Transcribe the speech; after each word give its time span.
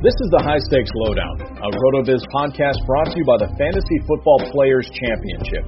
This 0.00 0.16
is 0.24 0.32
the 0.32 0.40
High 0.40 0.64
Stakes 0.64 0.88
Lowdown, 0.96 1.60
a 1.60 1.68
RotoViz 1.76 2.24
podcast 2.32 2.80
brought 2.88 3.12
to 3.12 3.20
you 3.20 3.26
by 3.28 3.36
the 3.36 3.52
Fantasy 3.60 4.00
Football 4.08 4.40
Players 4.48 4.88
Championship. 4.96 5.60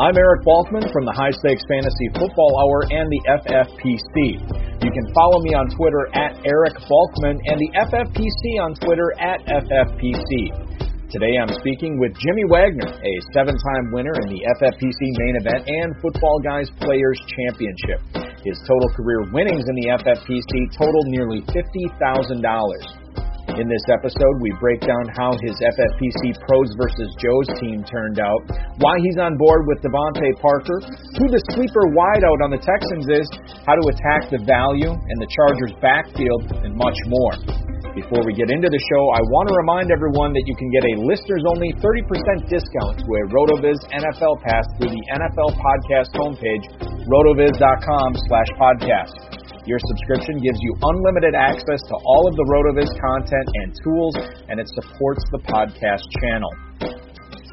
I'm 0.00 0.16
Eric 0.16 0.48
Balkman 0.48 0.88
from 0.88 1.04
the 1.04 1.12
High 1.12 1.36
Stakes 1.44 1.60
Fantasy 1.68 2.08
Football 2.16 2.56
Hour 2.56 2.88
and 2.88 3.04
the 3.04 3.22
FFPC. 3.44 4.40
You 4.80 4.88
can 4.88 5.06
follow 5.12 5.44
me 5.44 5.52
on 5.52 5.68
Twitter 5.76 6.08
at 6.16 6.40
Eric 6.48 6.72
Balkman 6.88 7.36
and 7.36 7.60
the 7.60 7.68
FFPC 7.92 8.40
on 8.64 8.80
Twitter 8.80 9.12
at 9.20 9.44
FFPC. 9.44 10.56
Today 11.12 11.36
I'm 11.36 11.52
speaking 11.60 12.00
with 12.00 12.16
Jimmy 12.16 12.48
Wagner, 12.48 12.96
a 12.96 13.14
seven 13.36 13.60
time 13.60 13.92
winner 13.92 14.16
in 14.24 14.32
the 14.32 14.40
FFPC 14.56 15.00
main 15.20 15.36
event 15.44 15.68
and 15.68 15.92
Football 16.00 16.40
Guys 16.40 16.72
Players 16.80 17.20
Championship. 17.28 18.00
His 18.40 18.56
total 18.64 18.88
career 18.96 19.28
winnings 19.36 19.68
in 19.68 19.76
the 19.84 20.00
FFPC 20.00 20.72
total 20.72 21.04
nearly 21.12 21.44
$50,000. 21.52 23.04
In 23.56 23.72
this 23.72 23.88
episode, 23.88 24.36
we 24.44 24.52
break 24.60 24.84
down 24.84 25.08
how 25.16 25.32
his 25.40 25.56
FFPC 25.56 26.36
Pros 26.44 26.68
versus 26.76 27.08
Joe's 27.16 27.48
team 27.56 27.80
turned 27.88 28.20
out, 28.20 28.44
why 28.84 29.00
he's 29.00 29.16
on 29.16 29.40
board 29.40 29.64
with 29.64 29.80
DeVante 29.80 30.28
Parker, 30.44 30.76
who 31.16 31.24
the 31.32 31.40
sleeper 31.56 31.88
wideout 31.96 32.44
on 32.44 32.52
the 32.52 32.60
Texans 32.60 33.08
is, 33.08 33.24
how 33.64 33.72
to 33.72 33.84
attack 33.88 34.28
the 34.28 34.44
value 34.44 34.92
and 34.92 35.16
the 35.24 35.30
Chargers 35.32 35.72
backfield, 35.80 36.52
and 36.68 36.76
much 36.76 37.00
more. 37.08 37.32
Before 37.96 38.20
we 38.28 38.36
get 38.36 38.52
into 38.52 38.68
the 38.68 38.82
show, 38.92 39.02
I 39.16 39.24
want 39.32 39.48
to 39.48 39.56
remind 39.56 39.88
everyone 39.88 40.36
that 40.36 40.44
you 40.44 40.52
can 40.60 40.68
get 40.68 40.84
a 40.92 41.08
listeners 41.08 41.40
only 41.48 41.72
30% 41.80 42.52
discount 42.52 43.00
to 43.00 43.08
a 43.08 43.22
RotoViz 43.32 43.80
NFL 43.88 44.36
pass 44.44 44.68
through 44.76 44.92
the 44.92 45.04
NFL 45.16 45.56
podcast 45.56 46.12
homepage, 46.12 46.64
rotoviz.com 47.08 48.10
slash 48.28 48.50
podcast. 48.60 49.35
Your 49.66 49.82
subscription 49.82 50.38
gives 50.38 50.58
you 50.62 50.72
unlimited 50.78 51.34
access 51.34 51.82
to 51.90 51.96
all 52.06 52.30
of 52.30 52.38
the 52.38 52.46
RotoViz 52.46 52.86
content 53.02 53.48
and 53.50 53.68
tools, 53.82 54.14
and 54.46 54.62
it 54.62 54.68
supports 54.78 55.22
the 55.34 55.42
podcast 55.42 56.06
channel. 56.22 56.54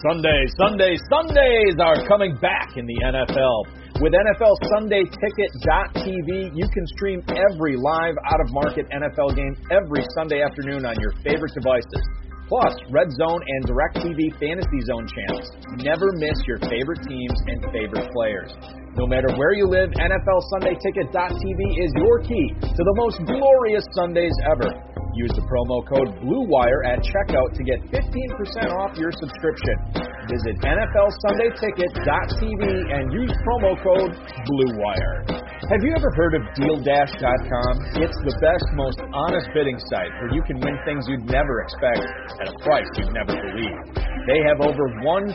Sundays, 0.05 0.53
Sundays, 0.61 1.01
Sundays 1.09 1.75
are 1.81 2.05
coming 2.05 2.37
back 2.37 2.77
in 2.77 2.85
the 2.85 2.99
NFL. 3.01 4.01
With 4.01 4.13
NFL 4.13 4.53
Sunday 4.77 5.09
you 5.09 6.67
can 6.69 6.85
stream 6.97 7.23
every 7.29 7.77
live 7.77 8.15
out 8.29 8.41
of 8.45 8.51
market 8.51 8.85
NFL 8.93 9.33
game 9.35 9.55
every 9.71 10.03
Sunday 10.13 10.43
afternoon 10.43 10.85
on 10.85 10.93
your 10.99 11.13
favorite 11.23 11.53
devices. 11.55 12.03
Plus, 12.47 12.75
Red 12.91 13.09
Zone 13.17 13.41
and 13.41 13.65
DirecTV 13.65 14.37
Fantasy 14.37 14.81
Zone 14.85 15.07
channels. 15.07 15.49
Never 15.81 16.11
miss 16.19 16.37
your 16.45 16.59
favorite 16.69 17.01
teams 17.07 17.39
and 17.47 17.63
favorite 17.71 18.11
players. 18.11 18.51
No 18.95 19.07
matter 19.07 19.27
where 19.37 19.53
you 19.53 19.65
live, 19.65 19.89
nfl 19.89 20.41
NFLSundayTicket.tv 20.61 21.61
is 21.83 21.91
your 21.95 22.19
key 22.21 22.53
to 22.61 22.83
the 22.83 22.93
most 22.95 23.25
glorious 23.25 23.83
Sundays 23.97 24.33
ever. 24.51 24.92
Use 25.13 25.29
the 25.37 25.45
promo 25.45 25.85
code 25.85 26.09
BLUEWIRE 26.25 26.89
at 26.89 26.97
checkout 27.05 27.53
to 27.53 27.61
get 27.61 27.85
15% 27.93 28.73
off 28.73 28.97
your 28.97 29.13
subscription. 29.13 29.77
Visit 30.25 30.57
NFLSundayTicket.tv 30.65 32.63
and 32.65 33.13
use 33.13 33.29
promo 33.45 33.77
code 33.85 34.09
BLUEWIRE. 34.49 35.53
Have 35.69 35.85
you 35.85 35.93
ever 35.93 36.09
heard 36.17 36.33
of 36.33 36.41
DealDash.com? 36.57 37.73
It's 38.01 38.17
the 38.25 38.33
best, 38.41 38.65
most 38.73 38.99
honest 39.13 39.47
bidding 39.53 39.77
site 39.93 40.09
where 40.17 40.33
you 40.33 40.41
can 40.49 40.57
win 40.59 40.81
things 40.83 41.05
you'd 41.07 41.29
never 41.29 41.61
expect 41.61 42.01
at 42.41 42.49
a 42.49 42.57
price 42.65 42.89
you'd 42.97 43.13
never 43.13 43.37
believe. 43.37 43.77
They 44.25 44.41
have 44.49 44.65
over 44.65 44.83
1,000 45.05 45.29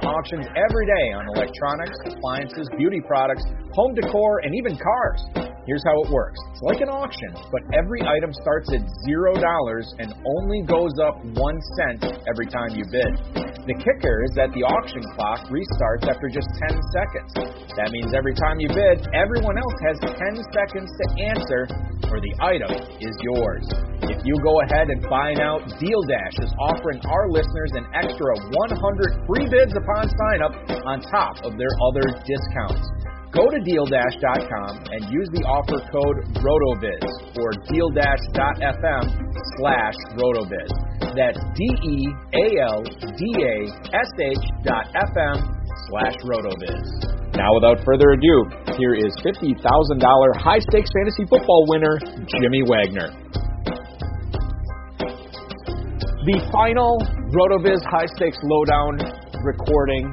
auctions 0.00 0.46
every 0.56 0.86
day 0.88 1.12
on 1.12 1.28
electronics, 1.36 1.98
appliances, 2.08 2.72
beauty 2.78 3.04
products, 3.06 3.44
home 3.76 3.94
decor, 3.94 4.40
and 4.48 4.54
even 4.56 4.80
cars. 4.80 5.49
Here's 5.68 5.84
how 5.84 5.92
it 6.02 6.10
works. 6.10 6.40
It's 6.56 6.64
like 6.64 6.80
an 6.80 6.88
auction, 6.88 7.36
but 7.52 7.60
every 7.76 8.00
item 8.00 8.32
starts 8.32 8.72
at 8.72 8.80
$0 8.80 9.36
and 10.00 10.08
only 10.24 10.64
goes 10.64 10.96
up 11.04 11.20
1 11.20 11.36
cent 11.76 12.00
every 12.24 12.48
time 12.48 12.72
you 12.72 12.84
bid. 12.88 13.12
The 13.68 13.76
kicker 13.76 14.16
is 14.24 14.32
that 14.40 14.48
the 14.56 14.64
auction 14.64 15.04
clock 15.12 15.44
restarts 15.52 16.08
after 16.08 16.32
just 16.32 16.48
10 16.64 16.80
seconds. 16.96 17.30
That 17.76 17.92
means 17.92 18.16
every 18.16 18.32
time 18.40 18.56
you 18.56 18.72
bid, 18.72 19.04
everyone 19.12 19.60
else 19.60 19.78
has 19.84 19.96
10 20.00 20.16
seconds 20.48 20.88
to 20.96 21.04
answer, 21.28 21.68
or 22.08 22.24
the 22.24 22.34
item 22.40 22.72
is 22.96 23.12
yours. 23.20 23.68
If 24.08 24.24
you 24.24 24.40
go 24.40 24.64
ahead 24.64 24.88
and 24.88 25.04
buy 25.12 25.36
now, 25.36 25.60
Deal 25.76 26.02
Dash 26.08 26.40
is 26.40 26.50
offering 26.72 27.04
our 27.04 27.28
listeners 27.28 27.72
an 27.76 27.84
extra 27.92 28.32
100 28.48 29.28
free 29.28 29.44
bids 29.44 29.76
upon 29.76 30.08
sign 30.08 30.40
up 30.40 30.56
on 30.88 31.04
top 31.04 31.44
of 31.44 31.60
their 31.60 31.70
other 31.84 32.08
discounts. 32.24 33.09
Go 33.30 33.46
to 33.46 33.62
dealdash.com 33.62 34.90
and 34.90 35.06
use 35.06 35.30
the 35.30 35.46
offer 35.46 35.78
code 35.94 36.18
RotoViz 36.42 37.38
or 37.38 37.54
dealdash.fm 37.70 39.06
slash 39.54 39.94
RotoViz. 40.18 40.66
That's 41.14 41.38
D-E-A-L-D-A-S-H 41.54 42.24
dot 44.66 44.86
F-M 44.98 45.38
slash 45.86 46.18
RotoViz. 46.26 46.82
Now, 47.38 47.54
without 47.54 47.78
further 47.86 48.10
ado, 48.18 48.50
here 48.74 48.94
is 48.98 49.14
$50,000 49.22 49.62
high 50.34 50.58
stakes 50.66 50.90
fantasy 50.90 51.22
football 51.30 51.66
winner, 51.68 52.00
Jimmy 52.26 52.66
Wagner. 52.66 53.14
The 56.26 56.50
final 56.50 56.98
RotoViz 57.30 57.78
high 57.86 58.10
stakes 58.16 58.38
lowdown 58.42 58.98
recording 59.44 60.12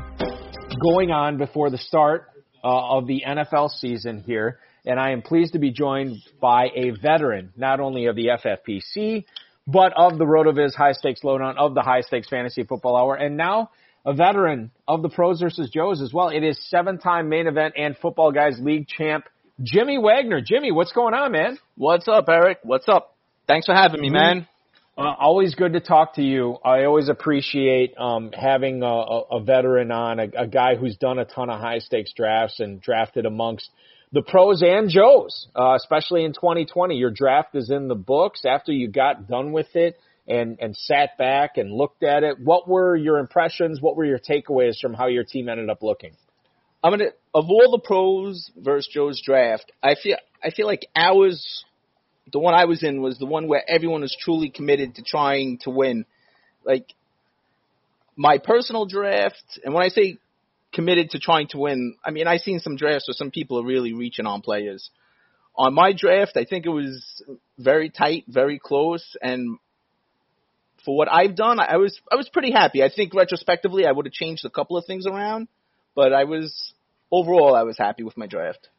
going 0.80 1.10
on 1.10 1.40
before 1.40 1.72
the 1.72 1.80
start 1.80 2.37
uh, 2.64 2.98
of 2.98 3.08
the 3.08 3.24
NFL 3.28 3.70
season 3.70 4.24
here. 4.26 4.60
And 4.86 5.00
I 5.00 5.12
am 5.12 5.22
pleased 5.22 5.54
to 5.54 5.60
be 5.60 5.72
joined 5.72 6.18
by 6.40 6.68
a 6.74 6.92
veteran, 6.92 7.52
not 7.58 7.80
only 7.80 8.06
of 8.06 8.16
the 8.16 8.28
FFPC, 8.28 9.26
but 9.68 9.92
of 9.98 10.18
the 10.18 10.24
RotoViz 10.24 10.74
High 10.74 10.94
Stakes 10.94 11.24
Lowdown, 11.24 11.58
of 11.58 11.74
the 11.74 11.82
High 11.82 12.02
Stakes 12.02 12.30
Fantasy 12.30 12.64
Football 12.64 12.96
Hour, 12.96 13.16
and 13.16 13.36
now 13.36 13.70
a 14.06 14.14
veteran 14.14 14.72
of 14.88 15.02
the 15.02 15.10
Pros 15.10 15.42
versus 15.42 15.70
Joes 15.70 16.02
as 16.02 16.14
well. 16.14 16.30
It 16.30 16.42
is 16.42 16.58
seven-time 16.70 17.28
main 17.28 17.48
event 17.48 17.74
and 17.78 17.98
Football 17.98 18.32
Guys 18.32 18.58
League 18.62 18.88
champ, 18.88 19.26
Jimmy 19.62 19.98
Wagner. 19.98 20.40
Jimmy, 20.40 20.72
what's 20.72 20.94
going 20.94 21.14
on, 21.14 21.34
man? 21.34 21.58
What's 21.76 22.08
up, 22.08 22.30
Eric? 22.30 22.60
What's 22.64 22.88
up? 22.88 23.16
Thanks 23.48 23.66
for 23.66 23.76
having 23.76 24.00
me, 24.00 24.10
man. 24.10 24.48
Uh, 24.98 25.14
always 25.20 25.54
good 25.54 25.74
to 25.74 25.80
talk 25.80 26.16
to 26.16 26.24
you. 26.24 26.58
I 26.66 26.86
always 26.86 27.08
appreciate 27.08 27.94
um, 28.00 28.32
having 28.34 28.82
a, 28.82 28.88
a, 28.88 29.40
veteran 29.40 29.92
on, 29.92 30.20
a, 30.20 30.28
a 30.36 30.48
guy 30.48 30.76
who's 30.76 30.98
done 30.98 31.20
a 31.20 31.26
ton 31.26 31.52
of 31.52 31.60
high 31.60 31.78
stakes 31.80 32.12
drafts 32.14 32.60
and 32.60 32.82
drafted 32.82 33.28
amongst 33.28 33.70
the 34.12 34.24
pros 34.24 34.64
and 34.64 34.90
Joes, 34.90 35.48
uh, 35.56 35.76
especially 35.76 36.24
in 36.24 36.34
2020. 36.34 36.96
Your 36.96 37.12
draft 37.12 37.54
is 37.54 37.70
in 37.70 37.88
the 37.88 37.96
books. 37.96 38.44
After 38.44 38.72
you 38.72 38.88
got 38.88 39.28
done 39.28 39.52
with 39.52 39.76
it, 39.76 40.00
and 40.28 40.58
and 40.60 40.76
sat 40.76 41.18
back 41.18 41.58
and 41.58 41.72
looked 41.72 42.04
at 42.04 42.24
it. 42.24 42.40
What 42.40 42.68
were 42.68 42.96
your 42.96 43.20
impressions? 43.20 43.82
What 43.82 43.96
were 43.96 44.06
your 44.06 44.20
takeaways 44.20 44.80
from 44.80 44.94
how 44.94 45.08
your 45.08 45.24
team 45.24 45.48
ended 45.48 45.70
up 45.70 45.82
looking? 45.82 46.14
I'm 46.84 46.92
gonna 46.92 47.12
of 47.34 47.46
all 47.50 47.72
the 47.72 47.82
pros 47.84 48.52
versus 48.58 48.90
Joe's 48.94 49.22
draft. 49.24 49.72
I 49.82 49.96
feel 50.02 50.18
I 50.44 50.52
feel 50.52 50.68
like 50.68 50.86
ours, 50.96 51.64
the 52.32 52.40
one 52.40 52.54
I 52.54 52.66
was 52.66 52.84
in, 52.84 53.02
was 53.02 53.18
the 53.18 53.26
one 53.26 53.48
where 53.48 53.64
everyone 53.68 54.02
was 54.02 54.16
truly 54.20 54.50
committed 54.50 54.96
to 54.96 55.04
trying 55.04 55.60
to 55.60 55.70
win. 55.70 56.06
Like 56.64 56.94
my 58.16 58.38
personal 58.38 58.86
draft, 58.86 59.60
and 59.64 59.74
when 59.74 59.84
I 59.84 59.90
say 59.90 60.18
committed 60.74 61.12
to 61.12 61.20
trying 61.20 61.48
to 61.50 61.58
win, 61.58 61.96
I 62.04 62.12
mean 62.12 62.28
I've 62.28 62.42
seen 62.42 62.60
some 62.60 62.76
drafts 62.76 63.08
where 63.08 63.16
some 63.16 63.32
people 63.32 63.60
are 63.60 63.66
really 63.66 63.94
reaching 63.94 64.26
on 64.26 64.42
players. 64.42 64.90
On 65.56 65.74
my 65.74 65.94
draft, 65.94 66.38
I 66.38 66.46
think 66.46 66.66
it 66.66 66.70
was 66.70 67.24
very 67.58 67.90
tight, 67.90 68.26
very 68.28 68.60
close, 68.60 69.16
and 69.22 69.58
for 70.86 70.96
what 70.96 71.12
I've 71.12 71.36
done, 71.36 71.60
I 71.60 71.78
was 71.78 72.00
I 72.12 72.16
was 72.16 72.30
pretty 72.30 72.52
happy. 72.52 72.84
I 72.84 72.90
think 72.94 73.14
retrospectively, 73.14 73.86
I 73.86 73.92
would 73.92 74.06
have 74.06 74.14
changed 74.14 74.46
a 74.46 74.50
couple 74.50 74.78
of 74.78 74.86
things 74.86 75.06
around, 75.06 75.48
but 75.96 76.14
I 76.14 76.26
was 76.26 76.74
overall 77.12 77.56
I 77.56 77.64
was 77.64 77.78
happy 77.78 78.04
with 78.04 78.18
my 78.18 78.28
draft. 78.28 78.70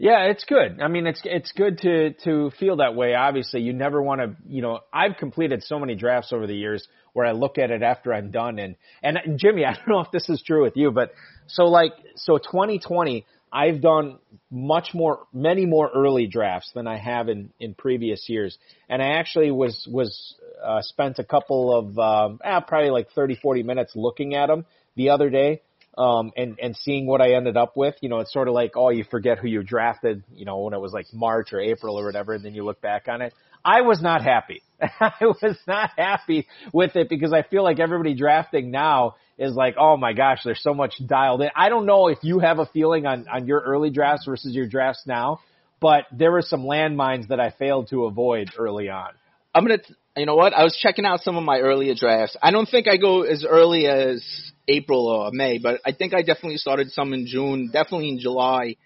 Yeah, 0.00 0.26
it's 0.26 0.44
good. 0.44 0.80
I 0.80 0.86
mean, 0.86 1.08
it's 1.08 1.20
it's 1.24 1.50
good 1.50 1.78
to 1.78 2.12
to 2.22 2.52
feel 2.60 2.76
that 2.76 2.94
way. 2.94 3.14
Obviously, 3.14 3.62
you 3.62 3.72
never 3.72 4.00
want 4.00 4.20
to, 4.20 4.36
you 4.48 4.62
know, 4.62 4.78
I've 4.92 5.16
completed 5.16 5.64
so 5.64 5.80
many 5.80 5.96
drafts 5.96 6.32
over 6.32 6.46
the 6.46 6.54
years 6.54 6.86
where 7.14 7.26
I 7.26 7.32
look 7.32 7.58
at 7.58 7.72
it 7.72 7.82
after 7.82 8.14
I'm 8.14 8.30
done 8.30 8.60
and 8.60 8.76
and 9.02 9.18
Jimmy, 9.40 9.64
I 9.66 9.74
don't 9.74 9.88
know 9.88 10.00
if 10.00 10.12
this 10.12 10.28
is 10.28 10.40
true 10.40 10.62
with 10.62 10.76
you, 10.76 10.92
but 10.92 11.10
so 11.48 11.64
like 11.64 11.94
so 12.14 12.38
2020, 12.38 13.26
I've 13.52 13.80
done 13.80 14.18
much 14.52 14.90
more, 14.94 15.26
many 15.32 15.66
more 15.66 15.90
early 15.92 16.28
drafts 16.28 16.70
than 16.76 16.86
I 16.86 16.96
have 16.98 17.28
in 17.28 17.50
in 17.58 17.74
previous 17.74 18.28
years, 18.28 18.56
and 18.88 19.02
I 19.02 19.18
actually 19.18 19.50
was 19.50 19.84
was 19.90 20.36
uh, 20.64 20.80
spent 20.82 21.18
a 21.18 21.24
couple 21.24 21.76
of 21.76 21.98
um, 21.98 22.40
eh, 22.44 22.60
probably 22.60 22.90
like 22.90 23.10
30, 23.16 23.34
40 23.42 23.64
minutes 23.64 23.92
looking 23.96 24.36
at 24.36 24.46
them 24.46 24.64
the 24.94 25.10
other 25.10 25.28
day. 25.28 25.62
Um, 25.98 26.30
and, 26.36 26.56
and 26.62 26.76
seeing 26.76 27.06
what 27.08 27.20
I 27.20 27.32
ended 27.32 27.56
up 27.56 27.76
with, 27.76 27.96
you 28.02 28.08
know, 28.08 28.20
it's 28.20 28.32
sort 28.32 28.46
of 28.46 28.54
like, 28.54 28.76
oh, 28.76 28.90
you 28.90 29.04
forget 29.10 29.38
who 29.38 29.48
you 29.48 29.64
drafted, 29.64 30.22
you 30.32 30.44
know, 30.44 30.58
when 30.60 30.72
it 30.72 30.80
was 30.80 30.92
like 30.92 31.06
March 31.12 31.52
or 31.52 31.60
April 31.60 31.98
or 31.98 32.04
whatever, 32.04 32.34
and 32.34 32.44
then 32.44 32.54
you 32.54 32.64
look 32.64 32.80
back 32.80 33.08
on 33.08 33.20
it. 33.20 33.34
I 33.64 33.80
was 33.80 34.00
not 34.00 34.22
happy. 34.22 34.62
I 34.80 35.12
was 35.20 35.58
not 35.66 35.90
happy 35.96 36.46
with 36.72 36.94
it 36.94 37.08
because 37.08 37.32
I 37.32 37.42
feel 37.42 37.64
like 37.64 37.80
everybody 37.80 38.14
drafting 38.14 38.70
now 38.70 39.16
is 39.38 39.54
like, 39.54 39.74
oh 39.76 39.96
my 39.96 40.12
gosh, 40.12 40.38
there's 40.44 40.62
so 40.62 40.72
much 40.72 40.94
dialed 41.04 41.42
in. 41.42 41.50
I 41.56 41.68
don't 41.68 41.86
know 41.86 42.06
if 42.06 42.18
you 42.22 42.38
have 42.38 42.60
a 42.60 42.66
feeling 42.66 43.04
on, 43.04 43.26
on 43.28 43.46
your 43.46 43.60
early 43.60 43.90
drafts 43.90 44.24
versus 44.24 44.54
your 44.54 44.68
drafts 44.68 45.02
now, 45.04 45.40
but 45.80 46.04
there 46.12 46.30
were 46.30 46.42
some 46.42 46.62
landmines 46.62 47.28
that 47.28 47.40
I 47.40 47.50
failed 47.50 47.88
to 47.90 48.04
avoid 48.04 48.50
early 48.56 48.88
on. 48.88 49.10
I'm 49.58 49.64
gonna, 49.64 49.82
you 50.16 50.24
know 50.24 50.36
what? 50.36 50.54
I 50.54 50.62
was 50.62 50.78
checking 50.80 51.04
out 51.04 51.22
some 51.22 51.36
of 51.36 51.42
my 51.42 51.58
earlier 51.58 51.92
drafts. 51.92 52.36
I 52.40 52.52
don't 52.52 52.68
think 52.68 52.86
I 52.86 52.96
go 52.96 53.22
as 53.22 53.44
early 53.44 53.88
as 53.88 54.24
April 54.68 55.08
or 55.08 55.30
May, 55.32 55.58
but 55.58 55.80
I 55.84 55.90
think 55.90 56.14
I 56.14 56.22
definitely 56.22 56.58
started 56.58 56.92
some 56.92 57.12
in 57.12 57.26
June, 57.26 57.70
definitely 57.72 58.10
in 58.10 58.20
July. 58.20 58.76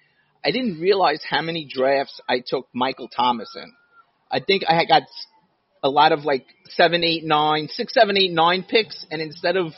I 0.43 0.51
didn't 0.51 0.81
realize 0.81 1.23
how 1.29 1.43
many 1.43 1.69
drafts 1.71 2.19
I 2.27 2.43
took 2.45 2.69
Michael 2.73 3.09
Thomas 3.09 3.55
in. 3.55 3.71
I 4.31 4.41
think 4.41 4.63
I 4.67 4.87
got 4.87 5.03
a 5.83 5.91
lot 5.91 6.13
of 6.13 6.21
like 6.21 6.47
seven, 6.71 7.05
eight, 7.05 7.23
nine, 7.23 7.69
six, 7.69 7.93
seven, 7.93 8.17
eight, 8.17 8.33
nine 8.33 8.65
picks, 8.67 9.05
and 9.11 9.21
instead 9.21 9.59
of 9.59 9.73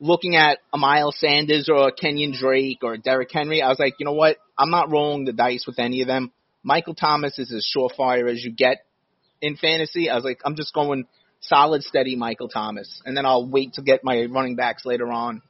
looking 0.00 0.34
at 0.34 0.58
a 0.74 0.78
Miles 0.78 1.14
Sanders 1.20 1.68
or 1.72 1.86
a 1.86 1.92
Kenyon 1.92 2.34
Drake 2.36 2.78
or 2.82 2.94
a 2.94 2.98
Derrick 2.98 3.30
Henry, 3.32 3.62
I 3.62 3.68
was 3.68 3.78
like, 3.78 3.94
you 4.00 4.04
know 4.04 4.14
what? 4.14 4.38
I'm 4.58 4.72
not 4.72 4.90
rolling 4.90 5.26
the 5.26 5.32
dice 5.32 5.62
with 5.64 5.78
any 5.78 6.00
of 6.00 6.08
them. 6.08 6.32
Michael 6.64 6.96
Thomas 6.96 7.38
is 7.38 7.52
as 7.52 7.64
surefire 7.72 8.28
as 8.28 8.44
you 8.44 8.50
get 8.50 8.78
in 9.40 9.56
fantasy. 9.56 10.10
I 10.10 10.14
was 10.14 10.24
like, 10.24 10.40
I'm 10.44 10.56
just 10.56 10.74
going 10.74 11.06
solid, 11.40 11.82
steady 11.82 12.16
Michael 12.16 12.48
Thomas, 12.48 13.00
and 13.04 13.16
then 13.16 13.26
I'll 13.26 13.48
wait 13.48 13.74
to 13.74 13.82
get 13.82 14.04
my 14.04 14.26
running 14.30 14.56
backs 14.56 14.84
later 14.84 15.10
on. 15.10 15.42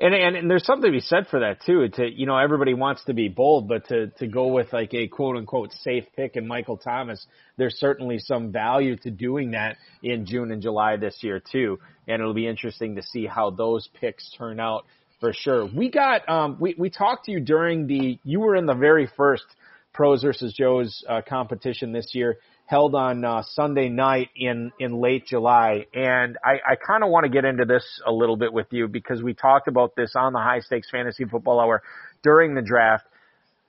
And, 0.00 0.14
and 0.14 0.36
and 0.36 0.48
there's 0.48 0.64
something 0.64 0.88
to 0.88 0.96
be 0.96 1.00
said 1.00 1.26
for 1.26 1.40
that 1.40 1.62
too. 1.66 1.88
To 1.88 2.08
you 2.08 2.26
know, 2.26 2.38
everybody 2.38 2.72
wants 2.72 3.02
to 3.06 3.14
be 3.14 3.28
bold, 3.28 3.66
but 3.66 3.88
to 3.88 4.06
to 4.18 4.28
go 4.28 4.46
with 4.46 4.72
like 4.72 4.94
a 4.94 5.08
quote 5.08 5.36
unquote 5.36 5.72
safe 5.72 6.04
pick 6.14 6.36
in 6.36 6.46
Michael 6.46 6.76
Thomas, 6.76 7.26
there's 7.56 7.76
certainly 7.80 8.20
some 8.20 8.52
value 8.52 8.96
to 8.98 9.10
doing 9.10 9.52
that 9.52 9.76
in 10.04 10.24
June 10.24 10.52
and 10.52 10.62
July 10.62 10.96
this 10.98 11.18
year 11.22 11.40
too. 11.40 11.80
And 12.06 12.20
it'll 12.20 12.32
be 12.32 12.46
interesting 12.46 12.94
to 12.94 13.02
see 13.02 13.26
how 13.26 13.50
those 13.50 13.88
picks 14.00 14.30
turn 14.38 14.60
out 14.60 14.84
for 15.18 15.32
sure. 15.32 15.66
We 15.66 15.90
got 15.90 16.28
um 16.28 16.58
we 16.60 16.76
we 16.78 16.90
talked 16.90 17.24
to 17.24 17.32
you 17.32 17.40
during 17.40 17.88
the 17.88 18.20
you 18.22 18.38
were 18.38 18.54
in 18.54 18.66
the 18.66 18.74
very 18.74 19.08
first 19.16 19.46
pros 19.92 20.22
versus 20.22 20.52
Joes 20.52 21.02
uh, 21.08 21.22
competition 21.26 21.92
this 21.92 22.10
year 22.14 22.38
held 22.68 22.94
on 22.94 23.24
uh, 23.24 23.42
Sunday 23.54 23.88
night 23.88 24.28
in 24.36 24.70
in 24.78 25.00
late 25.00 25.26
July, 25.26 25.86
and 25.94 26.36
I, 26.44 26.72
I 26.72 26.76
kind 26.76 27.02
of 27.02 27.08
want 27.08 27.24
to 27.24 27.30
get 27.30 27.46
into 27.46 27.64
this 27.64 27.84
a 28.06 28.12
little 28.12 28.36
bit 28.36 28.52
with 28.52 28.66
you 28.70 28.88
because 28.88 29.22
we 29.22 29.32
talked 29.32 29.68
about 29.68 29.96
this 29.96 30.12
on 30.14 30.34
the 30.34 30.38
High 30.38 30.60
Stakes 30.60 30.90
Fantasy 30.90 31.24
Football 31.24 31.60
Hour 31.60 31.82
during 32.22 32.54
the 32.54 32.62
draft. 32.62 33.04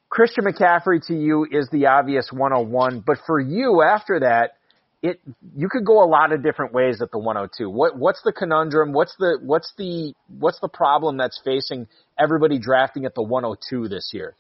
Christian 0.10 0.44
McCaffrey 0.44 1.06
to 1.08 1.14
you 1.14 1.48
is 1.50 1.70
the 1.72 1.86
obvious 1.86 2.30
101, 2.32 3.04
but 3.06 3.20
for 3.26 3.40
you 3.40 3.82
after 3.82 4.20
that, 4.22 4.56
it 5.02 5.22
you 5.56 5.70
could 5.70 5.86
go 5.86 6.04
a 6.04 6.10
lot 6.10 6.34
of 6.34 6.44
different 6.44 6.74
ways 6.74 7.02
at 7.02 7.10
the 7.12 7.20
102. 7.20 7.70
What 7.70 7.98
what's 7.98 8.22
the 8.24 8.34
conundrum? 8.34 8.92
What's 8.92 9.16
the 9.18 9.40
what's 9.42 9.72
the 9.78 10.14
what's 10.40 10.60
the 10.60 10.68
problem 10.68 11.16
that's 11.16 11.40
facing 11.46 11.88
everybody 12.20 12.60
drafting 12.60 13.06
at 13.06 13.16
the 13.16 13.24
102 13.24 13.88
this 13.88 14.12
year? 14.14 14.36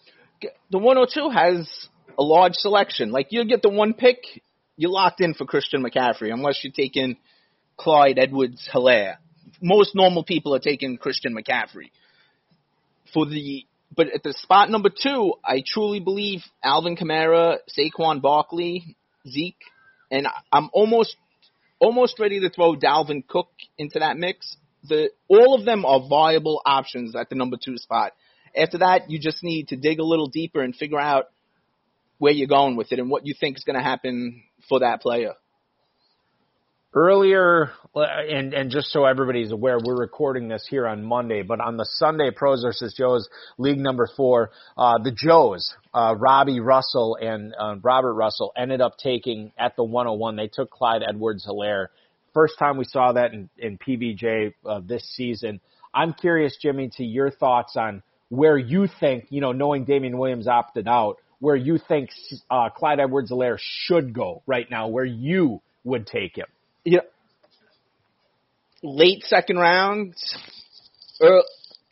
The 0.71 0.77
102 0.77 1.29
has 1.29 1.87
a 2.17 2.23
large 2.23 2.55
selection. 2.55 3.11
Like 3.11 3.27
you 3.31 3.45
get 3.45 3.61
the 3.61 3.69
one 3.69 3.93
pick, 3.93 4.19
you're 4.77 4.91
locked 4.91 5.21
in 5.21 5.33
for 5.33 5.45
Christian 5.45 5.83
McCaffrey 5.83 6.31
unless 6.31 6.63
you're 6.63 6.73
taking 6.73 7.17
Clyde 7.77 8.19
Edwards 8.19 8.69
Helaire. 8.71 9.17
Most 9.61 9.95
normal 9.95 10.23
people 10.23 10.55
are 10.55 10.59
taking 10.59 10.97
Christian 10.97 11.35
McCaffrey. 11.35 11.91
For 13.13 13.25
the 13.25 13.65
but 13.95 14.07
at 14.13 14.21
the 14.21 14.33
spot 14.33 14.69
number 14.69 14.89
two, 14.89 15.33
I 15.43 15.63
truly 15.65 15.99
believe 15.99 16.43
Alvin 16.63 16.95
Kamara, 16.95 17.57
Saquon 17.77 18.21
Barkley, 18.21 18.95
Zeke, 19.27 19.63
and 20.11 20.27
I'm 20.51 20.69
almost 20.73 21.15
almost 21.79 22.19
ready 22.19 22.39
to 22.41 22.49
throw 22.49 22.75
Dalvin 22.75 23.27
Cook 23.27 23.49
into 23.77 23.99
that 23.99 24.17
mix. 24.17 24.57
The 24.87 25.09
all 25.27 25.55
of 25.55 25.65
them 25.65 25.85
are 25.85 26.07
viable 26.07 26.61
options 26.65 27.15
at 27.15 27.29
the 27.29 27.35
number 27.35 27.57
two 27.63 27.77
spot. 27.77 28.13
After 28.55 28.79
that, 28.79 29.09
you 29.09 29.19
just 29.19 29.43
need 29.43 29.69
to 29.69 29.75
dig 29.75 29.99
a 29.99 30.03
little 30.03 30.27
deeper 30.27 30.61
and 30.61 30.75
figure 30.75 30.99
out 30.99 31.25
where 32.17 32.33
you're 32.33 32.47
going 32.47 32.75
with 32.75 32.91
it 32.91 32.99
and 32.99 33.09
what 33.09 33.25
you 33.25 33.33
think 33.39 33.57
is 33.57 33.63
going 33.63 33.77
to 33.77 33.83
happen 33.83 34.43
for 34.67 34.79
that 34.81 35.01
player. 35.01 35.33
Earlier, 36.91 37.71
and 37.93 38.51
and 38.51 38.71
just 38.71 38.87
so 38.87 39.05
everybody's 39.05 39.51
aware, 39.51 39.77
we're 39.79 39.95
recording 39.95 40.47
this 40.47 40.65
here 40.67 40.87
on 40.87 41.03
Monday, 41.03 41.43
but 41.43 41.61
on 41.61 41.77
the 41.77 41.85
Sunday 41.85 42.31
Pros 42.35 42.63
versus 42.63 42.95
Joes 42.97 43.29
League 43.59 43.77
Number 43.77 44.09
Four, 44.17 44.49
uh, 44.75 44.97
the 44.97 45.11
Joes, 45.11 45.71
uh, 45.93 46.15
Robbie 46.17 46.59
Russell 46.59 47.15
and 47.21 47.53
uh, 47.59 47.75
Robert 47.83 48.15
Russell 48.15 48.51
ended 48.57 48.81
up 48.81 48.97
taking 48.97 49.51
at 49.55 49.75
the 49.75 49.83
101. 49.83 50.35
They 50.35 50.47
took 50.47 50.71
Clyde 50.71 51.03
Edwards 51.07 51.45
Helaire. 51.47 51.89
First 52.33 52.57
time 52.57 52.75
we 52.75 52.85
saw 52.85 53.11
that 53.11 53.33
in, 53.33 53.51
in 53.59 53.77
PBJ 53.77 54.55
uh, 54.65 54.81
this 54.83 55.07
season. 55.15 55.61
I'm 55.93 56.13
curious, 56.13 56.57
Jimmy, 56.59 56.89
to 56.97 57.03
your 57.03 57.29
thoughts 57.29 57.75
on 57.75 58.01
where 58.29 58.57
you 58.57 58.87
think, 58.99 59.25
you 59.29 59.41
know, 59.41 59.51
knowing 59.51 59.85
Damien 59.85 60.17
Williams 60.17 60.47
opted 60.47 60.87
out, 60.87 61.17
where 61.39 61.55
you 61.55 61.79
think 61.87 62.09
uh, 62.49 62.69
Clyde 62.69 62.99
Edwards-Helaire 62.99 63.57
should 63.59 64.13
go 64.13 64.43
right 64.45 64.69
now, 64.69 64.87
where 64.87 65.05
you 65.05 65.61
would 65.83 66.05
take 66.07 66.37
him? 66.37 66.47
Yeah, 66.83 66.99
late 68.83 69.23
second 69.23 69.57
round. 69.57 70.15
Uh, 71.21 71.41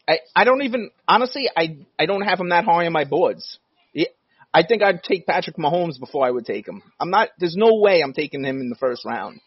I 0.08 0.20
I 0.36 0.44
don't 0.44 0.62
even 0.62 0.89
honestly 1.08 1.50
I 1.56 1.77
I 2.00 2.06
don't 2.06 2.22
have 2.22 2.39
him 2.39 2.50
that 2.50 2.65
high 2.65 2.86
on 2.86 2.94
my 2.94 3.06
boards. 3.06 3.60
Yeah. 3.94 4.08
I 4.53 4.63
think 4.63 4.82
I'd 4.82 5.03
take 5.03 5.27
Patrick 5.27 5.58
Mahomes 5.58 6.00
before 6.00 6.25
I 6.25 6.32
would 6.32 6.46
take 6.46 6.67
him. 6.67 6.82
I'm 7.00 7.10
not. 7.10 7.29
There's 7.38 7.56
no 7.56 7.75
way 7.75 8.01
I'm 8.01 8.13
taking 8.13 8.44
him 8.44 8.62
in 8.62 8.70
the 8.70 8.75
first 8.75 9.06
round. 9.06 9.41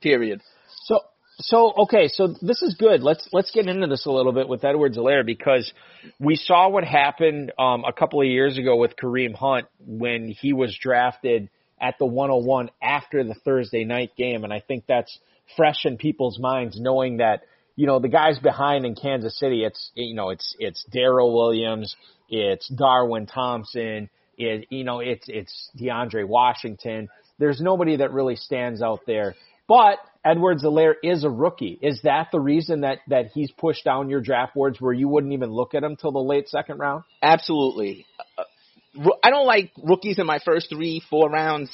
Period. 0.00 0.40
So 0.84 1.00
so 1.38 1.72
okay, 1.84 2.08
so 2.08 2.34
this 2.40 2.62
is 2.62 2.76
good. 2.78 3.02
Let's 3.02 3.28
let's 3.32 3.50
get 3.50 3.66
into 3.66 3.86
this 3.86 4.06
a 4.06 4.10
little 4.10 4.32
bit 4.32 4.48
with 4.48 4.64
Edwards 4.64 4.96
Helaire 4.96 5.24
because 5.24 5.72
we 6.18 6.36
saw 6.36 6.68
what 6.68 6.84
happened 6.84 7.52
um, 7.58 7.84
a 7.84 7.92
couple 7.92 8.20
of 8.20 8.26
years 8.26 8.58
ago 8.58 8.76
with 8.76 8.96
Kareem 8.96 9.34
Hunt 9.34 9.66
when 9.78 10.28
he 10.28 10.52
was 10.52 10.76
drafted 10.80 11.48
at 11.80 11.98
the 11.98 12.06
101 12.06 12.70
after 12.80 13.24
the 13.24 13.34
Thursday 13.34 13.84
night 13.84 14.12
game, 14.16 14.44
and 14.44 14.52
I 14.52 14.60
think 14.60 14.84
that's 14.86 15.18
fresh 15.56 15.84
in 15.84 15.96
people's 15.96 16.38
minds, 16.38 16.80
knowing 16.80 17.16
that 17.16 17.42
you 17.76 17.86
know 17.86 17.98
the 17.98 18.08
guys 18.08 18.38
behind 18.38 18.84
in 18.86 18.94
Kansas 18.94 19.38
City. 19.38 19.64
It's 19.64 19.90
you 19.94 20.14
know 20.14 20.30
it's 20.30 20.54
it's 20.58 20.84
Darrel 20.92 21.34
Williams, 21.34 21.96
it's 22.28 22.68
Darwin 22.68 23.26
Thompson, 23.26 24.10
it 24.38 24.66
you 24.70 24.84
know 24.84 25.00
it's 25.00 25.26
it's 25.28 25.70
DeAndre 25.78 26.26
Washington. 26.26 27.08
There's 27.38 27.60
nobody 27.60 27.96
that 27.96 28.12
really 28.12 28.36
stands 28.36 28.82
out 28.82 29.00
there, 29.06 29.34
but 29.72 30.00
Edwards 30.22 30.62
Helaire 30.62 30.96
is 31.02 31.24
a 31.24 31.30
rookie. 31.30 31.78
Is 31.80 32.02
that 32.04 32.28
the 32.30 32.38
reason 32.38 32.82
that 32.82 32.98
that 33.08 33.28
he's 33.32 33.50
pushed 33.50 33.86
down 33.86 34.10
your 34.10 34.20
draft 34.20 34.52
boards 34.52 34.78
where 34.78 34.92
you 34.92 35.08
wouldn't 35.08 35.32
even 35.32 35.48
look 35.50 35.72
at 35.72 35.82
him 35.82 35.96
till 35.96 36.12
the 36.12 36.18
late 36.18 36.46
second 36.50 36.78
round? 36.78 37.04
Absolutely. 37.22 38.04
Uh, 38.36 39.14
I 39.24 39.30
don't 39.30 39.46
like 39.46 39.72
rookies 39.82 40.18
in 40.18 40.26
my 40.26 40.40
first 40.44 40.68
three, 40.68 41.02
four 41.08 41.30
rounds. 41.30 41.70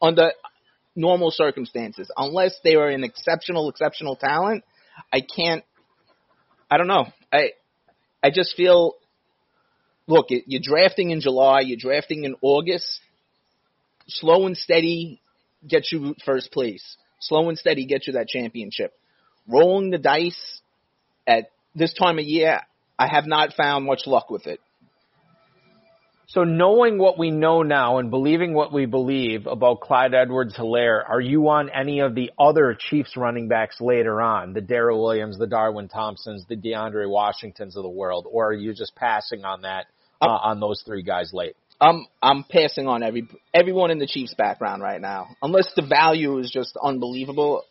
under 0.00 0.30
normal 0.94 1.32
circumstances, 1.32 2.08
unless 2.16 2.54
they 2.62 2.76
are 2.76 2.88
an 2.88 3.02
exceptional, 3.02 3.68
exceptional 3.68 4.14
talent, 4.14 4.62
I 5.12 5.22
can't. 5.22 5.64
I 6.70 6.76
don't 6.76 6.86
know. 6.86 7.06
I 7.32 7.50
I 8.22 8.30
just 8.30 8.54
feel. 8.56 8.94
Look, 10.06 10.26
you're 10.28 10.62
drafting 10.62 11.10
in 11.10 11.20
July. 11.20 11.62
You're 11.62 11.78
drafting 11.80 12.22
in 12.22 12.36
August. 12.42 13.00
Slow 14.06 14.46
and 14.46 14.56
steady 14.56 15.20
gets 15.66 15.92
you 15.92 16.14
first 16.24 16.52
place. 16.52 16.96
Slow 17.20 17.48
and 17.48 17.58
steady 17.58 17.86
gets 17.86 18.06
you 18.06 18.14
that 18.14 18.28
championship. 18.28 18.92
Rolling 19.46 19.90
the 19.90 19.98
dice 19.98 20.60
at 21.26 21.50
this 21.74 21.94
time 21.94 22.18
of 22.18 22.24
year, 22.24 22.60
I 22.98 23.08
have 23.08 23.26
not 23.26 23.54
found 23.54 23.84
much 23.84 24.06
luck 24.06 24.30
with 24.30 24.46
it. 24.46 24.60
So 26.32 26.44
knowing 26.44 26.96
what 26.96 27.18
we 27.18 27.30
know 27.30 27.62
now 27.62 27.98
and 27.98 28.10
believing 28.10 28.54
what 28.54 28.72
we 28.72 28.86
believe 28.86 29.46
about 29.46 29.82
Clyde 29.82 30.14
Edwards 30.14 30.56
Helaire, 30.56 31.02
are 31.06 31.20
you 31.20 31.48
on 31.48 31.68
any 31.68 32.00
of 32.00 32.14
the 32.14 32.30
other 32.38 32.74
Chiefs 32.78 33.18
running 33.18 33.48
backs 33.48 33.82
later 33.82 34.22
on? 34.22 34.54
The 34.54 34.62
Darrel 34.62 35.02
Williams, 35.02 35.38
the 35.38 35.46
Darwin 35.46 35.88
Thompsons, 35.88 36.46
the 36.48 36.56
DeAndre 36.56 37.06
Washingtons 37.06 37.76
of 37.76 37.82
the 37.82 37.90
world, 37.90 38.26
or 38.30 38.48
are 38.48 38.54
you 38.54 38.72
just 38.72 38.94
passing 38.96 39.44
on 39.44 39.62
that 39.62 39.86
uh, 40.22 40.26
on 40.26 40.58
those 40.58 40.82
three 40.86 41.02
guys 41.02 41.32
late? 41.34 41.54
I'm 41.80 42.06
I'm 42.22 42.44
passing 42.44 42.86
on 42.86 43.02
every 43.02 43.28
everyone 43.52 43.90
in 43.90 43.98
the 43.98 44.06
Chiefs 44.06 44.34
background 44.34 44.82
right 44.82 45.00
now. 45.00 45.36
Unless 45.42 45.72
the 45.74 45.82
value 45.82 46.38
is 46.38 46.50
just 46.50 46.76
unbelievable, 46.82 47.64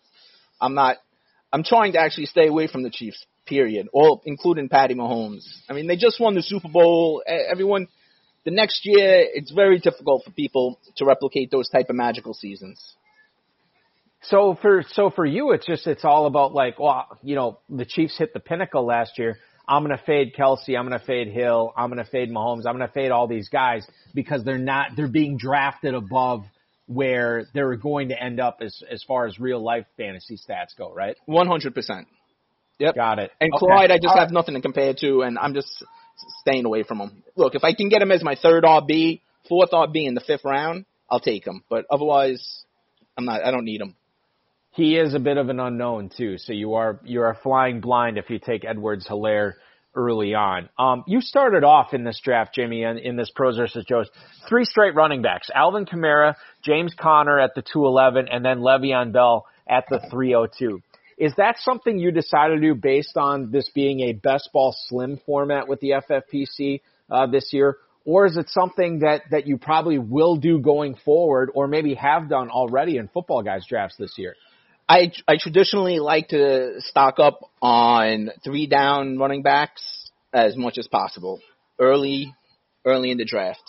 I'm 0.59 0.73
not 0.73 0.97
I'm 1.53 1.63
trying 1.63 1.93
to 1.93 1.99
actually 1.99 2.27
stay 2.27 2.47
away 2.47 2.67
from 2.67 2.83
the 2.83 2.89
Chiefs, 2.89 3.25
period. 3.45 3.87
All 3.93 4.21
including 4.25 4.69
Patty 4.69 4.95
Mahomes. 4.95 5.45
I 5.69 5.73
mean, 5.73 5.87
they 5.87 5.95
just 5.95 6.19
won 6.19 6.35
the 6.35 6.41
Super 6.41 6.69
Bowl. 6.69 7.23
Everyone 7.25 7.87
the 8.43 8.51
next 8.51 8.81
year 8.83 9.25
it's 9.33 9.51
very 9.51 9.79
difficult 9.79 10.23
for 10.23 10.31
people 10.31 10.79
to 10.97 11.05
replicate 11.05 11.51
those 11.51 11.69
type 11.69 11.89
of 11.89 11.95
magical 11.95 12.33
seasons. 12.33 12.81
So 14.23 14.57
for 14.61 14.83
so 14.93 15.09
for 15.09 15.25
you, 15.25 15.51
it's 15.51 15.65
just 15.65 15.87
it's 15.87 16.05
all 16.05 16.25
about 16.25 16.53
like, 16.53 16.79
well, 16.79 17.07
you 17.23 17.35
know, 17.35 17.59
the 17.69 17.85
Chiefs 17.85 18.17
hit 18.17 18.33
the 18.33 18.39
pinnacle 18.39 18.85
last 18.85 19.17
year. 19.17 19.37
I'm 19.67 19.83
gonna 19.83 20.01
fade 20.05 20.33
Kelce. 20.35 20.77
I'm 20.77 20.85
gonna 20.85 20.99
fade 21.05 21.27
Hill. 21.27 21.73
I'm 21.75 21.89
gonna 21.89 22.05
fade 22.05 22.29
Mahomes. 22.29 22.65
I'm 22.65 22.73
gonna 22.73 22.91
fade 22.93 23.11
all 23.11 23.27
these 23.27 23.49
guys 23.49 23.85
because 24.13 24.43
they're 24.43 24.57
not 24.57 24.91
they're 24.95 25.07
being 25.07 25.37
drafted 25.37 25.93
above 25.93 26.43
where 26.87 27.45
they're 27.53 27.75
going 27.75 28.09
to 28.09 28.21
end 28.21 28.39
up 28.39 28.57
as 28.61 28.81
as 28.89 29.03
far 29.03 29.25
as 29.25 29.39
real 29.39 29.63
life 29.63 29.85
fantasy 29.97 30.37
stats 30.37 30.77
go, 30.77 30.93
right? 30.93 31.15
One 31.25 31.47
hundred 31.47 31.73
percent. 31.73 32.07
Yep. 32.79 32.95
Got 32.95 33.19
it. 33.19 33.31
And 33.39 33.53
okay. 33.53 33.59
Clyde, 33.59 33.91
I 33.91 33.97
just 33.97 34.07
all 34.07 34.17
have 34.17 34.27
right. 34.27 34.33
nothing 34.33 34.55
to 34.55 34.61
compare 34.61 34.93
to, 35.01 35.21
and 35.21 35.37
I'm 35.37 35.53
just 35.53 35.83
staying 36.41 36.65
away 36.65 36.83
from 36.83 36.99
him. 36.99 37.23
Look, 37.35 37.53
if 37.53 37.63
I 37.63 37.73
can 37.73 37.89
get 37.89 38.01
him 38.01 38.11
as 38.11 38.23
my 38.23 38.35
third 38.35 38.63
RB, 38.63 39.21
fourth 39.47 39.69
RB 39.71 40.07
in 40.07 40.15
the 40.15 40.21
fifth 40.21 40.43
round, 40.43 40.85
I'll 41.09 41.19
take 41.19 41.45
him. 41.45 41.63
But 41.69 41.85
otherwise, 41.91 42.63
I'm 43.17 43.25
not. 43.25 43.45
I 43.45 43.51
don't 43.51 43.65
need 43.65 43.81
him. 43.81 43.95
He 44.73 44.95
is 44.97 45.13
a 45.13 45.19
bit 45.19 45.37
of 45.37 45.49
an 45.49 45.59
unknown 45.59 46.11
too, 46.15 46.37
so 46.37 46.53
you 46.53 46.75
are 46.75 47.01
you 47.03 47.21
are 47.21 47.37
flying 47.43 47.81
blind 47.81 48.17
if 48.17 48.29
you 48.29 48.39
take 48.39 48.63
Edwards 48.63 49.05
Helaire 49.05 49.55
early 49.95 50.33
on. 50.33 50.69
Um, 50.79 51.03
you 51.07 51.19
started 51.19 51.65
off 51.65 51.93
in 51.93 52.05
this 52.05 52.21
draft, 52.23 52.55
Jimmy, 52.55 52.83
in, 52.83 52.97
in 52.97 53.17
this 53.17 53.29
pros 53.35 53.57
versus 53.57 53.83
Joes, 53.83 54.09
three 54.47 54.63
straight 54.63 54.95
running 54.95 55.21
backs: 55.21 55.49
Alvin 55.53 55.85
Kamara, 55.85 56.35
James 56.63 56.93
Conner 56.97 57.37
at 57.37 57.53
the 57.53 57.61
211, 57.61 58.29
and 58.29 58.45
then 58.45 58.59
Le'Veon 58.59 59.11
Bell 59.11 59.45
at 59.67 59.83
the 59.89 59.99
302. 60.09 60.81
Is 61.17 61.33
that 61.35 61.57
something 61.59 61.99
you 61.99 62.11
decided 62.11 62.55
to 62.55 62.61
do 62.61 62.73
based 62.73 63.17
on 63.17 63.51
this 63.51 63.69
being 63.75 63.99
a 63.99 64.13
best 64.13 64.51
ball 64.53 64.73
slim 64.87 65.19
format 65.25 65.67
with 65.67 65.81
the 65.81 66.01
FFPC 66.09 66.79
uh, 67.09 67.27
this 67.27 67.51
year? 67.51 67.75
Or 68.05 68.25
is 68.25 68.37
it 68.37 68.49
something 68.49 68.99
that, 68.99 69.23
that 69.29 69.45
you 69.45 69.57
probably 69.57 69.99
will 69.99 70.37
do 70.37 70.59
going 70.59 70.95
forward 71.05 71.51
or 71.53 71.67
maybe 71.67 71.93
have 71.93 72.29
done 72.29 72.49
already 72.49 72.97
in 72.97 73.09
football 73.09 73.43
guys 73.43 73.65
drafts 73.67 73.97
this 73.97 74.13
year? 74.17 74.35
I, 74.91 75.13
I 75.25 75.37
traditionally 75.39 75.99
like 75.99 76.27
to 76.29 76.81
stock 76.81 77.17
up 77.17 77.49
on 77.61 78.29
three 78.43 78.67
down 78.67 79.17
running 79.17 79.41
backs 79.41 79.81
as 80.33 80.57
much 80.57 80.77
as 80.77 80.85
possible 80.85 81.39
early, 81.79 82.35
early 82.83 83.09
in 83.09 83.17
the 83.17 83.23
draft. 83.23 83.63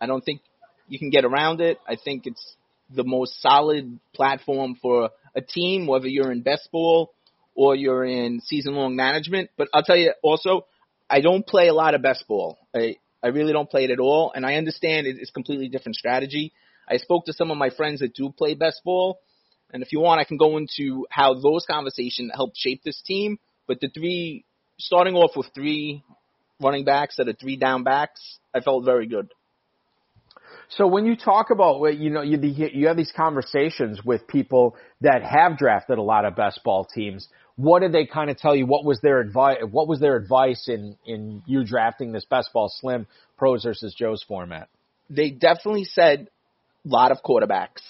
I 0.00 0.06
don't 0.06 0.24
think 0.24 0.40
you 0.88 0.98
can 0.98 1.10
get 1.10 1.24
around 1.24 1.60
it. 1.60 1.78
I 1.88 1.94
think 1.94 2.26
it's 2.26 2.56
the 2.92 3.04
most 3.04 3.40
solid 3.40 4.00
platform 4.12 4.74
for 4.82 5.10
a 5.36 5.40
team, 5.40 5.86
whether 5.86 6.08
you're 6.08 6.32
in 6.32 6.42
best 6.42 6.68
ball 6.72 7.12
or 7.54 7.76
you're 7.76 8.04
in 8.04 8.40
season 8.40 8.74
long 8.74 8.96
management. 8.96 9.50
But 9.56 9.68
I'll 9.72 9.84
tell 9.84 9.96
you 9.96 10.14
also, 10.20 10.66
I 11.08 11.20
don't 11.20 11.46
play 11.46 11.68
a 11.68 11.74
lot 11.74 11.94
of 11.94 12.02
best 12.02 12.26
ball. 12.26 12.58
I, 12.74 12.96
I 13.22 13.28
really 13.28 13.52
don't 13.52 13.70
play 13.70 13.84
it 13.84 13.90
at 13.90 14.00
all. 14.00 14.32
And 14.34 14.44
I 14.44 14.56
understand 14.56 15.06
it's 15.06 15.30
completely 15.30 15.68
different 15.68 15.94
strategy. 15.94 16.52
I 16.90 16.96
spoke 16.96 17.26
to 17.26 17.32
some 17.32 17.52
of 17.52 17.56
my 17.56 17.70
friends 17.70 18.00
that 18.00 18.14
do 18.14 18.30
play 18.36 18.54
best 18.54 18.82
ball. 18.84 19.20
And 19.72 19.82
if 19.82 19.92
you 19.92 20.00
want, 20.00 20.20
I 20.20 20.24
can 20.24 20.36
go 20.36 20.56
into 20.56 21.06
how 21.10 21.34
those 21.34 21.66
conversations 21.68 22.30
helped 22.34 22.56
shape 22.56 22.82
this 22.84 23.00
team. 23.04 23.38
But 23.66 23.80
the 23.80 23.88
three, 23.88 24.44
starting 24.78 25.14
off 25.14 25.36
with 25.36 25.48
three 25.54 26.02
running 26.60 26.84
backs 26.84 27.16
that 27.16 27.28
are 27.28 27.34
three 27.34 27.56
down 27.56 27.82
backs, 27.82 28.38
I 28.54 28.60
felt 28.60 28.84
very 28.84 29.06
good. 29.06 29.30
So 30.68 30.86
when 30.86 31.06
you 31.06 31.16
talk 31.16 31.50
about, 31.50 31.80
you 31.96 32.10
know, 32.10 32.22
you, 32.22 32.38
you 32.40 32.88
have 32.88 32.96
these 32.96 33.12
conversations 33.14 34.04
with 34.04 34.26
people 34.26 34.76
that 35.00 35.22
have 35.22 35.58
drafted 35.58 35.98
a 35.98 36.02
lot 36.02 36.24
of 36.24 36.34
best 36.34 36.60
ball 36.64 36.84
teams. 36.84 37.28
What 37.56 37.80
did 37.80 37.92
they 37.92 38.06
kind 38.06 38.30
of 38.30 38.36
tell 38.36 38.54
you? 38.54 38.66
What 38.66 38.84
was 38.84 39.00
their 39.00 39.20
advice? 39.20 39.58
What 39.70 39.88
was 39.88 39.98
their 40.00 40.16
advice 40.16 40.68
in 40.68 40.96
in 41.06 41.42
you 41.46 41.64
drafting 41.64 42.12
this 42.12 42.26
best 42.26 42.50
ball 42.52 42.70
slim 42.70 43.06
pros 43.38 43.64
versus 43.64 43.94
Joe's 43.94 44.22
format? 44.22 44.68
They 45.08 45.30
definitely 45.30 45.84
said 45.84 46.28
a 46.84 46.88
lot 46.88 47.12
of 47.12 47.18
quarterbacks. 47.24 47.80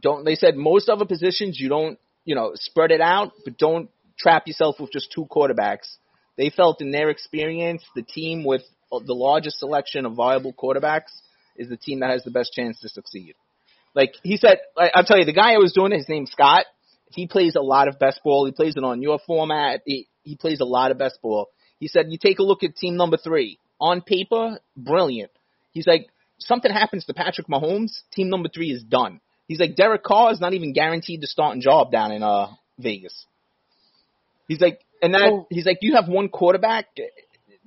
Don't 0.00 0.24
they 0.24 0.34
said 0.34 0.56
most 0.56 0.88
other 0.88 1.04
positions 1.04 1.58
you 1.58 1.68
don't 1.68 1.98
you 2.24 2.34
know 2.34 2.52
spread 2.54 2.90
it 2.90 3.00
out, 3.00 3.32
but 3.44 3.58
don't 3.58 3.90
trap 4.18 4.46
yourself 4.46 4.76
with 4.80 4.92
just 4.92 5.12
two 5.12 5.26
quarterbacks. 5.26 5.96
They 6.36 6.50
felt 6.50 6.80
in 6.80 6.90
their 6.90 7.10
experience 7.10 7.82
the 7.94 8.02
team 8.02 8.44
with 8.44 8.62
uh, 8.92 9.00
the 9.04 9.14
largest 9.14 9.58
selection 9.58 10.06
of 10.06 10.14
viable 10.14 10.52
quarterbacks 10.52 11.12
is 11.56 11.68
the 11.68 11.76
team 11.76 12.00
that 12.00 12.10
has 12.10 12.24
the 12.24 12.30
best 12.30 12.52
chance 12.52 12.80
to 12.80 12.88
succeed. 12.88 13.34
Like 13.94 14.14
he 14.22 14.36
said, 14.36 14.58
I, 14.76 14.90
I'll 14.94 15.04
tell 15.04 15.18
you, 15.18 15.24
the 15.24 15.32
guy 15.32 15.52
I 15.52 15.58
was 15.58 15.72
doing, 15.72 15.92
it, 15.92 15.98
his 15.98 16.08
name's 16.08 16.32
Scott. 16.32 16.66
He 17.10 17.28
plays 17.28 17.54
a 17.54 17.60
lot 17.60 17.86
of 17.86 17.98
best 17.98 18.20
ball. 18.24 18.44
He 18.44 18.52
plays 18.52 18.74
it 18.76 18.82
on 18.82 19.02
your 19.02 19.20
format. 19.24 19.82
He, 19.86 20.08
he 20.22 20.36
plays 20.36 20.60
a 20.60 20.64
lot 20.64 20.90
of 20.90 20.98
best 20.98 21.20
ball. 21.22 21.48
He 21.78 21.86
said, 21.86 22.06
you 22.08 22.18
take 22.20 22.40
a 22.40 22.42
look 22.42 22.64
at 22.64 22.76
team 22.76 22.96
number 22.96 23.16
three. 23.16 23.58
On 23.80 24.00
paper, 24.00 24.58
brilliant. 24.76 25.30
He's 25.72 25.86
like, 25.86 26.08
something 26.38 26.72
happens 26.72 27.04
to 27.04 27.14
Patrick 27.14 27.46
Mahomes, 27.46 28.00
team 28.12 28.30
number 28.30 28.48
three 28.52 28.70
is 28.70 28.82
done. 28.82 29.20
He's 29.46 29.60
like, 29.60 29.76
Derek 29.76 30.02
Carr 30.02 30.32
is 30.32 30.40
not 30.40 30.54
even 30.54 30.72
guaranteed 30.72 31.20
the 31.20 31.26
starting 31.26 31.60
job 31.60 31.92
down 31.92 32.12
in 32.12 32.22
uh 32.22 32.48
Vegas. 32.78 33.26
He's 34.48 34.60
like, 34.60 34.80
and 35.02 35.14
that 35.14 35.46
he's 35.50 35.66
like, 35.66 35.78
you 35.80 35.94
have 35.94 36.08
one 36.08 36.28
quarterback 36.28 36.86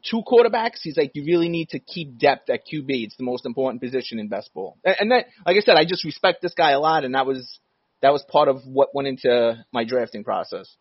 two 0.10 0.22
quarterbacks, 0.25 0.79
he's 0.81 0.98
like, 0.98 1.12
you 1.15 1.24
really 1.25 1.50
need 1.50 1.69
to 1.69 1.79
keep 1.79 2.17
depth 2.17 2.50
at 2.50 2.62
QB. 2.62 2.88
It's 2.88 3.17
the 3.17 3.24
most 3.24 3.46
important 3.46 3.81
position 3.81 4.19
in 4.19 4.27
best 4.27 4.53
ball. 4.53 4.77
And, 4.84 4.96
and 5.00 5.12
that, 5.12 5.25
like 5.46 5.57
I 5.57 5.60
said, 5.60 5.75
I 5.75 5.86
just 5.86 6.05
respect 6.05 6.41
this 6.41 6.53
guy 6.53 6.72
a 6.72 6.79
lot, 6.79 7.03
and 7.03 7.15
that 7.15 7.25
was 7.25 7.60
that 8.01 8.12
was 8.12 8.24
part 8.29 8.48
of 8.48 8.62
what 8.65 8.93
went 8.93 9.07
into 9.07 9.65
my 9.72 9.84
drafting 9.84 10.24
process. 10.24 10.74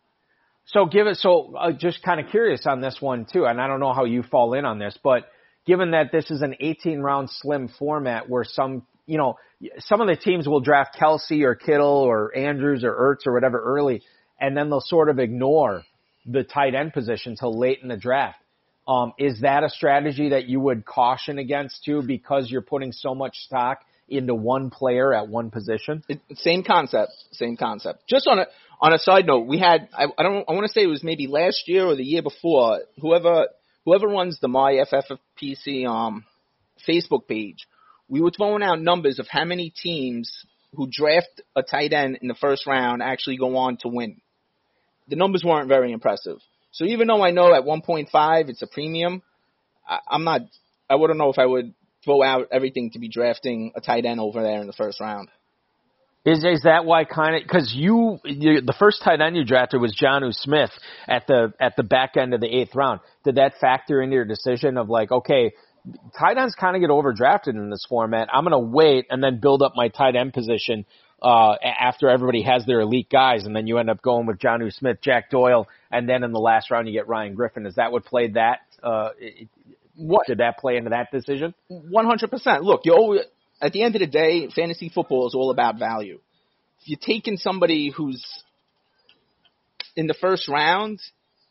So 0.67 0.85
give 0.85 1.07
it. 1.07 1.17
So 1.17 1.55
uh, 1.55 1.71
just 1.71 2.03
kind 2.03 2.19
of 2.19 2.29
curious 2.29 2.65
on 2.65 2.81
this 2.81 2.97
one 2.99 3.25
too, 3.31 3.45
and 3.45 3.59
I 3.59 3.67
don't 3.67 3.79
know 3.79 3.93
how 3.93 4.05
you 4.05 4.23
fall 4.23 4.53
in 4.53 4.65
on 4.65 4.79
this, 4.79 4.97
but 5.03 5.27
given 5.67 5.91
that 5.91 6.11
this 6.11 6.31
is 6.31 6.41
an 6.41 6.55
18 6.59 7.01
round 7.01 7.29
slim 7.29 7.67
format 7.67 8.29
where 8.29 8.45
some, 8.45 8.87
you 9.05 9.17
know, 9.17 9.37
some 9.79 10.01
of 10.01 10.07
the 10.07 10.15
teams 10.15 10.47
will 10.47 10.61
draft 10.61 10.97
Kelce 10.99 11.43
or 11.43 11.55
Kittle 11.55 11.85
or 11.85 12.35
Andrews 12.35 12.83
or 12.83 12.93
Ertz 12.93 13.27
or 13.27 13.33
whatever 13.33 13.61
early, 13.61 14.01
and 14.39 14.55
then 14.55 14.69
they'll 14.69 14.81
sort 14.81 15.09
of 15.09 15.19
ignore 15.19 15.83
the 16.25 16.43
tight 16.43 16.73
end 16.73 16.93
position 16.93 17.35
till 17.35 17.57
late 17.57 17.79
in 17.81 17.89
the 17.89 17.97
draft. 17.97 18.39
Um, 18.87 19.13
is 19.17 19.41
that 19.41 19.63
a 19.63 19.69
strategy 19.69 20.29
that 20.29 20.47
you 20.47 20.61
would 20.61 20.85
caution 20.85 21.39
against 21.39 21.83
too 21.83 22.01
because 22.01 22.49
you're 22.49 22.61
putting 22.61 22.93
so 22.93 23.13
much 23.13 23.35
stock 23.39 23.79
into 24.07 24.33
one 24.33 24.69
player 24.69 25.13
at 25.13 25.27
one 25.27 25.51
position? 25.51 26.03
It, 26.07 26.21
same 26.35 26.63
concept, 26.63 27.11
same 27.33 27.57
concept. 27.57 28.07
Just 28.07 28.27
on 28.27 28.39
a 28.39 28.45
on 28.79 28.93
a 28.93 28.99
side 28.99 29.25
note, 29.25 29.47
we 29.47 29.59
had 29.59 29.89
I, 29.93 30.05
I 30.17 30.23
don't 30.23 30.45
I 30.47 30.53
want 30.53 30.65
to 30.65 30.71
say 30.71 30.83
it 30.83 30.87
was 30.87 31.03
maybe 31.03 31.27
last 31.27 31.67
year 31.67 31.85
or 31.85 31.95
the 31.95 32.03
year 32.03 32.21
before. 32.21 32.79
Whoever 33.01 33.47
whoever 33.87 34.07
runs 34.09 34.37
the 34.41 34.49
My 34.49 34.83
FFPC 34.91 35.87
um 35.87 36.25
Facebook 36.87 37.25
page, 37.25 37.67
we 38.09 38.19
were 38.19 38.31
throwing 38.31 38.61
out 38.61 38.81
numbers 38.81 39.17
of 39.17 39.27
how 39.29 39.45
many 39.45 39.69
teams 39.69 40.45
who 40.73 40.89
draft 40.91 41.41
a 41.55 41.63
tight 41.63 41.93
end 41.93 42.19
in 42.21 42.27
the 42.27 42.35
first 42.35 42.67
round 42.67 43.01
actually 43.01 43.37
go 43.37 43.55
on 43.55 43.77
to 43.77 43.87
win. 43.87 44.19
The 45.07 45.15
numbers 45.15 45.43
weren't 45.45 45.69
very 45.69 45.93
impressive. 45.93 46.39
So 46.71 46.83
even 46.83 47.07
though 47.07 47.23
I 47.23 47.31
know 47.31 47.53
at 47.53 47.63
1.5 47.63 48.49
it's 48.49 48.61
a 48.61 48.67
premium, 48.67 49.23
I, 49.87 49.99
I'm 50.09 50.25
not. 50.25 50.41
I 50.89 50.95
wouldn't 50.95 51.17
know 51.17 51.31
if 51.31 51.39
I 51.39 51.45
would 51.45 51.73
throw 52.03 52.21
out 52.21 52.49
everything 52.51 52.91
to 52.91 52.99
be 52.99 53.07
drafting 53.07 53.71
a 53.73 53.79
tight 53.79 54.05
end 54.05 54.19
over 54.19 54.43
there 54.43 54.59
in 54.59 54.67
the 54.67 54.73
first 54.73 54.99
round. 54.99 55.29
Is 56.27 56.43
is 56.43 56.63
that 56.63 56.83
why 56.83 57.05
kind 57.05 57.37
of 57.37 57.43
because 57.43 57.71
you, 57.73 58.19
you 58.25 58.59
the 58.59 58.75
first 58.77 59.01
tight 59.01 59.21
end 59.21 59.37
you 59.37 59.45
drafted 59.45 59.79
was 59.79 59.95
Jonnu 59.95 60.33
Smith 60.33 60.71
at 61.07 61.25
the 61.25 61.53
at 61.57 61.77
the 61.77 61.83
back 61.83 62.17
end 62.17 62.33
of 62.33 62.41
the 62.41 62.47
eighth 62.47 62.75
round? 62.75 62.99
Did 63.23 63.35
that 63.35 63.53
factor 63.61 64.01
into 64.01 64.15
your 64.15 64.25
decision 64.25 64.77
of 64.77 64.89
like 64.89 65.09
okay, 65.09 65.53
tight 66.19 66.37
ends 66.37 66.53
kind 66.53 66.75
of 66.75 66.81
get 66.81 66.89
overdrafted 66.89 67.55
in 67.55 67.69
this 67.69 67.85
format. 67.87 68.27
I'm 68.33 68.43
going 68.43 68.51
to 68.51 68.75
wait 68.75 69.05
and 69.09 69.23
then 69.23 69.39
build 69.39 69.61
up 69.61 69.71
my 69.77 69.87
tight 69.87 70.17
end 70.17 70.33
position 70.33 70.85
uh, 71.21 71.53
after 71.63 72.09
everybody 72.09 72.41
has 72.43 72.65
their 72.65 72.81
elite 72.81 73.09
guys, 73.09 73.45
and 73.45 73.55
then 73.55 73.65
you 73.65 73.77
end 73.77 73.89
up 73.89 74.01
going 74.01 74.25
with 74.27 74.37
Jonnu 74.37 74.73
Smith, 74.73 74.97
Jack 75.01 75.29
Doyle, 75.29 75.65
and 75.91 76.09
then 76.09 76.25
in 76.25 76.33
the 76.33 76.39
last 76.39 76.69
round 76.71 76.89
you 76.89 76.93
get 76.93 77.07
Ryan 77.07 77.35
Griffin. 77.35 77.65
Is 77.65 77.75
that 77.75 77.93
what 77.93 78.03
played 78.03 78.33
that? 78.33 78.59
Uh, 78.83 79.11
what 79.95 80.27
did 80.27 80.39
that 80.39 80.59
play 80.59 80.75
into 80.75 80.89
that 80.89 81.09
decision? 81.09 81.55
One 81.69 82.05
hundred 82.05 82.31
percent. 82.31 82.63
Look, 82.63 82.81
you 82.83 82.93
always 82.93 83.21
at 83.61 83.73
the 83.73 83.83
end 83.83 83.95
of 83.95 83.99
the 83.99 84.07
day, 84.07 84.49
fantasy 84.49 84.89
football 84.89 85.27
is 85.27 85.35
all 85.35 85.51
about 85.51 85.79
value. 85.79 86.19
If 86.81 86.89
you're 86.89 86.99
taking 87.01 87.37
somebody 87.37 87.89
who's 87.89 88.25
in 89.95 90.07
the 90.07 90.13
first 90.13 90.47
round, 90.47 90.99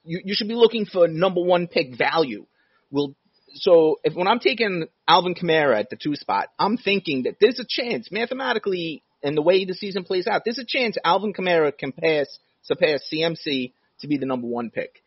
you, 0.05 0.21
you 0.25 0.35
should 0.35 0.49
be 0.49 0.55
looking 0.55 0.87
for 0.87 1.09
number 1.09 1.43
one 1.43 1.67
pick 1.67 1.97
value. 1.97 2.47
Will 2.91 3.15
so 3.55 3.99
if 4.05 4.15
when 4.15 4.29
I'm 4.29 4.39
taking 4.39 4.87
Alvin 5.09 5.35
Kamara 5.35 5.79
at 5.79 5.91
the 5.91 5.97
two 5.97 6.15
spot, 6.15 6.49
I'm 6.59 6.77
thinking 6.77 7.25
that 7.25 7.37
there's 7.41 7.59
a 7.59 7.67
chance 7.67 8.11
mathematically, 8.11 9.03
and 9.23 9.37
the 9.37 9.43
way 9.43 9.65
the 9.65 9.75
season 9.75 10.05
plays 10.05 10.27
out, 10.27 10.43
there's 10.45 10.59
a 10.59 10.65
chance 10.67 10.97
Alvin 11.05 11.33
Kamara 11.33 11.77
can 11.77 11.93
pass 11.93 12.27
surpass 12.63 13.03
CMC 13.13 13.73
to 14.01 14.09
be 14.09 14.19
the 14.19 14.27
number 14.27 14.47
one 14.47 14.71
pick. 14.71 15.03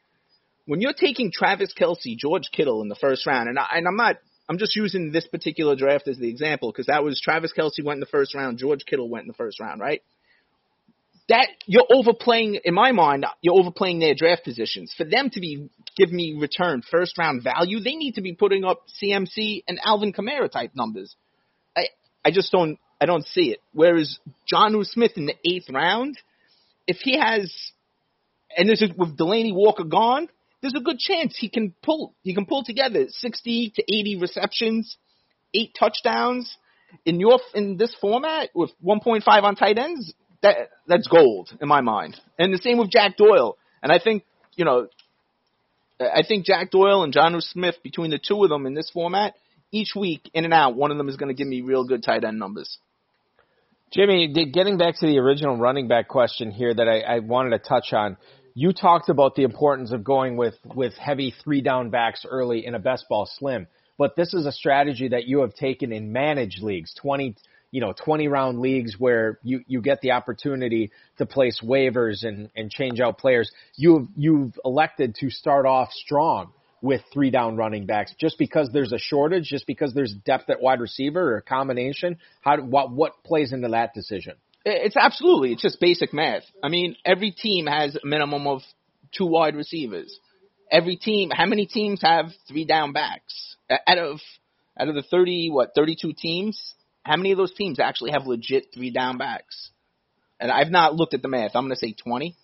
When 0.65 0.81
you're 0.81 0.93
taking 0.93 1.31
Travis 1.31 1.73
Kelce, 1.79 2.17
George 2.17 2.49
Kittle 2.51 2.81
in 2.81 2.89
the 2.89 2.95
first 2.95 3.25
round, 3.25 3.49
and, 3.49 3.59
I, 3.59 3.65
and 3.73 3.87
I'm 3.87 3.95
not, 3.95 4.17
I'm 4.49 4.57
just 4.57 4.75
using 4.75 5.11
this 5.11 5.27
particular 5.27 5.75
draft 5.75 6.07
as 6.07 6.17
the 6.17 6.27
example 6.27 6.71
because 6.71 6.87
that 6.87 7.03
was 7.03 7.21
Travis 7.21 7.53
Kelce 7.57 7.83
went 7.83 7.97
in 7.97 8.01
the 8.01 8.07
first 8.07 8.33
round, 8.33 8.57
George 8.57 8.83
Kittle 8.85 9.07
went 9.07 9.23
in 9.23 9.27
the 9.27 9.33
first 9.33 9.59
round, 9.59 9.79
right? 9.79 10.01
that 11.29 11.47
you're 11.67 11.85
overplaying 11.93 12.59
in 12.63 12.73
my 12.73 12.91
mind 12.91 13.25
you're 13.41 13.57
overplaying 13.57 13.99
their 13.99 14.15
draft 14.15 14.43
positions. 14.43 14.93
For 14.97 15.05
them 15.05 15.29
to 15.29 15.39
be 15.39 15.69
give 15.95 16.11
me 16.11 16.35
return 16.37 16.81
first 16.81 17.17
round 17.17 17.43
value 17.43 17.79
they 17.79 17.95
need 17.95 18.15
to 18.15 18.21
be 18.21 18.33
putting 18.33 18.65
up 18.65 18.83
CMC 19.01 19.63
and 19.67 19.79
Alvin 19.83 20.11
Kamara 20.11 20.51
type 20.51 20.71
numbers. 20.75 21.15
I 21.77 21.85
I 22.25 22.31
just 22.31 22.51
don't 22.51 22.79
I 22.99 23.05
don't 23.05 23.25
see 23.25 23.51
it. 23.51 23.59
Whereas 23.71 24.19
Jonnu 24.51 24.83
Smith 24.85 25.13
in 25.15 25.27
the 25.27 25.35
8th 25.47 25.73
round 25.73 26.17
if 26.87 26.97
he 26.97 27.17
has 27.17 27.53
and 28.57 28.67
this 28.67 28.81
is 28.81 28.89
with 28.97 29.15
Delanie 29.15 29.53
Walker 29.53 29.83
gone 29.83 30.27
there's 30.61 30.75
a 30.75 30.81
good 30.81 30.99
chance 30.99 31.35
he 31.37 31.49
can 31.49 31.73
pull 31.83 32.15
he 32.23 32.33
can 32.33 32.45
pull 32.45 32.63
together 32.63 33.05
60 33.07 33.73
to 33.75 33.83
80 33.83 34.17
receptions 34.19 34.97
8 35.53 35.75
touchdowns 35.77 36.57
in 37.05 37.19
your 37.19 37.39
in 37.53 37.77
this 37.77 37.95
format 37.99 38.49
with 38.53 38.71
1.5 38.83 39.21
on 39.43 39.55
tight 39.55 39.77
ends 39.77 40.13
that 40.41 40.69
that's 40.87 41.07
gold 41.07 41.49
in 41.61 41.67
my 41.67 41.81
mind. 41.81 42.19
And 42.37 42.53
the 42.53 42.57
same 42.57 42.77
with 42.77 42.89
Jack 42.89 43.17
Doyle. 43.17 43.57
And 43.81 43.91
I 43.91 43.99
think 43.99 44.23
you 44.55 44.65
know, 44.65 44.87
I 45.99 46.23
think 46.27 46.45
Jack 46.45 46.71
Doyle 46.71 47.03
and 47.03 47.13
Jonnu 47.13 47.41
Smith 47.41 47.75
between 47.83 48.11
the 48.11 48.19
two 48.19 48.43
of 48.43 48.49
them 48.49 48.65
in 48.65 48.73
this 48.73 48.89
format, 48.89 49.35
each 49.71 49.93
week 49.95 50.29
in 50.33 50.45
and 50.45 50.53
out, 50.53 50.75
one 50.75 50.91
of 50.91 50.97
them 50.97 51.09
is 51.09 51.17
going 51.17 51.29
to 51.29 51.33
give 51.33 51.47
me 51.47 51.61
real 51.61 51.85
good 51.85 52.03
tight 52.03 52.23
end 52.23 52.39
numbers. 52.39 52.77
Jimmy, 53.91 54.27
getting 54.53 54.77
back 54.77 54.95
to 54.99 55.07
the 55.07 55.17
original 55.17 55.57
running 55.57 55.87
back 55.87 56.07
question 56.07 56.51
here 56.51 56.73
that 56.73 56.87
I, 56.87 56.99
I 56.99 57.19
wanted 57.19 57.51
to 57.51 57.59
touch 57.59 57.91
on. 57.91 58.17
You 58.53 58.73
talked 58.73 59.09
about 59.09 59.35
the 59.35 59.43
importance 59.43 59.91
of 59.91 60.03
going 60.03 60.37
with, 60.37 60.55
with 60.75 60.93
heavy 60.95 61.33
three 61.43 61.61
down 61.61 61.89
backs 61.89 62.25
early 62.29 62.65
in 62.65 62.75
a 62.75 62.79
best 62.79 63.05
ball 63.09 63.29
slim, 63.37 63.67
but 63.97 64.15
this 64.15 64.33
is 64.33 64.45
a 64.45 64.51
strategy 64.51 65.09
that 65.09 65.25
you 65.25 65.41
have 65.41 65.53
taken 65.53 65.91
in 65.91 66.11
managed 66.11 66.61
leagues, 66.61 66.93
20, 67.01 67.35
you 67.71 67.81
know, 67.81 67.93
20 67.93 68.27
round 68.27 68.59
leagues 68.59 68.95
where 68.97 69.39
you, 69.43 69.61
you 69.67 69.81
get 69.81 70.01
the 70.01 70.11
opportunity 70.11 70.91
to 71.17 71.25
place 71.25 71.61
waivers 71.63 72.23
and, 72.23 72.49
and 72.55 72.71
change 72.71 72.99
out 72.99 73.17
players. 73.17 73.51
You've, 73.75 74.07
you've 74.15 74.57
elected 74.63 75.15
to 75.19 75.29
start 75.29 75.65
off 75.65 75.91
strong 75.91 76.51
with 76.81 77.01
three 77.11 77.29
down 77.29 77.57
running 77.57 77.85
backs 77.85 78.13
just 78.19 78.37
because 78.37 78.69
there's 78.71 78.93
a 78.93 78.97
shortage, 78.97 79.43
just 79.43 79.67
because 79.67 79.93
there's 79.93 80.13
depth 80.25 80.49
at 80.49 80.61
wide 80.61 80.79
receiver 80.79 81.33
or 81.33 81.37
a 81.37 81.41
combination. 81.41 82.17
How, 82.41 82.57
what, 82.61 82.91
what 82.91 83.23
plays 83.23 83.51
into 83.51 83.67
that 83.69 83.93
decision? 83.93 84.35
It's 84.65 84.97
absolutely, 84.97 85.53
it's 85.53 85.61
just 85.61 85.79
basic 85.79 86.13
math. 86.13 86.43
I 86.63 86.69
mean, 86.69 86.95
every 87.05 87.31
team 87.31 87.65
has 87.65 87.95
a 87.95 88.05
minimum 88.05 88.45
of 88.45 88.61
two 89.15 89.25
wide 89.25 89.55
receivers. 89.55 90.17
Every 90.71 90.97
team, 90.97 91.31
how 91.31 91.45
many 91.45 91.65
teams 91.65 92.01
have 92.01 92.27
three 92.47 92.65
down 92.65 92.91
backs? 92.91 93.55
Out 93.69 93.97
of, 93.97 94.19
out 94.79 94.87
of 94.87 94.95
the 94.95 95.03
30, 95.03 95.49
what, 95.49 95.71
32 95.75 96.13
teams, 96.13 96.75
how 97.03 97.15
many 97.17 97.31
of 97.31 97.37
those 97.37 97.53
teams 97.53 97.79
actually 97.79 98.11
have 98.11 98.27
legit 98.27 98.67
three 98.73 98.91
down 98.91 99.17
backs? 99.17 99.71
And 100.39 100.51
I've 100.51 100.69
not 100.69 100.95
looked 100.95 101.13
at 101.13 101.21
the 101.21 101.27
math. 101.27 101.51
I'm 101.55 101.63
going 101.63 101.75
to 101.75 101.75
say 101.75 101.93
20. 101.93 102.35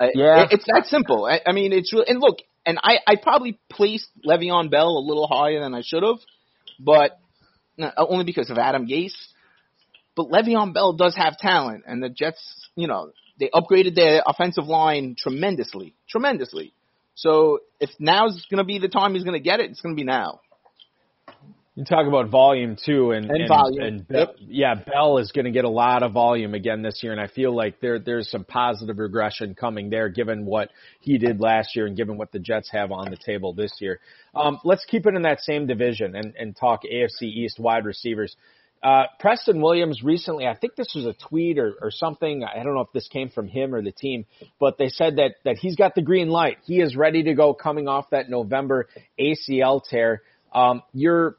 Uh, 0.00 0.06
yeah. 0.14 0.46
it's 0.50 0.64
that 0.66 0.86
simple. 0.86 1.24
I, 1.24 1.40
I 1.46 1.52
mean, 1.52 1.72
it's 1.72 1.92
really, 1.92 2.06
and 2.08 2.20
look, 2.20 2.38
and 2.66 2.78
I, 2.82 2.98
I 3.06 3.16
probably 3.16 3.58
placed 3.70 4.08
Le'Veon 4.26 4.70
Bell 4.70 4.88
a 4.88 5.04
little 5.06 5.26
higher 5.26 5.60
than 5.60 5.74
I 5.74 5.82
should 5.84 6.02
have, 6.02 6.18
but 6.78 7.18
only 7.96 8.24
because 8.24 8.50
of 8.50 8.58
Adam 8.58 8.86
Gase. 8.86 9.14
But 10.16 10.28
Le'Veon 10.28 10.72
Bell 10.72 10.92
does 10.92 11.16
have 11.16 11.36
talent, 11.38 11.84
and 11.86 12.02
the 12.02 12.08
Jets, 12.08 12.68
you 12.76 12.86
know, 12.86 13.12
they 13.38 13.50
upgraded 13.52 13.94
their 13.94 14.22
offensive 14.24 14.66
line 14.66 15.16
tremendously, 15.18 15.94
tremendously. 16.08 16.72
So 17.14 17.60
if 17.80 17.90
now's 17.98 18.46
going 18.50 18.58
to 18.58 18.64
be 18.64 18.78
the 18.78 18.88
time 18.88 19.14
he's 19.14 19.24
going 19.24 19.40
to 19.40 19.42
get 19.42 19.60
it, 19.60 19.70
it's 19.70 19.80
going 19.80 19.94
to 19.94 20.00
be 20.00 20.04
now. 20.04 20.40
You 21.76 21.84
talk 21.84 22.06
about 22.06 22.28
volume 22.28 22.76
too, 22.76 23.10
and 23.10 23.28
and, 23.28 23.40
and 23.40 23.48
volume. 23.48 23.82
And 23.82 24.08
Be- 24.08 24.14
yep. 24.14 24.36
yeah, 24.38 24.74
Bell 24.76 25.18
is 25.18 25.32
going 25.32 25.46
to 25.46 25.50
get 25.50 25.64
a 25.64 25.68
lot 25.68 26.04
of 26.04 26.12
volume 26.12 26.54
again 26.54 26.82
this 26.82 27.00
year, 27.02 27.10
and 27.10 27.20
I 27.20 27.26
feel 27.26 27.52
like 27.52 27.80
there 27.80 27.98
there's 27.98 28.30
some 28.30 28.44
positive 28.44 28.98
regression 28.98 29.56
coming 29.56 29.90
there, 29.90 30.08
given 30.08 30.44
what 30.46 30.70
he 31.00 31.18
did 31.18 31.40
last 31.40 31.74
year 31.74 31.86
and 31.86 31.96
given 31.96 32.16
what 32.16 32.30
the 32.30 32.38
Jets 32.38 32.70
have 32.70 32.92
on 32.92 33.10
the 33.10 33.16
table 33.16 33.54
this 33.54 33.72
year. 33.80 33.98
Um, 34.36 34.60
let's 34.62 34.84
keep 34.84 35.04
it 35.06 35.16
in 35.16 35.22
that 35.22 35.40
same 35.40 35.66
division 35.66 36.14
and 36.14 36.36
and 36.38 36.56
talk 36.56 36.82
AFC 36.84 37.22
East 37.22 37.58
wide 37.58 37.84
receivers. 37.84 38.36
Uh, 38.84 39.04
Preston 39.18 39.62
Williams 39.62 40.02
recently, 40.04 40.46
I 40.46 40.54
think 40.54 40.76
this 40.76 40.92
was 40.94 41.06
a 41.06 41.14
tweet 41.14 41.58
or, 41.58 41.72
or 41.80 41.90
something. 41.90 42.44
I 42.44 42.62
don't 42.62 42.74
know 42.74 42.82
if 42.82 42.92
this 42.92 43.08
came 43.08 43.30
from 43.30 43.48
him 43.48 43.74
or 43.74 43.80
the 43.80 43.92
team, 43.92 44.26
but 44.60 44.76
they 44.76 44.90
said 44.90 45.16
that 45.16 45.36
that 45.46 45.56
he's 45.56 45.74
got 45.74 45.94
the 45.94 46.02
green 46.02 46.28
light. 46.28 46.58
He 46.64 46.80
is 46.82 46.94
ready 46.94 47.22
to 47.22 47.34
go 47.34 47.54
coming 47.54 47.88
off 47.88 48.10
that 48.10 48.28
November 48.28 48.86
ACL 49.18 49.82
tear. 49.82 50.20
Um, 50.52 50.82
you're 50.92 51.38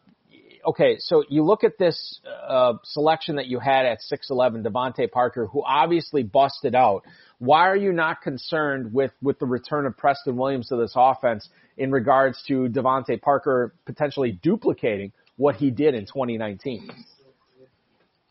okay, 0.65 0.95
so 0.97 1.23
you 1.29 1.43
look 1.43 1.63
at 1.63 1.77
this 1.77 2.19
uh, 2.25 2.73
selection 2.83 3.35
that 3.35 3.45
you 3.45 3.59
had 3.59 3.85
at 3.85 3.99
6'11, 4.11 4.65
DeVante 4.65 5.11
Parker, 5.11 5.45
who 5.45 5.63
obviously 5.63 6.23
busted 6.23 6.73
out. 6.73 7.03
Why 7.37 7.67
are 7.67 7.77
you 7.77 7.91
not 7.91 8.23
concerned 8.23 8.91
with, 8.91 9.11
with 9.21 9.37
the 9.37 9.45
return 9.45 9.85
of 9.85 9.95
Preston 9.95 10.35
Williams 10.35 10.69
to 10.69 10.77
this 10.77 10.93
offense 10.95 11.47
in 11.77 11.91
regards 11.91 12.41
to 12.47 12.67
DeVante 12.69 13.21
Parker 13.21 13.75
potentially 13.85 14.31
duplicating 14.31 15.11
what 15.35 15.57
he 15.57 15.69
did 15.69 15.93
in 15.93 16.07
2019? 16.07 16.89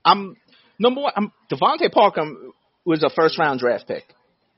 I'm 0.04 0.36
number 0.78 1.02
one. 1.02 1.12
I'm, 1.16 1.32
DeVante 1.50 1.90
Parker 1.90 2.24
was 2.84 3.02
a 3.02 3.10
first 3.10 3.38
round 3.38 3.60
draft 3.60 3.86
pick, 3.86 4.04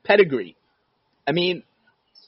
pedigree. 0.05 0.57
I 1.27 1.33
mean, 1.33 1.63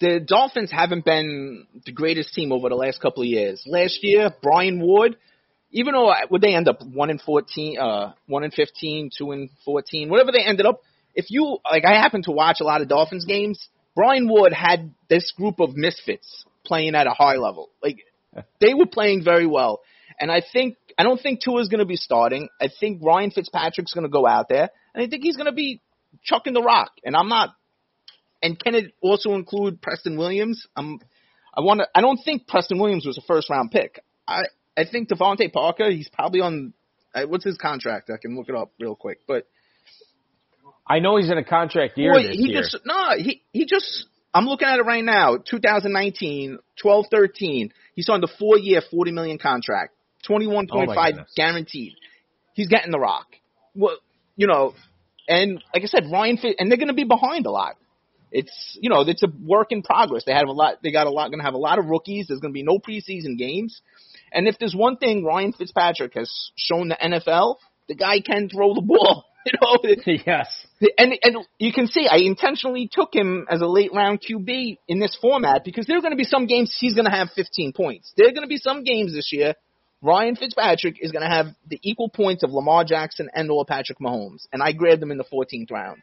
the 0.00 0.20
Dolphins 0.20 0.70
haven't 0.70 1.04
been 1.04 1.66
the 1.84 1.92
greatest 1.92 2.34
team 2.34 2.52
over 2.52 2.68
the 2.68 2.76
last 2.76 3.00
couple 3.00 3.22
of 3.22 3.28
years. 3.28 3.62
Last 3.66 3.98
year, 4.02 4.30
Brian 4.42 4.80
Ward 4.80 5.16
even 5.70 5.94
though 5.94 6.12
would 6.30 6.40
they 6.40 6.54
end 6.54 6.68
up 6.68 6.82
one 6.82 7.10
in 7.10 7.18
fourteen, 7.18 7.78
uh, 7.78 8.12
one 8.26 8.44
in 8.44 8.50
fifteen, 8.50 9.10
two 9.16 9.32
in 9.32 9.50
fourteen, 9.64 10.08
whatever 10.08 10.32
they 10.32 10.44
ended 10.44 10.66
up. 10.66 10.80
If 11.14 11.26
you 11.30 11.58
like, 11.70 11.84
I 11.84 11.94
happen 12.00 12.22
to 12.24 12.30
watch 12.30 12.58
a 12.60 12.64
lot 12.64 12.80
of 12.80 12.88
Dolphins 12.88 13.24
games. 13.24 13.68
Brian 13.94 14.28
Wood 14.30 14.52
had 14.52 14.94
this 15.08 15.32
group 15.36 15.60
of 15.60 15.76
misfits 15.76 16.44
playing 16.64 16.94
at 16.94 17.06
a 17.06 17.10
high 17.10 17.36
level. 17.36 17.70
Like 17.82 17.98
they 18.60 18.74
were 18.74 18.86
playing 18.86 19.24
very 19.24 19.46
well, 19.46 19.80
and 20.18 20.30
I 20.30 20.42
think 20.52 20.76
I 20.98 21.04
don't 21.04 21.20
think 21.20 21.40
Tua's 21.40 21.68
going 21.68 21.78
to 21.78 21.86
be 21.86 21.96
starting. 21.96 22.48
I 22.60 22.68
think 22.68 23.00
Ryan 23.02 23.30
Fitzpatrick's 23.30 23.94
going 23.94 24.04
to 24.04 24.10
go 24.10 24.26
out 24.26 24.48
there, 24.48 24.68
and 24.94 25.02
I 25.02 25.06
think 25.06 25.22
he's 25.22 25.36
going 25.36 25.46
to 25.46 25.52
be 25.52 25.80
chucking 26.24 26.52
the 26.52 26.62
rock. 26.62 26.90
And 27.04 27.16
I'm 27.16 27.28
not. 27.28 27.50
And 28.42 28.58
can 28.58 28.74
it 28.74 28.92
also 29.00 29.34
include 29.34 29.80
Preston 29.80 30.18
Williams? 30.18 30.66
I'm. 30.76 30.98
I 31.56 31.60
want 31.60 31.80
to. 31.80 31.88
I 31.94 32.00
don't 32.00 32.18
think 32.24 32.48
Preston 32.48 32.78
Williams 32.78 33.06
was 33.06 33.16
a 33.16 33.22
first 33.22 33.48
round 33.48 33.70
pick. 33.70 34.02
I 34.26 34.42
I 34.76 34.84
think 34.90 35.08
DeVante 35.08 35.52
Parker, 35.52 35.90
he's 35.90 36.08
probably 36.08 36.40
on. 36.40 36.72
Uh, 37.14 37.22
what's 37.26 37.44
his 37.44 37.56
contract? 37.56 38.10
I 38.10 38.18
can 38.20 38.36
look 38.36 38.48
it 38.48 38.54
up 38.54 38.72
real 38.78 38.94
quick, 38.94 39.20
but 39.26 39.46
I 40.86 40.98
know 40.98 41.16
he's 41.16 41.30
in 41.30 41.38
a 41.38 41.44
contract 41.44 41.96
year. 41.96 42.12
Well, 42.12 42.22
he 42.22 42.50
year. 42.50 42.62
just 42.62 42.78
no, 42.84 43.10
he 43.16 43.42
he 43.52 43.66
just. 43.66 44.06
I'm 44.34 44.44
looking 44.44 44.68
at 44.68 44.78
it 44.78 44.82
right 44.82 45.02
now. 45.02 45.38
2019, 45.38 46.58
12, 46.80 47.06
13. 47.10 47.72
He 47.94 48.02
signed 48.02 48.22
a 48.22 48.28
four-year, 48.38 48.82
40 48.90 49.10
million 49.10 49.38
contract, 49.38 49.94
21.5 50.28 51.18
oh 51.18 51.24
guaranteed. 51.36 51.94
He's 52.54 52.68
getting 52.68 52.90
the 52.90 52.98
rock. 52.98 53.26
Well, 53.74 53.96
you 54.36 54.46
know, 54.46 54.74
and 55.28 55.62
like 55.74 55.82
I 55.82 55.86
said, 55.86 56.10
Ryan, 56.10 56.38
and 56.58 56.70
they're 56.70 56.78
going 56.78 56.88
to 56.88 56.94
be 56.94 57.04
behind 57.04 57.46
a 57.46 57.50
lot. 57.50 57.76
It's 58.30 58.78
you 58.80 58.90
know, 58.90 59.02
it's 59.02 59.22
a 59.22 59.28
work 59.42 59.68
in 59.70 59.82
progress. 59.82 60.24
They 60.24 60.32
have 60.32 60.48
a 60.48 60.52
lot. 60.52 60.76
They 60.82 60.92
got 60.92 61.06
a 61.06 61.10
lot. 61.10 61.28
Going 61.28 61.38
to 61.38 61.44
have 61.44 61.54
a 61.54 61.58
lot 61.58 61.78
of 61.78 61.86
rookies. 61.86 62.26
There's 62.28 62.40
going 62.40 62.52
to 62.52 62.54
be 62.54 62.62
no 62.62 62.78
preseason 62.78 63.38
games. 63.38 63.80
And 64.32 64.46
if 64.46 64.58
there's 64.58 64.74
one 64.74 64.96
thing 64.96 65.24
Ryan 65.24 65.52
Fitzpatrick 65.52 66.14
has 66.14 66.50
shown 66.56 66.88
the 66.88 66.96
NFL, 66.96 67.56
the 67.88 67.94
guy 67.94 68.20
can 68.20 68.48
throw 68.48 68.74
the 68.74 68.82
ball. 68.82 69.24
You 69.46 69.52
know, 69.62 69.78
yes. 70.26 70.66
And 70.98 71.14
and 71.22 71.36
you 71.58 71.72
can 71.72 71.86
see 71.86 72.06
I 72.06 72.16
intentionally 72.16 72.90
took 72.92 73.14
him 73.14 73.46
as 73.48 73.62
a 73.62 73.66
late 73.66 73.94
round 73.94 74.20
QB 74.20 74.78
in 74.88 74.98
this 74.98 75.16
format 75.18 75.64
because 75.64 75.86
there 75.86 75.96
are 75.96 76.02
going 76.02 76.12
to 76.12 76.18
be 76.18 76.24
some 76.24 76.46
games 76.46 76.76
he's 76.78 76.92
going 76.92 77.06
to 77.06 77.10
have 77.10 77.30
15 77.34 77.72
points. 77.72 78.12
There 78.16 78.26
are 78.28 78.32
going 78.32 78.42
to 78.42 78.48
be 78.48 78.58
some 78.58 78.84
games 78.84 79.14
this 79.14 79.30
year 79.32 79.54
Ryan 80.00 80.36
Fitzpatrick 80.36 80.96
is 81.00 81.10
going 81.10 81.28
to 81.28 81.34
have 81.34 81.46
the 81.66 81.80
equal 81.82 82.08
points 82.08 82.44
of 82.44 82.52
Lamar 82.52 82.84
Jackson 82.84 83.28
and 83.34 83.50
or 83.50 83.64
Patrick 83.64 83.98
Mahomes, 83.98 84.46
and 84.52 84.62
I 84.62 84.72
grabbed 84.72 85.02
him 85.02 85.10
in 85.10 85.18
the 85.18 85.24
14th 85.24 85.70
round. 85.70 86.02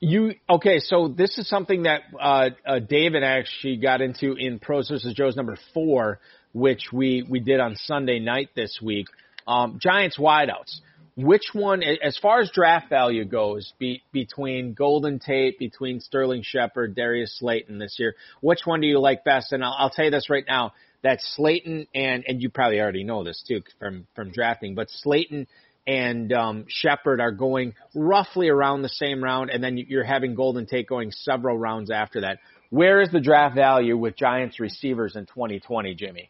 You 0.00 0.34
okay? 0.50 0.80
So 0.80 1.08
this 1.08 1.38
is 1.38 1.48
something 1.48 1.84
that 1.84 2.02
uh, 2.20 2.50
uh, 2.66 2.78
David 2.78 3.22
actually 3.22 3.78
got 3.78 4.02
into 4.02 4.34
in 4.34 4.58
Pros 4.58 4.90
versus 4.90 5.14
Joe's 5.14 5.34
number 5.34 5.56
four, 5.72 6.20
which 6.52 6.92
we 6.92 7.24
we 7.28 7.40
did 7.40 7.58
on 7.58 7.74
Sunday 7.76 8.18
night 8.18 8.50
this 8.54 8.80
week. 8.82 9.06
Um, 9.46 9.78
Giants 9.80 10.18
wideouts. 10.18 10.80
Which 11.16 11.44
one, 11.52 11.84
as 11.84 12.18
far 12.18 12.40
as 12.40 12.50
draft 12.50 12.88
value 12.88 13.24
goes, 13.24 13.72
be, 13.78 14.02
between 14.10 14.74
Golden 14.74 15.20
Tate, 15.20 15.60
between 15.60 16.00
Sterling 16.00 16.42
Shepard, 16.44 16.96
Darius 16.96 17.38
Slayton 17.38 17.78
this 17.78 17.96
year, 18.00 18.16
which 18.40 18.62
one 18.64 18.80
do 18.80 18.88
you 18.88 18.98
like 18.98 19.22
best? 19.22 19.52
And 19.52 19.64
I'll, 19.64 19.76
I'll 19.78 19.90
tell 19.90 20.06
you 20.06 20.10
this 20.10 20.28
right 20.28 20.44
now: 20.46 20.72
that 21.04 21.20
Slayton 21.20 21.86
and 21.94 22.24
and 22.26 22.42
you 22.42 22.50
probably 22.50 22.80
already 22.80 23.04
know 23.04 23.22
this 23.22 23.44
too 23.46 23.62
from 23.78 24.08
from 24.16 24.32
drafting, 24.32 24.74
but 24.74 24.90
Slayton 24.90 25.46
and 25.86 26.32
um, 26.32 26.64
Shepard 26.66 27.20
are 27.20 27.30
going 27.30 27.74
roughly 27.94 28.48
around 28.48 28.82
the 28.82 28.88
same 28.88 29.22
round, 29.22 29.50
and 29.50 29.62
then 29.62 29.76
you're 29.76 30.02
having 30.02 30.34
Golden 30.34 30.66
Tate 30.66 30.88
going 30.88 31.10
several 31.12 31.58
rounds 31.58 31.90
after 31.90 32.22
that. 32.22 32.38
Where 32.70 33.02
is 33.02 33.10
the 33.10 33.20
draft 33.20 33.54
value 33.54 33.96
with 33.96 34.16
Giants 34.16 34.58
receivers 34.58 35.14
in 35.14 35.26
2020, 35.26 35.94
Jimmy? 35.94 36.28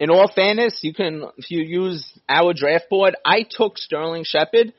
In 0.00 0.08
all 0.08 0.30
fairness, 0.34 0.80
you 0.82 0.94
can 0.94 1.24
if 1.36 1.50
you 1.50 1.62
use 1.62 2.10
our 2.28 2.54
draft 2.54 2.88
board. 2.88 3.16
I 3.24 3.46
took 3.48 3.76
Sterling 3.76 4.24
Shepard. 4.24 4.72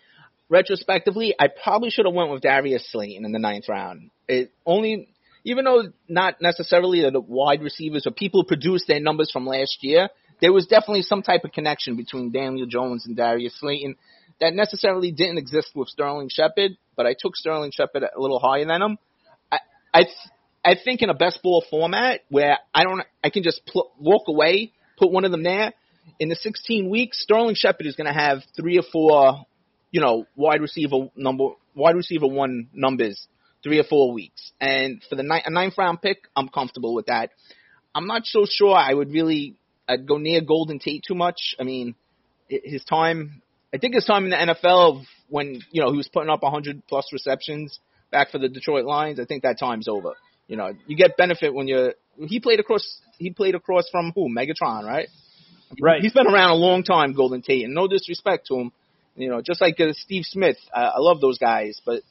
Retrospectively, 0.50 1.34
I 1.40 1.48
probably 1.48 1.92
should 1.92 2.06
have 2.06 2.14
went 2.14 2.32
with 2.32 2.42
Darius 2.42 2.92
Slayton 2.92 3.24
in 3.24 3.32
the 3.32 3.40
ninth 3.40 3.70
round. 3.70 4.10
It 4.28 4.52
only, 4.66 5.08
even 5.44 5.66
though 5.66 5.84
not 6.08 6.42
necessarily 6.42 7.02
the 7.10 7.20
wide 7.20 7.62
receivers 7.62 8.06
or 8.06 8.12
people 8.12 8.44
produced 8.44 8.88
their 8.88 9.00
numbers 9.00 9.32
from 9.32 9.46
last 9.46 9.78
year, 9.82 10.10
there 10.42 10.54
was 10.54 10.68
definitely 10.68 11.04
some 11.04 11.22
type 11.22 11.44
of 11.44 11.52
connection 11.52 11.96
between 11.96 12.32
Daniel 12.32 12.66
Jones 12.66 13.06
and 13.06 13.16
Darius 13.16 13.60
Slayton 13.60 13.96
that 14.42 14.56
necessarily 14.56 15.12
didn't 15.12 15.38
exist 15.38 15.70
with 15.76 15.88
Sterling 15.88 16.30
Shepard, 16.30 16.72
but 16.98 17.06
I 17.06 17.16
took 17.18 17.36
Sterling 17.36 17.72
Shepard 17.72 18.04
a 18.04 18.20
little 18.20 18.40
higher 18.40 18.66
than 18.66 18.82
him. 18.82 18.98
I 19.52 19.60
I, 19.94 20.06
I 20.66 20.76
think 20.84 21.02
in 21.02 21.10
a 21.10 21.14
best 21.14 21.42
ball 21.44 21.64
format 21.70 22.22
where 22.30 22.58
I 22.74 22.84
don't 22.84 23.04
I 23.24 23.30
can 23.30 23.44
just 23.44 23.66
pl- 23.66 23.92
walk 24.00 24.24
away, 24.28 24.74
put 24.98 25.12
one 25.12 25.26
of 25.26 25.32
them 25.32 25.44
there. 25.44 25.74
In 26.20 26.30
the 26.30 26.36
16 26.36 26.90
weeks, 26.90 27.22
Sterling 27.22 27.56
Shepard 27.56 27.86
is 27.86 27.96
going 27.96 28.12
to 28.12 28.20
have 28.20 28.40
three 28.56 28.78
or 28.78 28.84
four, 28.92 29.46
you 29.92 30.02
know, 30.02 30.26
wide 30.36 30.62
receiver 30.62 31.10
number 31.16 31.50
wide 31.76 31.96
receiver 31.96 32.28
one 32.28 32.70
numbers, 32.74 33.28
three 33.64 33.80
or 33.80 33.84
four 33.84 34.14
weeks. 34.14 34.52
And 34.60 35.04
for 35.10 35.16
the 35.16 35.24
ni- 35.24 35.44
a 35.46 35.50
ninth 35.50 35.78
round 35.78 36.02
pick, 36.02 36.28
I'm 36.36 36.50
comfortable 36.50 36.94
with 36.94 37.08
that. 37.08 37.32
I'm 37.94 38.08
not 38.08 38.26
so 38.26 38.46
sure 38.50 38.76
I 38.76 38.94
would 38.94 39.12
really 39.12 39.56
I'd 39.88 40.08
go 40.08 40.18
near 40.18 40.42
Golden 40.42 40.80
Tate 40.80 41.04
too 41.06 41.16
much. 41.16 41.56
I 41.60 41.64
mean, 41.64 41.96
his 42.48 42.84
time, 42.84 43.42
I 43.74 43.78
think 43.78 43.96
his 43.96 44.06
time 44.06 44.26
in 44.26 44.32
the 44.32 44.38
NFL 44.38 45.04
when, 45.30 45.62
you 45.72 45.82
know, 45.82 45.92
he 45.92 45.98
was 45.98 46.08
putting 46.08 46.30
up 46.30 46.44
100 46.44 46.84
plus 46.88 47.08
receptions 47.12 47.80
back 48.12 48.32
for 48.32 48.38
the 48.38 48.50
Detroit 48.50 48.86
Lions, 48.86 49.20
I 49.20 49.26
think 49.26 49.44
that 49.44 49.58
time's 49.58 49.88
over. 49.88 50.14
You 50.48 50.58
know, 50.58 50.74
you 50.86 50.98
get 50.98 51.16
benefit 51.18 51.54
when 51.54 51.68
you're, 51.68 51.94
he 52.18 52.40
played 52.40 52.60
across, 52.60 53.00
he 53.18 53.32
played 53.32 53.56
across 53.56 53.90
from 53.90 54.12
who? 54.14 54.28
Megatron, 54.30 54.84
right? 54.84 55.08
Right. 55.82 56.02
He's 56.02 56.12
been 56.12 56.28
around 56.28 56.52
a 56.52 56.56
long 56.56 56.84
time, 56.84 57.14
Golden 57.14 57.42
Tate, 57.42 57.64
and 57.64 57.74
no 57.74 57.88
disrespect 57.88 58.48
to 58.48 58.56
him. 58.56 58.72
You 59.16 59.30
know, 59.30 59.42
just 59.42 59.62
like 59.62 59.80
uh, 59.80 59.94
Steve 59.94 60.26
Smith, 60.26 60.58
I, 60.74 60.84
I 60.84 61.00
love 61.00 61.22
those 61.22 61.38
guys, 61.38 61.80
but 61.86 62.02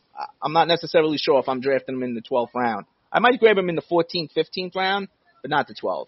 I'm 0.42 0.52
not 0.52 0.68
necessarily 0.68 1.18
sure 1.18 1.40
if 1.40 1.48
I'm 1.48 1.61
drafting 1.61 1.96
him 1.96 2.02
in 2.02 2.14
the 2.14 2.22
12th 2.22 2.54
round. 2.54 2.87
I 3.12 3.18
might 3.18 3.40
grab 3.40 3.59
him 3.59 3.68
in 3.68 3.74
the 3.74 3.83
14th, 3.83 4.30
15th 4.37 4.74
round, 4.76 5.09
but 5.42 5.50
not 5.50 5.66
the 5.66 5.74
12th. 5.74 6.06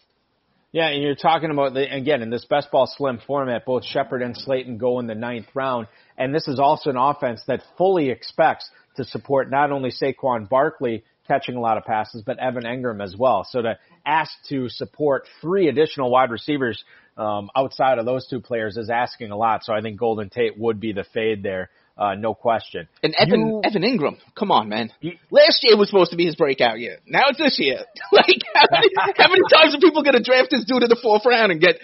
Yeah, 0.72 0.88
and 0.88 1.03
you're 1.03 1.14
talking 1.14 1.51
about 1.51 1.75
the, 1.75 1.94
again 1.94 2.22
in 2.22 2.31
this 2.31 2.46
best 2.46 2.70
ball 2.70 2.87
slim 2.87 3.20
format, 3.27 3.66
both 3.66 3.85
Shepard 3.85 4.22
and 4.22 4.35
Slayton 4.35 4.79
go 4.79 5.01
in 5.01 5.07
the 5.07 5.14
ninth 5.14 5.48
round, 5.55 5.87
and 6.16 6.35
this 6.35 6.48
is 6.48 6.59
also 6.59 6.88
an 6.88 6.96
offense 6.96 7.42
that 7.46 7.62
fully 7.77 8.09
expects 8.09 8.70
to 8.96 9.05
support 9.05 9.51
not 9.51 9.70
only 9.70 9.90
Saquon 9.90 10.48
Barkley 10.48 11.05
catching 11.29 11.57
a 11.57 11.61
lot 11.61 11.77
of 11.77 11.85
passes, 11.85 12.22
but 12.25 12.38
Evan 12.38 12.64
Engram 12.64 13.03
as 13.03 13.14
well. 13.16 13.46
So 13.48 13.61
to 13.62 13.79
ask 14.07 14.31
to 14.48 14.68
support 14.68 15.29
three 15.40 15.68
additional 15.68 16.11
wide 16.11 16.31
receivers 16.31 16.83
um, 17.16 17.51
outside 17.55 17.98
of 17.98 18.07
those 18.07 18.27
two 18.27 18.40
players 18.40 18.77
is 18.77 18.90
asking 18.90 19.31
a 19.31 19.37
lot. 19.37 19.64
So 19.64 19.72
I 19.72 19.83
think 19.83 19.98
Golden 19.98 20.31
Tate 20.31 20.59
would 20.59 20.81
be 20.81 20.92
the 20.92 21.05
fade 21.12 21.42
there. 21.42 21.70
Uh, 21.96 22.14
no 22.14 22.35
question. 22.35 22.88
And 23.02 23.14
Evan 23.18 23.40
you, 23.40 23.61
Evan 23.64 23.83
Engram, 23.83 24.16
come 24.35 24.50
on, 24.50 24.68
man. 24.68 24.90
You, 25.00 25.12
Last 25.31 25.62
year 25.62 25.76
was 25.76 25.88
supposed 25.88 26.11
to 26.11 26.16
be 26.16 26.24
his 26.24 26.37
breakout 26.37 26.78
year. 26.78 26.98
Now 27.07 27.28
it's 27.28 27.38
this 27.38 27.59
year. 27.59 27.81
like 28.12 28.40
how 28.55 28.66
many, 28.70 28.88
how 29.16 29.28
many 29.28 29.42
times 29.52 29.74
are 29.74 29.81
people 29.81 30.02
going 30.02 30.14
to 30.14 30.22
draft 30.22 30.48
this 30.50 30.64
dude 30.64 30.83
in 30.83 30.88
the 30.88 30.98
fourth 31.00 31.26
round 31.26 31.52
and 31.52 31.61
get 31.61 31.76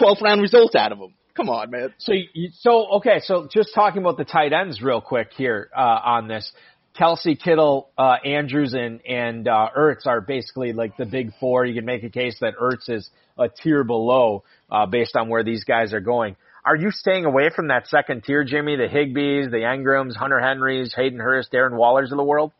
12th 0.00 0.22
round 0.22 0.40
results 0.40 0.74
out 0.74 0.92
of 0.92 0.98
him? 0.98 1.14
Come 1.34 1.48
on, 1.48 1.70
man. 1.70 1.94
So, 1.98 2.12
you, 2.12 2.50
so 2.52 2.96
okay. 2.96 3.20
So 3.22 3.48
just 3.52 3.74
talking 3.74 4.02
about 4.02 4.18
the 4.18 4.24
tight 4.24 4.52
ends 4.52 4.82
real 4.82 5.00
quick 5.00 5.28
here 5.36 5.70
uh, 5.74 5.80
on 5.80 6.28
this. 6.28 6.50
Kelce, 6.98 7.42
Kittle, 7.42 7.88
uh, 7.96 8.16
Andrews, 8.24 8.74
and 8.74 9.00
and 9.06 9.48
uh, 9.48 9.68
Ertz 9.76 10.06
are 10.06 10.20
basically 10.20 10.74
like 10.74 10.96
the 10.98 11.06
big 11.06 11.30
four. 11.40 11.64
You 11.64 11.74
can 11.74 11.86
make 11.86 12.02
a 12.02 12.10
case 12.10 12.36
that 12.40 12.54
Ertz 12.60 12.90
is 12.90 13.08
a 13.38 13.48
tier 13.48 13.82
below 13.82 14.44
uh, 14.70 14.84
based 14.84 15.16
on 15.16 15.30
where 15.30 15.42
these 15.42 15.64
guys 15.64 15.94
are 15.94 16.00
going. 16.00 16.36
Are 16.64 16.76
you 16.76 16.90
staying 16.92 17.24
away 17.24 17.50
from 17.54 17.68
that 17.68 17.88
second 17.88 18.22
tier, 18.24 18.44
Jimmy? 18.44 18.76
The 18.76 18.86
Higbees, 18.88 19.50
the 19.50 19.58
Engrams, 19.58 20.14
Hunter 20.14 20.40
Henrys, 20.40 20.94
Hayden 20.94 21.18
Hurst, 21.18 21.52
Darren 21.52 21.72
Wallers 21.72 22.12
of 22.12 22.18
the 22.18 22.24
world? 22.24 22.52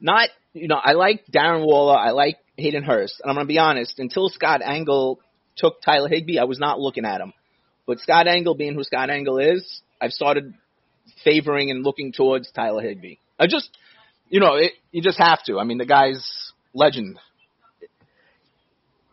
Not, 0.00 0.28
you 0.52 0.68
know, 0.68 0.80
I 0.82 0.92
like 0.92 1.26
Darren 1.26 1.66
Waller. 1.66 1.96
I 1.96 2.10
like 2.10 2.38
Hayden 2.56 2.84
Hurst. 2.84 3.20
And 3.20 3.28
I'm 3.28 3.34
going 3.34 3.46
to 3.46 3.48
be 3.48 3.58
honest, 3.58 3.98
until 3.98 4.28
Scott 4.28 4.60
Engel 4.64 5.18
took 5.56 5.82
Tyler 5.82 6.08
Higbee, 6.08 6.38
I 6.38 6.44
was 6.44 6.60
not 6.60 6.78
looking 6.78 7.04
at 7.04 7.20
him. 7.20 7.32
But 7.86 7.98
Scott 7.98 8.28
Engel 8.28 8.54
being 8.54 8.74
who 8.74 8.84
Scott 8.84 9.10
Engel 9.10 9.38
is, 9.38 9.82
I've 10.00 10.12
started 10.12 10.54
favoring 11.24 11.70
and 11.70 11.82
looking 11.82 12.12
towards 12.12 12.50
Tyler 12.52 12.82
Higbee. 12.82 13.16
I 13.40 13.48
just, 13.48 13.76
you 14.28 14.38
know, 14.38 14.54
it, 14.54 14.72
you 14.92 15.02
just 15.02 15.18
have 15.18 15.42
to. 15.46 15.58
I 15.58 15.64
mean, 15.64 15.78
the 15.78 15.86
guy's 15.86 16.52
legend. 16.74 17.18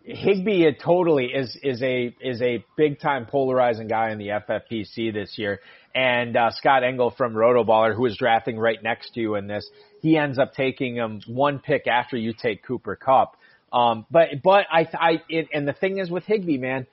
Higbee 0.10 0.72
totally 0.84 1.28
is 1.28 1.56
is 1.62 1.82
a 1.84 2.16
is 2.20 2.42
a 2.42 2.66
big 2.76 3.00
time 3.00 3.28
polarizing 3.28 3.88
guy 3.88 4.12
in 4.12 4.18
the 4.18 4.28
FFPC 4.28 5.14
this 5.14 5.38
year. 5.38 5.60
And 5.94 6.36
uh, 6.36 6.52
Scott 6.52 6.84
Engel 6.84 7.12
from 7.12 7.34
Rotoballer, 7.34 7.96
who 7.96 8.06
is 8.06 8.18
drafting 8.18 8.58
right 8.58 8.82
next 8.82 9.14
to 9.14 9.20
you 9.20 9.36
in 9.36 9.48
this, 9.48 9.70
he 10.02 10.18
ends 10.18 10.40
up 10.40 10.54
taking 10.54 10.96
him 10.96 11.22
one 11.28 11.60
pick 11.60 11.88
after 11.88 12.18
you 12.18 12.34
take 12.34 12.64
Cooper 12.64 12.96
Kupp. 12.96 13.38
Um, 13.72 14.06
but 14.10 14.30
but 14.44 14.66
I 14.72 14.88
I 14.94 15.22
it, 15.30 15.50
and 15.54 15.68
the 15.68 15.74
thing 15.74 16.00
is 16.00 16.10
with 16.10 16.24
Higbee, 16.26 16.58
man, 16.58 16.88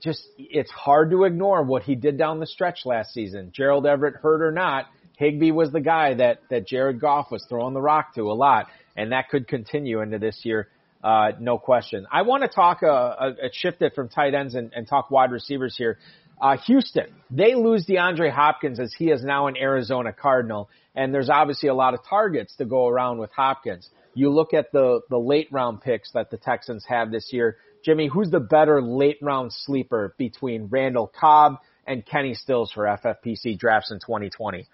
just 0.00 0.26
it's 0.38 0.70
hard 0.70 1.10
to 1.10 1.24
ignore 1.24 1.62
what 1.62 1.82
he 1.82 1.94
did 1.94 2.16
down 2.16 2.40
the 2.40 2.46
stretch 2.46 2.86
last 2.86 3.12
season. 3.12 3.52
Gerald 3.54 3.86
Everett, 3.86 4.16
hurt 4.16 4.42
or 4.42 4.52
not, 4.52 4.86
Higbee 5.18 5.50
was 5.50 5.72
the 5.72 5.80
guy 5.80 6.14
that 6.14 6.40
that 6.48 6.66
Jared 6.66 7.00
Goff 7.00 7.30
was 7.30 7.44
throwing 7.50 7.74
the 7.74 7.82
rock 7.82 8.14
to 8.14 8.22
a 8.22 8.32
lot, 8.32 8.68
and 8.96 9.12
that 9.12 9.28
could 9.28 9.46
continue 9.46 10.00
into 10.00 10.18
this 10.18 10.40
year. 10.44 10.68
Uh, 11.02 11.32
no 11.40 11.58
question. 11.58 12.06
I 12.12 12.22
want 12.22 12.42
to 12.42 12.48
talk, 12.48 12.82
uh, 12.82 12.86
uh, 12.86 13.32
shift 13.52 13.82
it 13.82 13.94
from 13.94 14.08
tight 14.08 14.34
ends 14.34 14.54
and, 14.54 14.72
and 14.74 14.86
talk 14.86 15.10
wide 15.10 15.32
receivers 15.32 15.76
here. 15.76 15.98
Uh, 16.40 16.56
Houston, 16.66 17.06
they 17.30 17.54
lose 17.54 17.86
DeAndre 17.86 18.30
Hopkins 18.30 18.78
as 18.80 18.94
he 18.96 19.10
is 19.10 19.22
now 19.22 19.46
an 19.46 19.56
Arizona 19.56 20.12
Cardinal, 20.12 20.68
and 20.94 21.12
there's 21.12 21.30
obviously 21.30 21.68
a 21.68 21.74
lot 21.74 21.94
of 21.94 22.00
targets 22.08 22.54
to 22.56 22.64
go 22.64 22.88
around 22.88 23.18
with 23.18 23.30
Hopkins. 23.34 23.88
You 24.14 24.30
look 24.30 24.52
at 24.52 24.72
the, 24.72 25.00
the 25.08 25.18
late 25.18 25.48
round 25.50 25.80
picks 25.80 26.12
that 26.12 26.30
the 26.30 26.36
Texans 26.36 26.84
have 26.88 27.10
this 27.10 27.32
year. 27.32 27.56
Jimmy, 27.84 28.08
who's 28.08 28.30
the 28.30 28.40
better 28.40 28.80
late 28.80 29.18
round 29.22 29.52
sleeper 29.52 30.14
between 30.18 30.66
Randall 30.66 31.10
Cobb 31.18 31.56
and 31.86 32.04
Kenny 32.06 32.34
Stills 32.34 32.70
for 32.70 32.84
FFPC 32.84 33.58
drafts 33.58 33.90
in 33.90 33.98
2020? 33.98 34.66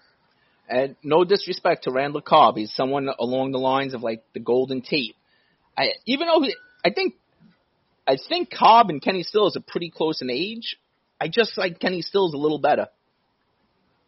And 0.69 0.95
no 1.03 1.23
disrespect 1.23 1.85
to 1.85 1.91
Randall 1.91 2.21
Cobb, 2.21 2.57
he's 2.57 2.73
someone 2.75 3.09
along 3.17 3.51
the 3.51 3.57
lines 3.57 3.95
of 3.95 4.03
like 4.03 4.23
the 4.33 4.39
Golden 4.39 4.81
Tate 4.81 5.15
I 5.79 5.93
even 6.05 6.27
though 6.27 6.45
I 6.83 6.91
think 6.91 7.15
I 8.05 8.17
think 8.27 8.51
Cobb 8.51 8.89
and 8.89 9.01
Kenny 9.01 9.23
Stills 9.23 9.55
are 9.55 9.63
pretty 9.65 9.89
close 9.89 10.21
in 10.21 10.29
age. 10.29 10.77
I 11.21 11.27
just 11.27 11.57
like 11.57 11.79
Kenny 11.79 12.01
Stills 12.01 12.33
a 12.33 12.37
little 12.37 12.59
better, 12.59 12.87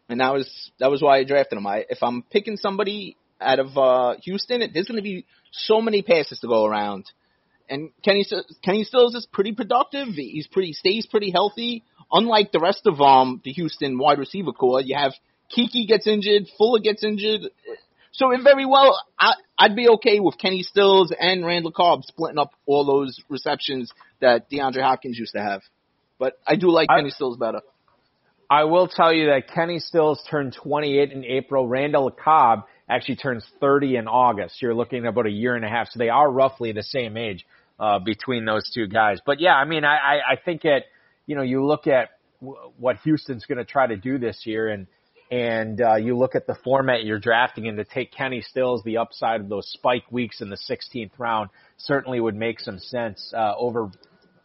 and 0.08 0.20
that 0.20 0.32
was 0.32 0.70
that 0.80 0.90
was 0.90 1.00
why 1.00 1.18
I 1.18 1.24
drafted 1.24 1.56
him. 1.56 1.66
I, 1.66 1.84
if 1.88 2.02
I'm 2.02 2.22
picking 2.22 2.56
somebody 2.56 3.16
out 3.40 3.58
of 3.58 3.76
uh, 3.76 4.16
Houston, 4.24 4.60
there's 4.72 4.86
going 4.86 4.96
to 4.96 5.02
be 5.02 5.24
so 5.50 5.80
many 5.80 6.02
passes 6.02 6.40
to 6.40 6.46
go 6.46 6.64
around, 6.64 7.06
and 7.70 7.90
Kenny 8.04 8.26
Kenny 8.62 8.84
Stills 8.84 9.14
is 9.14 9.26
pretty 9.32 9.52
productive. 9.52 10.08
He's 10.08 10.46
pretty 10.46 10.74
stays 10.74 11.06
pretty 11.06 11.30
healthy. 11.30 11.82
Unlike 12.10 12.52
the 12.52 12.60
rest 12.60 12.86
of 12.86 13.00
um 13.00 13.40
the 13.44 13.52
Houston 13.52 13.98
wide 13.98 14.18
receiver 14.18 14.52
corps, 14.52 14.82
you 14.82 14.96
have 14.96 15.12
Keke 15.56 15.86
gets 15.86 16.06
injured, 16.06 16.48
Fuller 16.58 16.80
gets 16.80 17.02
injured. 17.02 17.42
So 18.12 18.30
it 18.32 18.40
very 18.42 18.66
well, 18.66 19.00
I, 19.18 19.34
I'd 19.58 19.74
be 19.74 19.88
okay 19.88 20.20
with 20.20 20.38
Kenny 20.38 20.62
Stills 20.62 21.12
and 21.18 21.44
Randall 21.44 21.72
Cobb 21.72 22.04
splitting 22.04 22.38
up 22.38 22.52
all 22.66 22.84
those 22.84 23.18
receptions 23.28 23.90
that 24.20 24.50
DeAndre 24.50 24.82
Hopkins 24.82 25.18
used 25.18 25.32
to 25.32 25.40
have. 25.40 25.62
But 26.18 26.38
I 26.46 26.56
do 26.56 26.70
like 26.70 26.88
I, 26.90 26.98
Kenny 26.98 27.10
Stills 27.10 27.36
better. 27.38 27.60
I 28.50 28.64
will 28.64 28.86
tell 28.86 29.12
you 29.12 29.26
that 29.26 29.48
Kenny 29.54 29.78
Stills 29.78 30.22
turned 30.30 30.54
28 30.62 31.10
in 31.10 31.24
April. 31.24 31.66
Randall 31.66 32.10
Cobb 32.10 32.64
actually 32.88 33.16
turns 33.16 33.46
30 33.60 33.96
in 33.96 34.08
August. 34.08 34.60
You're 34.60 34.74
looking 34.74 35.04
at 35.04 35.08
about 35.08 35.26
a 35.26 35.30
year 35.30 35.56
and 35.56 35.64
a 35.64 35.68
half. 35.68 35.88
So 35.88 35.98
they 35.98 36.10
are 36.10 36.30
roughly 36.30 36.72
the 36.72 36.82
same 36.82 37.16
age 37.16 37.46
uh, 37.80 37.98
between 37.98 38.44
those 38.44 38.70
two 38.74 38.88
guys. 38.88 39.20
But 39.24 39.40
yeah, 39.40 39.54
I 39.54 39.64
mean, 39.64 39.84
I, 39.84 39.96
I, 39.96 40.32
I 40.32 40.36
think 40.44 40.66
it 40.66 40.84
you 41.26 41.36
know, 41.36 41.42
you 41.42 41.64
look 41.64 41.86
at 41.86 42.10
w- 42.40 42.58
what 42.78 42.96
Houston's 43.04 43.46
going 43.46 43.58
to 43.58 43.64
try 43.64 43.86
to 43.86 43.96
do 43.96 44.18
this 44.18 44.42
year 44.44 44.68
and, 44.68 44.86
and 45.32 45.80
uh, 45.80 45.94
you 45.94 46.14
look 46.14 46.34
at 46.34 46.46
the 46.46 46.54
format 46.62 47.04
you're 47.04 47.18
drafting 47.18 47.66
and 47.66 47.78
to 47.78 47.84
take 47.84 48.12
Kenny 48.12 48.42
Stills, 48.42 48.82
the 48.84 48.98
upside 48.98 49.40
of 49.40 49.48
those 49.48 49.66
spike 49.66 50.04
weeks 50.10 50.42
in 50.42 50.50
the 50.50 50.58
16th 50.68 51.12
round 51.16 51.48
certainly 51.78 52.20
would 52.20 52.36
make 52.36 52.60
some 52.60 52.78
sense 52.78 53.32
uh, 53.34 53.54
over 53.56 53.90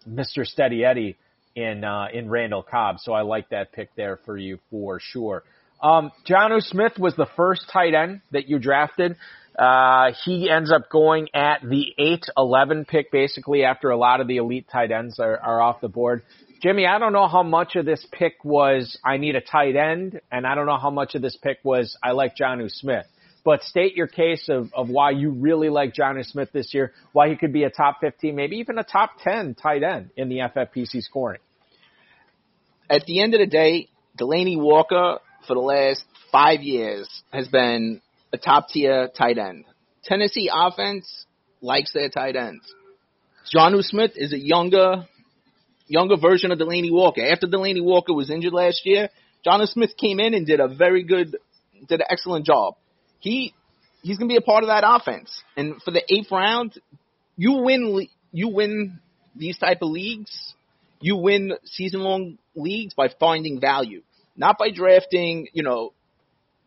Mr. 0.09 0.45
Steady 0.45 0.85
Eddie 0.85 1.17
in 1.55 1.83
uh, 1.83 2.07
in 2.13 2.29
Randall 2.29 2.63
Cobb. 2.63 2.99
So 2.99 3.11
I 3.11 3.23
like 3.23 3.49
that 3.49 3.73
pick 3.73 3.89
there 3.97 4.17
for 4.25 4.37
you 4.37 4.59
for 4.71 5.01
sure. 5.01 5.43
Um, 5.83 6.09
Jonnu 6.25 6.61
Smith 6.61 6.93
was 6.97 7.13
the 7.17 7.27
first 7.35 7.69
tight 7.71 7.93
end 7.93 8.21
that 8.31 8.47
you 8.47 8.57
drafted. 8.57 9.17
Uh, 9.59 10.11
he 10.23 10.49
ends 10.49 10.71
up 10.71 10.89
going 10.89 11.27
at 11.33 11.61
the 11.63 11.87
8-11 12.37 12.87
pick 12.87 13.11
basically 13.11 13.63
after 13.65 13.89
a 13.89 13.97
lot 13.97 14.21
of 14.21 14.27
the 14.27 14.37
elite 14.37 14.67
tight 14.71 14.91
ends 14.91 15.19
are, 15.19 15.37
are 15.37 15.59
off 15.59 15.81
the 15.81 15.89
board. 15.89 16.21
Jimmy, 16.61 16.87
I 16.87 16.97
don't 16.97 17.13
know 17.13 17.27
how 17.27 17.43
much 17.43 17.75
of 17.75 17.85
this 17.85 18.05
pick 18.11 18.43
was 18.43 18.97
I 19.05 19.17
need 19.17 19.35
a 19.35 19.41
tight 19.41 19.75
end, 19.75 20.19
and 20.31 20.45
I 20.47 20.55
don't 20.55 20.65
know 20.65 20.77
how 20.77 20.89
much 20.89 21.13
of 21.13 21.21
this 21.21 21.37
pick 21.37 21.59
was 21.63 21.95
I 22.03 22.11
like 22.11 22.35
Jonnu 22.35 22.71
Smith. 22.71 23.05
But 23.45 23.61
state 23.63 23.95
your 23.95 24.07
case 24.07 24.49
of, 24.49 24.73
of 24.73 24.89
why 24.89 25.11
you 25.11 25.29
really 25.29 25.69
like 25.69 25.93
Jonnu 25.93 26.25
Smith 26.25 26.49
this 26.51 26.73
year, 26.73 26.93
why 27.13 27.29
he 27.29 27.35
could 27.35 27.53
be 27.53 27.63
a 27.63 27.69
top 27.69 27.99
15, 28.01 28.35
maybe 28.35 28.57
even 28.57 28.77
a 28.79 28.83
top 28.83 29.11
10 29.23 29.55
tight 29.55 29.83
end 29.83 30.09
in 30.17 30.29
the 30.29 30.37
FFPC 30.39 31.01
scoring. 31.01 31.39
At 32.89 33.05
the 33.05 33.21
end 33.21 33.35
of 33.35 33.39
the 33.39 33.45
day, 33.45 33.89
Delanie 34.19 34.59
Walker 34.59 35.19
for 35.47 35.53
the 35.53 35.61
last 35.61 36.03
five 36.31 36.61
years 36.61 37.07
has 37.31 37.47
been 37.47 38.01
a 38.33 38.37
top 38.37 38.69
tier 38.69 39.09
tight 39.15 39.37
end. 39.37 39.65
Tennessee 40.03 40.49
offense 40.51 41.25
likes 41.61 41.93
their 41.93 42.09
tight 42.09 42.35
ends. 42.35 42.65
Jonnu 43.55 43.83
Smith 43.83 44.11
is 44.15 44.33
a 44.33 44.39
younger 44.39 45.05
younger 45.87 46.17
version 46.17 46.51
of 46.51 46.59
Delanie 46.59 46.91
Walker. 46.91 47.21
After 47.25 47.47
Delanie 47.47 47.83
Walker 47.83 48.13
was 48.13 48.29
injured 48.29 48.53
last 48.53 48.81
year, 48.85 49.09
Jonnu 49.45 49.67
Smith 49.67 49.95
came 49.97 50.19
in 50.19 50.33
and 50.33 50.45
did 50.45 50.59
a 50.59 50.67
very 50.67 51.03
good, 51.03 51.37
did 51.87 52.01
an 52.01 52.07
excellent 52.09 52.45
job. 52.45 52.75
He, 53.19 53.53
he's 54.01 54.17
going 54.17 54.29
to 54.29 54.33
be 54.33 54.37
a 54.37 54.41
part 54.41 54.63
of 54.63 54.69
that 54.69 54.83
offense. 54.85 55.43
And 55.55 55.81
for 55.81 55.91
the 55.91 56.03
eighth 56.09 56.31
round, 56.31 56.79
you 57.35 57.53
win, 57.63 58.07
you 58.31 58.49
win 58.49 58.99
these 59.35 59.57
type 59.57 59.79
of 59.81 59.89
leagues. 59.89 60.53
You 60.99 61.17
win 61.17 61.53
season 61.65 62.01
long 62.01 62.37
leagues 62.55 62.93
by 62.93 63.09
finding 63.19 63.59
value, 63.59 64.01
not 64.35 64.57
by 64.57 64.71
drafting, 64.71 65.47
you 65.53 65.63
know, 65.63 65.93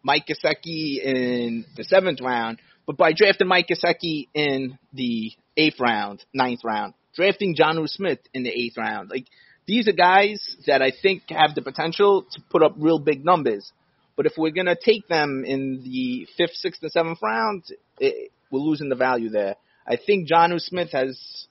Mike 0.02 0.26
Gesicki 0.26 1.02
in 1.02 1.64
the 1.76 1.84
seventh 1.84 2.20
round, 2.20 2.58
but 2.86 2.96
by 2.96 3.12
drafting 3.12 3.48
Mike 3.48 3.68
Gesicki 3.68 4.28
in 4.32 4.78
the 4.92 5.32
eighth 5.56 5.78
round, 5.80 6.24
ninth 6.32 6.60
round, 6.64 6.94
drafting 7.14 7.56
Jonnu 7.56 7.88
Smith 7.88 8.20
in 8.34 8.42
the 8.42 8.50
eighth 8.50 8.76
round. 8.76 9.10
Like 9.10 9.26
these 9.66 9.88
are 9.88 9.92
guys 9.92 10.56
that 10.66 10.82
I 10.82 10.92
think 11.02 11.22
have 11.28 11.54
the 11.54 11.62
potential 11.62 12.26
to 12.32 12.40
put 12.50 12.62
up 12.62 12.74
real 12.78 12.98
big 12.98 13.24
numbers. 13.24 13.70
But 14.16 14.26
if 14.26 14.32
we're 14.36 14.50
gonna 14.50 14.76
take 14.76 15.08
them 15.08 15.44
in 15.46 15.82
the 15.84 16.26
fifth, 16.36 16.54
sixth, 16.54 16.82
and 16.82 16.90
seventh 16.90 17.18
round, 17.22 17.64
it, 17.98 18.32
we're 18.50 18.60
losing 18.60 18.88
the 18.88 18.96
value 18.96 19.30
there. 19.30 19.56
I 19.86 19.96
think 19.96 20.28
Jonnu 20.28 20.60
Smith 20.60 20.92
has. 20.92 21.46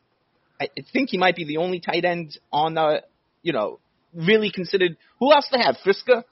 I 0.61 0.67
think 0.91 1.09
he 1.09 1.17
might 1.17 1.37
be 1.37 1.45
the 1.45 1.57
only 1.57 1.79
tight 1.79 2.03
end 2.03 2.37
on 2.51 2.73
the, 2.73 3.01
you 3.41 3.53
know, 3.53 3.79
really 4.13 4.51
considered. 4.51 4.97
Who 5.19 5.33
else 5.33 5.47
they 5.51 5.59
have? 5.59 5.77
Firkser, 5.85 6.23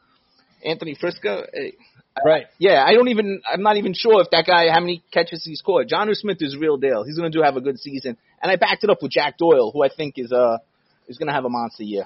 Anthony 0.65 0.97
Firkser. 1.01 1.43
Uh, 1.43 1.71
Right. 2.25 2.45
Yeah, 2.57 2.83
I 2.85 2.93
don't 2.93 3.09
even. 3.09 3.41
I'm 3.51 3.61
not 3.61 3.77
even 3.77 3.93
sure 3.93 4.21
if 4.21 4.29
that 4.31 4.45
guy 4.45 4.69
how 4.69 4.79
many 4.79 5.03
catches 5.11 5.43
he 5.43 5.55
scored. 5.55 5.89
Jonnu 5.89 6.15
Smith 6.15 6.37
is 6.41 6.55
real 6.57 6.77
deal. 6.77 7.03
He's 7.03 7.17
going 7.17 7.31
to 7.31 7.37
do 7.37 7.43
have 7.43 7.57
a 7.57 7.61
good 7.61 7.79
season, 7.79 8.17
and 8.41 8.51
I 8.51 8.55
backed 8.55 8.83
it 8.83 8.89
up 8.89 9.01
with 9.01 9.11
Jack 9.11 9.37
Doyle, 9.37 9.71
who 9.71 9.83
I 9.83 9.89
think 9.89 10.15
is 10.17 10.31
uh 10.31 10.57
is 11.07 11.17
going 11.17 11.27
to 11.27 11.33
have 11.33 11.45
a 11.45 11.49
monster 11.49 11.83
year. 11.83 12.05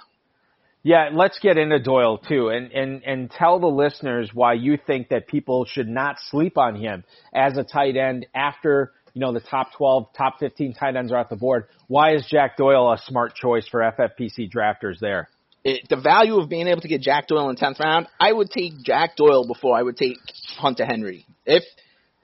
Yeah, 0.84 1.10
let's 1.13 1.38
get 1.39 1.58
into 1.58 1.80
Doyle 1.80 2.17
too, 2.17 2.50
and 2.50 2.71
and 2.71 3.04
and 3.04 3.32
tell 3.32 3.60
the 3.60 3.67
listeners 3.67 4.32
why 4.34 4.54
you 4.54 4.78
think 4.78 5.10
that 5.10 5.28
people 5.28 5.65
should 5.65 5.88
not 5.88 6.17
sleep 6.30 6.58
on 6.58 6.76
him 6.76 7.04
as 7.34 7.58
a 7.58 7.63
tight 7.63 7.95
end 7.95 8.26
after 8.34 8.91
you 9.13 9.21
know 9.21 9.32
the 9.32 9.41
top 9.41 9.74
12, 9.78 10.08
top 10.17 10.39
15 10.39 10.74
tight 10.74 10.95
ends 10.95 11.12
are 11.12 11.17
off 11.17 11.30
the 11.30 11.36
board. 11.36 11.65
Why 11.88 12.15
is 12.15 12.26
Jack 12.28 12.58
Doyle 12.58 12.91
a 12.93 12.97
smart 13.06 13.36
choice 13.36 13.67
for 13.67 13.82
FFPC 13.82 14.52
drafters 14.52 15.00
there? 15.00 15.30
It, 15.63 15.88
the 15.89 15.95
value 15.95 16.38
of 16.38 16.50
being 16.50 16.67
able 16.67 16.82
to 16.82 16.88
get 16.88 17.02
Jack 17.02 17.28
Doyle 17.28 17.50
in 17.50 17.56
tenth 17.56 17.80
round, 17.80 18.08
I 18.19 18.32
would 18.32 18.50
take 18.50 18.82
Jack 18.84 19.15
Doyle 19.15 19.45
before 19.45 19.78
I 19.78 19.84
would 19.84 19.97
take 19.97 20.17
Hunter 20.58 20.86
Henry. 20.86 21.26
If 21.45 21.63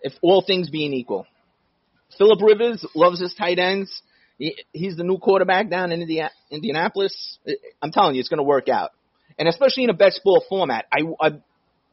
if 0.01 0.13
all 0.21 0.41
things 0.45 0.69
being 0.69 0.93
equal, 0.93 1.25
Philip 2.17 2.41
Rivers 2.41 2.85
loves 2.95 3.19
his 3.19 3.33
tight 3.33 3.59
ends. 3.59 4.01
He, 4.37 4.55
he's 4.71 4.95
the 4.95 5.03
new 5.03 5.17
quarterback 5.17 5.69
down 5.69 5.91
in 5.91 6.01
India, 6.01 6.31
Indianapolis. 6.51 7.39
I'm 7.81 7.91
telling 7.91 8.15
you, 8.15 8.19
it's 8.19 8.29
going 8.29 8.37
to 8.37 8.43
work 8.43 8.69
out, 8.69 8.91
and 9.37 9.47
especially 9.47 9.83
in 9.83 9.89
a 9.89 9.95
best 9.95 10.21
ball 10.23 10.43
format. 10.47 10.85
I, 10.91 11.01
I 11.19 11.31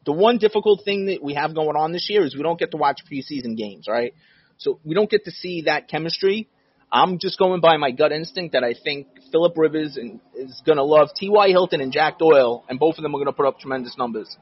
the 0.05 0.11
one 0.11 0.37
difficult 0.37 0.83
thing 0.85 1.07
that 1.07 1.23
we 1.23 1.33
have 1.33 1.55
going 1.55 1.75
on 1.75 1.91
this 1.91 2.07
year 2.09 2.23
is 2.23 2.35
we 2.35 2.43
don't 2.43 2.59
get 2.59 2.71
to 2.71 2.77
watch 2.77 3.01
preseason 3.11 3.57
games, 3.57 3.87
right? 3.87 4.13
So 4.57 4.79
we 4.83 4.93
don't 4.93 5.09
get 5.09 5.25
to 5.25 5.31
see 5.31 5.63
that 5.63 5.87
chemistry. 5.87 6.47
I'm 6.95 7.19
just 7.19 7.37
going 7.37 7.59
by 7.59 7.75
my 7.75 7.91
gut 7.91 8.13
instinct 8.13 8.53
that 8.53 8.63
I 8.63 8.73
think 8.73 9.07
Philip 9.29 9.57
Rivers 9.57 9.97
is 9.97 10.61
going 10.65 10.77
to 10.77 10.83
love 10.83 11.09
T.Y. 11.13 11.49
Hilton 11.49 11.81
and 11.81 11.91
Jack 11.91 12.17
Doyle, 12.17 12.63
and 12.69 12.79
both 12.79 12.97
of 12.97 13.03
them 13.03 13.13
are 13.13 13.17
going 13.17 13.25
to 13.25 13.33
put 13.33 13.45
up 13.45 13.59
tremendous 13.59 13.97
numbers. 13.97 14.37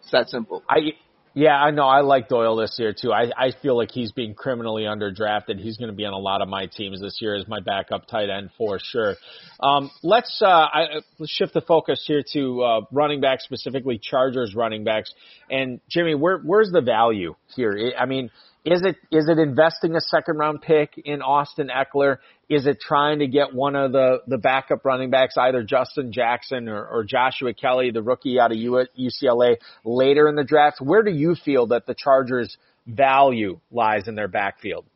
It's 0.00 0.12
that 0.12 0.28
simple. 0.28 0.62
I 0.68 0.92
yeah, 1.36 1.56
I 1.56 1.72
know. 1.72 1.82
I 1.82 2.02
like 2.02 2.28
Doyle 2.28 2.54
this 2.54 2.76
year 2.78 2.94
too. 2.96 3.12
I 3.12 3.32
I 3.36 3.50
feel 3.60 3.76
like 3.76 3.90
he's 3.90 4.12
being 4.12 4.34
criminally 4.34 4.84
underdrafted. 4.84 5.58
He's 5.58 5.76
going 5.76 5.90
to 5.90 5.96
be 5.96 6.04
on 6.04 6.12
a 6.12 6.18
lot 6.18 6.42
of 6.42 6.48
my 6.48 6.66
teams 6.66 7.00
this 7.00 7.18
year 7.20 7.34
as 7.34 7.48
my 7.48 7.58
backup 7.58 8.06
tight 8.06 8.30
end 8.30 8.50
for 8.56 8.78
sure. 8.80 9.16
Um, 9.58 9.90
let's 10.04 10.40
uh, 10.40 10.46
I, 10.46 11.00
let's 11.18 11.32
shift 11.32 11.54
the 11.54 11.60
focus 11.60 12.04
here 12.06 12.22
to 12.34 12.62
uh, 12.62 12.80
running 12.92 13.20
backs, 13.20 13.42
specifically 13.42 13.98
Chargers 14.00 14.54
running 14.54 14.84
backs. 14.84 15.12
And 15.50 15.80
Jimmy, 15.90 16.14
where 16.14 16.38
where's 16.38 16.70
the 16.70 16.82
value 16.82 17.34
here? 17.56 17.94
I 17.98 18.06
mean, 18.06 18.30
is 18.64 18.82
it 18.82 18.96
is 19.10 19.28
it 19.28 19.38
investing 19.38 19.94
a 19.94 20.00
second 20.00 20.38
round 20.38 20.62
pick 20.62 20.94
in 21.04 21.20
Austin 21.20 21.68
Ekeler? 21.68 22.18
Is 22.48 22.66
it 22.66 22.80
trying 22.80 23.18
to 23.18 23.26
get 23.26 23.54
one 23.54 23.76
of 23.76 23.92
the 23.92 24.22
the 24.26 24.38
backup 24.38 24.84
running 24.84 25.10
backs, 25.10 25.34
either 25.36 25.62
Justin 25.62 26.12
Jackson 26.12 26.68
or, 26.68 26.86
or 26.86 27.04
Joshua 27.04 27.52
Kelley, 27.52 27.90
the 27.90 28.02
rookie 28.02 28.40
out 28.40 28.52
of 28.52 28.58
UCLA, 28.58 29.56
later 29.84 30.28
in 30.28 30.34
the 30.34 30.44
draft? 30.44 30.80
Where 30.80 31.02
do 31.02 31.10
you 31.10 31.34
feel 31.34 31.68
that 31.68 31.86
the 31.86 31.94
Chargers' 31.94 32.56
value 32.86 33.60
lies 33.70 34.08
in 34.08 34.14
their 34.14 34.28
backfield? 34.28 34.86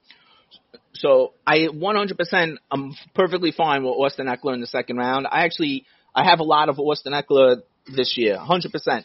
So 0.95 1.35
I 1.47 1.69
100% 1.69 2.57
I'm 2.71 2.95
perfectly 3.15 3.53
fine 3.53 3.85
with 3.85 3.93
Austin 3.93 4.27
Ekeler 4.27 4.55
in 4.55 4.63
the 4.63 4.67
second 4.67 4.97
round. 4.97 5.27
I 5.31 5.45
actually 5.45 5.85
I 6.15 6.25
have 6.25 6.41
a 6.41 6.45
lot 6.45 6.71
of 6.71 6.79
Austin 6.79 7.13
Ekeler 7.13 7.63
this 7.95 8.17
year, 8.17 8.39
100%. 8.39 9.05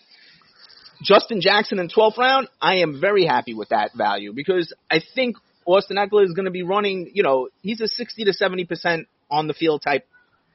Justin 1.03 1.41
Jackson 1.41 1.79
in 1.79 1.89
12th 1.89 2.17
round, 2.17 2.47
I 2.61 2.77
am 2.77 2.99
very 3.01 3.25
happy 3.25 3.53
with 3.53 3.69
that 3.69 3.91
value 3.95 4.33
because 4.33 4.73
I 4.89 5.01
think 5.13 5.37
Austin 5.65 5.97
Ekeler 5.97 6.23
is 6.25 6.33
going 6.33 6.45
to 6.45 6.51
be 6.51 6.63
running, 6.63 7.11
you 7.13 7.23
know, 7.23 7.49
he's 7.61 7.81
a 7.81 7.87
60 7.87 8.25
to 8.25 8.33
70% 8.33 9.05
on 9.29 9.47
the 9.47 9.53
field 9.53 9.81
type 9.81 10.07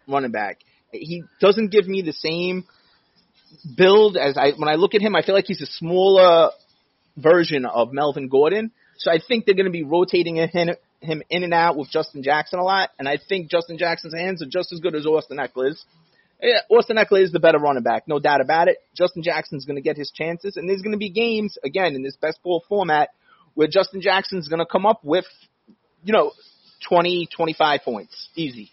running 0.07 0.31
back. 0.31 0.59
He 0.91 1.25
doesn't 1.41 1.71
give 1.71 1.87
me 1.87 2.03
the 2.03 2.13
same 2.13 2.65
build 3.77 4.17
as 4.17 4.37
I, 4.37 4.53
when 4.57 4.69
I 4.69 4.75
look 4.75 4.95
at 4.95 5.01
him, 5.01 5.15
I 5.15 5.23
feel 5.23 5.35
like 5.35 5.47
he's 5.47 5.63
a 5.63 5.67
smaller 5.67 6.51
version 7.17 7.65
of 7.65 7.93
Melvin 7.93 8.29
Gordon. 8.29 8.71
So 8.99 9.11
I 9.11 9.19
think 9.27 9.45
they're 9.47 9.55
going 9.55 9.67
to 9.67 9.71
be 9.71 9.85
rotating 9.85 10.37
him, 10.37 10.71
him 11.01 11.23
in 11.31 11.45
and 11.45 11.55
out 11.55 11.77
with 11.77 11.91
Justin 11.91 12.23
Jackson 12.23 12.59
a 12.59 12.65
lot. 12.65 12.91
And 12.99 13.09
I 13.09 13.19
think 13.29 13.51
Justin 13.51 13.79
Jackson's 13.79 14.15
hands 14.15 14.43
are 14.43 14.47
just 14.47 14.73
as 14.73 14.81
good 14.81 14.95
as 14.95 15.07
Austin 15.07 15.39
Ekeler's. 15.39 15.85
Austin 16.71 16.97
Ekeler 16.97 17.23
is 17.23 17.33
the 17.33 17.41
better 17.41 17.59
running 17.59 17.83
back, 17.83 18.07
no 18.07 18.21
doubt 18.21 18.41
about 18.41 18.69
it. 18.69 18.79
Justin 18.95 19.23
Jackson's 19.23 19.65
going 19.65 19.77
to 19.77 19.83
get 19.83 19.97
his 19.97 20.11
chances, 20.11 20.57
and 20.57 20.69
there's 20.69 20.83
going 20.83 20.93
to 20.93 20.99
be 20.99 21.11
games 21.11 21.59
again 21.65 21.95
in 21.95 22.03
this 22.03 22.17
best 22.17 22.43
ball 22.43 22.63
format 22.69 23.11
where 23.55 23.67
Justin 23.67 24.01
Jackson's 24.01 24.47
going 24.47 24.61
to 24.61 24.67
come 24.67 24.87
up 24.87 25.01
with, 25.03 25.25
you 26.05 26.13
know, 26.13 26.31
20, 26.89 27.29
25 27.37 27.81
points, 27.85 28.29
easy. 28.37 28.71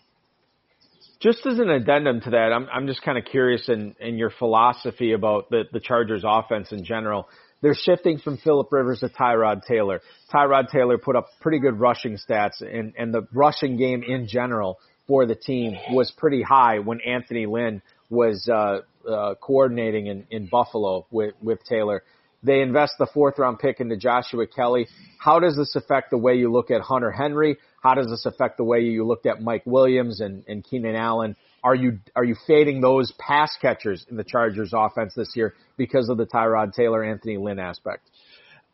Just 1.20 1.46
as 1.48 1.58
an 1.58 1.70
addendum 1.70 2.22
to 2.22 2.30
that, 2.32 2.52
I'm 2.54 2.68
I'm 2.72 2.86
just 2.86 3.02
kind 3.02 3.18
of 3.18 3.26
curious 3.26 3.68
in 3.68 3.96
in 4.00 4.18
your 4.18 4.30
philosophy 4.30 5.14
about 5.14 5.50
the 5.50 5.64
the 5.72 5.80
Chargers 5.80 6.24
offense 6.24 6.72
in 6.72 6.84
general. 6.84 7.28
They're 7.62 7.74
shifting 7.74 8.20
from 8.20 8.38
Philip 8.38 8.72
Rivers 8.72 9.00
to 9.00 9.10
Tyrod 9.10 9.64
Taylor. 9.66 10.02
Tyrod 10.32 10.70
Taylor 10.70 11.00
put 11.00 11.16
up 11.16 11.28
pretty 11.42 11.60
good 11.60 11.80
rushing 11.80 12.18
stats, 12.18 12.62
and 12.62 12.94
and 12.98 13.12
the 13.12 13.28
rushing 13.34 13.78
game 13.78 14.04
in 14.04 14.28
general 14.28 14.78
for 15.08 15.26
the 15.26 15.36
team 15.36 15.76
was 15.92 16.12
pretty 16.12 16.42
high 16.42 16.80
when 16.80 17.00
Anthony 17.02 17.46
Lynn 17.46 17.82
was 18.10 18.48
uh, 18.52 18.80
uh, 19.10 19.36
coordinating 19.36 20.08
in, 20.08 20.28
in 20.30 20.48
Buffalo 20.48 21.06
with, 21.12 21.34
with 21.42 21.60
Taylor. 21.64 22.04
They 22.44 22.62
invest 22.62 22.94
the 23.00 23.08
fourth 23.12 23.40
round 23.40 23.60
pick 23.60 23.80
into 23.80 23.98
Joshua 23.98 24.46
Kelley. 24.46 24.88
How 25.20 25.40
does 25.40 25.58
this 25.58 25.76
affect 25.76 26.12
the 26.12 26.18
way 26.18 26.36
you 26.36 26.52
look 26.52 26.70
at 26.70 26.82
Hunter 26.82 27.12
Henry? 27.12 27.58
How 27.82 27.96
does 27.96 28.08
this 28.08 28.26
affect 28.26 28.58
the 28.58 28.64
way 28.64 28.82
you 28.82 29.06
looked 29.06 29.26
at 29.26 29.42
Mike 29.42 29.64
Williams 29.66 30.22
and, 30.22 30.44
and 30.48 30.64
Keenan 30.64 30.96
Allen? 30.96 31.36
Are 31.64 31.74
you 31.74 32.00
are 32.16 32.24
you 32.24 32.36
fading 32.46 32.82
those 32.82 33.12
pass 33.18 33.58
catchers 33.60 34.06
in 34.10 34.18
the 34.18 34.24
Chargers 34.24 34.72
offense 34.76 35.14
this 35.16 35.30
year 35.36 35.56
because 35.78 36.10
of 36.10 36.18
the 36.18 36.28
Tyrod 36.28 36.74
Taylor 36.74 37.04
Anthony 37.04 37.38
Lynn 37.38 37.58
aspect? 37.58 38.08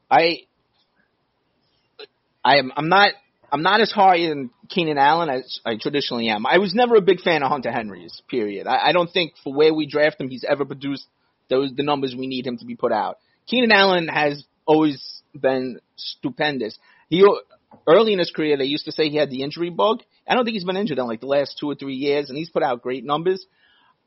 I 0.10 0.39
I 2.44 2.58
am 2.58 2.74
I'm 2.76 2.89
not 2.89 3.13
I'm 3.52 3.64
not 3.64 3.82
as 3.82 3.92
high 3.92 4.18
in 4.18 4.50
Keenan 4.70 4.98
Allen 4.98 5.30
as 5.30 5.60
I 5.66 5.76
traditionally 5.76 6.30
am. 6.30 6.46
I 6.46 6.58
was 6.60 6.74
never 6.74 6.96
a 6.96 7.02
big 7.02 7.22
fan 7.22 7.44
of 7.44 7.50
Hunter 7.50 7.72
Henry's. 7.72 8.22
Period. 8.30 8.66
I, 8.66 8.90
I 8.90 8.92
don't 8.94 9.12
think 9.12 9.34
for 9.44 9.54
where 9.54 9.74
we 9.74 9.88
draft 9.88 10.22
him, 10.22 10.30
he's 10.30 10.46
ever 10.48 10.64
produced 10.64 11.06
those 11.50 11.74
the 11.76 11.84
numbers 11.84 12.16
we 12.18 12.28
need 12.28 12.48
him 12.48 12.58
to 12.58 12.66
be 12.66 12.76
put 12.76 12.92
out. 12.94 13.18
Keenan 13.48 13.72
Allen 13.72 14.08
has 14.08 14.44
always 14.66 15.22
been 15.36 15.80
stupendous. 15.98 16.78
He 17.10 17.26
early 17.88 18.14
in 18.14 18.20
his 18.20 18.32
career, 18.32 18.58
they 18.58 18.66
used 18.66 18.86
to 18.86 18.92
say 18.92 19.10
he 19.10 19.18
had 19.18 19.30
the 19.30 19.44
injury 19.44 19.70
bug. 19.70 20.02
I 20.28 20.36
don't 20.36 20.46
think 20.46 20.54
he's 20.54 20.64
been 20.64 20.78
injured 20.78 21.00
in 21.00 21.08
like 21.08 21.20
the 21.20 21.28
last 21.28 21.58
two 21.60 21.70
or 21.70 21.76
three 21.76 21.96
years, 21.96 22.30
and 22.30 22.38
he's 22.38 22.50
put 22.50 22.64
out 22.64 22.82
great 22.82 23.04
numbers. 23.04 23.46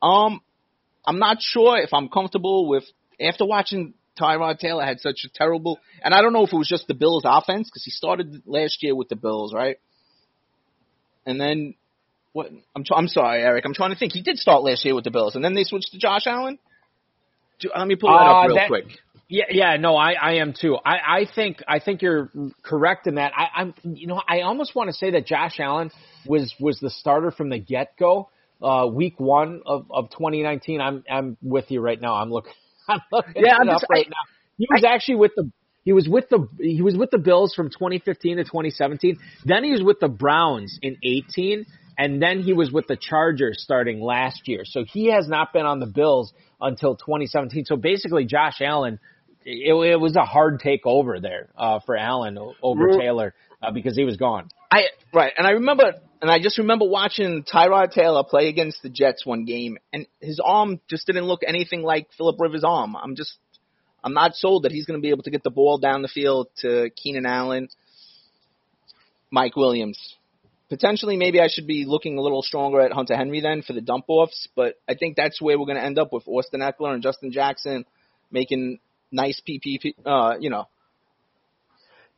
Um, 0.01 0.41
I'm 1.05 1.19
not 1.19 1.37
sure 1.39 1.77
if 1.77 1.93
I'm 1.93 2.09
comfortable 2.09 2.67
with 2.67 2.83
after 3.21 3.45
watching 3.45 3.93
Tyrod 4.19 4.59
Taylor 4.59 4.83
had 4.85 4.99
such 4.99 5.21
a 5.25 5.29
terrible, 5.33 5.79
and 6.03 6.13
I 6.13 6.21
don't 6.21 6.33
know 6.33 6.43
if 6.43 6.53
it 6.53 6.57
was 6.57 6.67
just 6.67 6.87
the 6.87 6.93
Bills' 6.93 7.23
offense 7.25 7.69
because 7.69 7.83
he 7.83 7.91
started 7.91 8.43
last 8.45 8.81
year 8.83 8.95
with 8.95 9.09
the 9.09 9.15
Bills, 9.15 9.53
right? 9.53 9.77
And 11.25 11.39
then 11.39 11.75
what? 12.33 12.51
I'm 12.75 12.83
t- 12.83 12.93
I'm 12.95 13.07
sorry, 13.07 13.41
Eric. 13.41 13.65
I'm 13.65 13.73
trying 13.73 13.91
to 13.91 13.97
think. 13.97 14.13
He 14.13 14.21
did 14.21 14.37
start 14.37 14.63
last 14.63 14.85
year 14.85 14.93
with 14.95 15.03
the 15.03 15.11
Bills, 15.11 15.35
and 15.35 15.43
then 15.43 15.53
they 15.55 15.63
switched 15.63 15.91
to 15.91 15.97
Josh 15.97 16.27
Allen. 16.27 16.59
Do, 17.59 17.69
let 17.75 17.87
me 17.87 17.95
pull 17.95 18.11
that 18.11 18.15
Uh, 18.25 18.41
up 18.41 18.47
real 18.47 18.55
that- 18.57 18.67
quick. 18.67 18.85
Yeah, 19.27 19.45
yeah, 19.49 19.77
no, 19.77 19.95
I, 19.97 20.11
I 20.11 20.31
am 20.33 20.53
too. 20.53 20.77
I, 20.85 21.21
I 21.21 21.25
think, 21.33 21.63
I 21.67 21.79
think 21.79 22.03
you're 22.03 22.29
correct 22.61 23.07
in 23.07 23.15
that. 23.15 23.31
I, 23.35 23.61
I'm, 23.61 23.73
you 23.83 24.05
know, 24.05 24.21
I 24.27 24.41
almost 24.41 24.75
want 24.75 24.89
to 24.91 24.93
say 24.93 25.09
that 25.11 25.25
Josh 25.25 25.59
Allen 25.59 25.89
was 26.27 26.53
was 26.59 26.79
the 26.79 26.91
starter 26.91 27.31
from 27.31 27.49
the 27.49 27.57
get 27.57 27.97
go. 27.97 28.29
Uh, 28.61 28.85
week 28.85 29.19
one 29.19 29.63
of, 29.65 29.87
of 29.89 30.11
2019. 30.11 30.79
I'm, 30.79 31.03
I'm 31.09 31.37
with 31.41 31.71
you 31.71 31.81
right 31.81 31.99
now. 31.99 32.13
I'm 32.13 32.29
looking, 32.31 32.53
I'm 32.87 32.99
Yeah, 33.35 33.57
I'm 33.59 33.67
just- 33.67 33.85
right 33.89 34.05
I- 34.05 34.09
now. 34.09 34.31
He 34.57 34.67
was 34.71 34.85
actually 34.85 35.15
with 35.15 35.31
the, 35.35 35.51
he 35.83 35.91
was 35.91 36.07
with 36.07 36.29
the, 36.29 36.47
he 36.59 36.81
was 36.81 36.95
with 36.95 37.11
the 37.11 37.17
Bills 37.17 37.53
from 37.53 37.69
2015 37.69 38.37
to 38.37 38.43
2017. 38.45 39.17
Then 39.43 39.65
he 39.65 39.71
was 39.71 39.83
with 39.83 39.99
the 39.99 40.07
Browns 40.07 40.79
in 40.81 40.95
18. 41.03 41.65
And 41.97 42.21
then 42.21 42.41
he 42.41 42.53
was 42.53 42.71
with 42.71 42.87
the 42.87 42.95
Chargers 42.97 43.61
starting 43.61 44.01
last 44.01 44.47
year. 44.47 44.61
So 44.65 44.83
he 44.85 45.07
has 45.11 45.27
not 45.27 45.51
been 45.53 45.65
on 45.65 45.79
the 45.79 45.85
Bills 45.85 46.33
until 46.61 46.95
2017. 46.95 47.65
So 47.65 47.75
basically, 47.75 48.25
Josh 48.25 48.61
Allen 48.61 48.99
it, 49.45 49.73
it 49.73 49.99
was 49.99 50.15
a 50.15 50.25
hard 50.25 50.59
takeover 50.59 51.21
there 51.21 51.49
uh, 51.57 51.79
for 51.85 51.95
Allen 51.95 52.37
over 52.61 52.97
Taylor 52.97 53.33
uh, 53.61 53.71
because 53.71 53.95
he 53.95 54.03
was 54.03 54.17
gone. 54.17 54.49
I 54.71 54.85
right, 55.13 55.31
and 55.37 55.45
I 55.45 55.51
remember, 55.51 55.93
and 56.25 56.31
I 56.31 56.39
just 56.39 56.57
remember 56.57 56.85
watching 56.89 57.43
Tyrod 57.43 57.91
Taylor 57.91 58.23
play 58.23 58.47
against 58.47 58.81
the 58.81 58.89
Jets 58.89 59.27
one 59.27 59.45
game, 59.45 59.77
and 59.93 60.07
his 60.19 60.41
arm 60.43 60.81
just 60.89 61.05
didn't 61.05 61.25
look 61.25 61.41
anything 61.45 61.83
like 61.83 62.07
Philip 62.17 62.37
Rivers' 62.39 62.63
arm. 62.63 62.95
I'm 62.95 63.15
just, 63.15 63.35
I'm 64.03 64.15
not 64.15 64.33
sold 64.33 64.63
that 64.63 64.71
he's 64.71 64.87
going 64.87 64.99
to 64.99 65.03
be 65.03 65.11
able 65.11 65.21
to 65.21 65.29
get 65.29 65.43
the 65.43 65.51
ball 65.51 65.77
down 65.77 66.01
the 66.01 66.07
field 66.07 66.47
to 66.61 66.89
Keenan 66.95 67.27
Allen, 67.27 67.69
Mike 69.29 69.55
Williams. 69.55 70.15
Potentially, 70.67 71.15
maybe 71.15 71.39
I 71.39 71.47
should 71.47 71.67
be 71.67 71.85
looking 71.85 72.17
a 72.17 72.21
little 72.21 72.41
stronger 72.41 72.81
at 72.81 72.91
Hunter 72.91 73.15
Henry 73.15 73.41
then 73.41 73.61
for 73.61 73.73
the 73.73 73.81
dump 73.81 74.05
offs, 74.07 74.47
but 74.55 74.79
I 74.89 74.95
think 74.95 75.15
that's 75.15 75.39
where 75.39 75.59
we're 75.59 75.67
going 75.67 75.77
to 75.77 75.83
end 75.83 75.99
up 75.99 76.11
with 76.11 76.27
Austin 76.27 76.61
Ekeler 76.61 76.95
and 76.95 77.03
Justin 77.03 77.33
Jackson 77.33 77.85
making 78.31 78.79
nice 79.11 79.39
PPP, 79.47 79.93
uh, 80.03 80.37
you 80.39 80.49
know, 80.49 80.67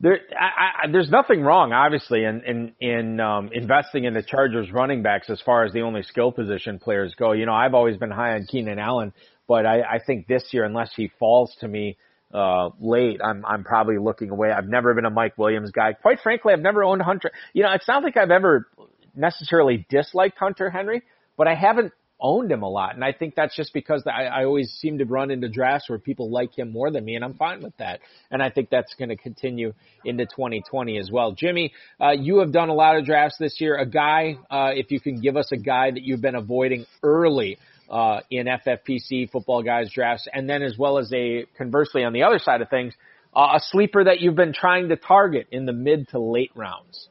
There, 0.00 0.20
I, 0.38 0.84
I, 0.84 0.92
there's 0.92 1.10
nothing 1.10 1.42
wrong, 1.42 1.72
obviously, 1.72 2.22
in 2.22 2.42
in 2.44 2.72
in 2.80 3.20
um, 3.20 3.50
investing 3.52 4.04
in 4.04 4.14
the 4.14 4.22
Chargers 4.22 4.70
running 4.70 5.02
backs 5.02 5.28
as 5.28 5.40
far 5.40 5.64
as 5.64 5.72
the 5.72 5.80
only 5.80 6.02
skill 6.04 6.30
position 6.30 6.78
players 6.78 7.14
go. 7.18 7.32
You 7.32 7.46
know, 7.46 7.54
I've 7.54 7.74
always 7.74 7.96
been 7.96 8.12
high 8.12 8.34
on 8.34 8.46
Keenan 8.46 8.78
Allen, 8.78 9.12
but 9.48 9.66
I, 9.66 9.80
I 9.80 9.98
think 10.04 10.28
this 10.28 10.44
year, 10.52 10.64
unless 10.64 10.92
he 10.94 11.10
falls 11.18 11.56
to 11.60 11.68
me 11.68 11.96
uh, 12.32 12.68
late, 12.78 13.20
I'm 13.24 13.44
I'm 13.44 13.64
probably 13.64 13.98
looking 13.98 14.30
away. 14.30 14.52
I've 14.52 14.68
never 14.68 14.94
been 14.94 15.04
a 15.04 15.10
Mike 15.10 15.36
Williams 15.36 15.72
guy. 15.72 15.94
Quite 15.94 16.20
frankly, 16.20 16.52
I've 16.52 16.60
never 16.60 16.84
owned 16.84 17.02
Hunter. 17.02 17.32
You 17.52 17.64
know, 17.64 17.72
it's 17.72 17.88
not 17.88 18.04
like 18.04 18.16
I've 18.16 18.30
ever 18.30 18.68
necessarily 19.16 19.84
disliked 19.90 20.38
Hunter 20.38 20.70
Henry, 20.70 21.02
but 21.36 21.48
I 21.48 21.56
haven't 21.56 21.92
owned 22.20 22.50
him 22.50 22.62
a 22.62 22.68
lot. 22.68 22.94
And 22.94 23.04
I 23.04 23.12
think 23.12 23.34
that's 23.34 23.54
just 23.54 23.72
because 23.72 24.02
I, 24.06 24.24
I 24.24 24.44
always 24.44 24.70
seem 24.72 24.98
to 24.98 25.04
run 25.04 25.30
into 25.30 25.48
drafts 25.48 25.88
where 25.88 25.98
people 25.98 26.30
like 26.30 26.58
him 26.58 26.72
more 26.72 26.90
than 26.90 27.04
me, 27.04 27.14
and 27.14 27.24
I'm 27.24 27.34
fine 27.34 27.62
with 27.62 27.76
that. 27.78 28.00
And 28.30 28.42
I 28.42 28.50
think 28.50 28.70
that's 28.70 28.94
going 28.94 29.10
to 29.10 29.16
continue 29.16 29.72
into 30.04 30.26
2020 30.26 30.98
as 30.98 31.10
well. 31.10 31.32
Jimmy, 31.32 31.72
uh, 32.00 32.10
you 32.10 32.38
have 32.38 32.52
done 32.52 32.68
a 32.68 32.74
lot 32.74 32.96
of 32.96 33.04
drafts 33.04 33.36
this 33.38 33.60
year. 33.60 33.76
A 33.76 33.86
guy, 33.86 34.36
uh, 34.50 34.70
if 34.74 34.90
you 34.90 35.00
can 35.00 35.20
give 35.20 35.36
us 35.36 35.50
a 35.52 35.56
guy 35.56 35.90
that 35.90 36.02
you've 36.02 36.20
been 36.20 36.34
avoiding 36.34 36.86
early 37.02 37.58
uh, 37.88 38.20
in 38.30 38.46
FFPC 38.46 39.30
football 39.30 39.62
guys 39.62 39.90
drafts, 39.92 40.26
and 40.32 40.48
then 40.48 40.62
as 40.62 40.76
well 40.76 40.98
as 40.98 41.12
a 41.14 41.46
conversely 41.56 42.04
on 42.04 42.12
the 42.12 42.24
other 42.24 42.38
side 42.38 42.60
of 42.60 42.68
things, 42.68 42.94
uh, 43.34 43.56
a 43.56 43.60
sleeper 43.60 44.04
that 44.04 44.20
you've 44.20 44.34
been 44.34 44.52
trying 44.52 44.88
to 44.88 44.96
target 44.96 45.46
in 45.50 45.66
the 45.66 45.72
mid 45.72 46.08
to 46.08 46.18
late 46.18 46.50
rounds. 46.54 47.08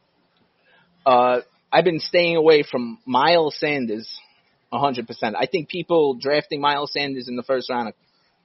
Uh, 1.05 1.39
I've 1.71 1.85
been 1.85 1.99
staying 1.99 2.35
away 2.35 2.63
from 2.69 2.99
Miles 3.05 3.55
Sanders 3.59 4.07
100%. 4.71 5.33
I 5.37 5.45
think 5.45 5.69
people 5.69 6.15
drafting 6.15 6.61
Miles 6.61 6.91
Sanders 6.93 7.27
in 7.27 7.35
the 7.35 7.43
first 7.43 7.69
round 7.69 7.93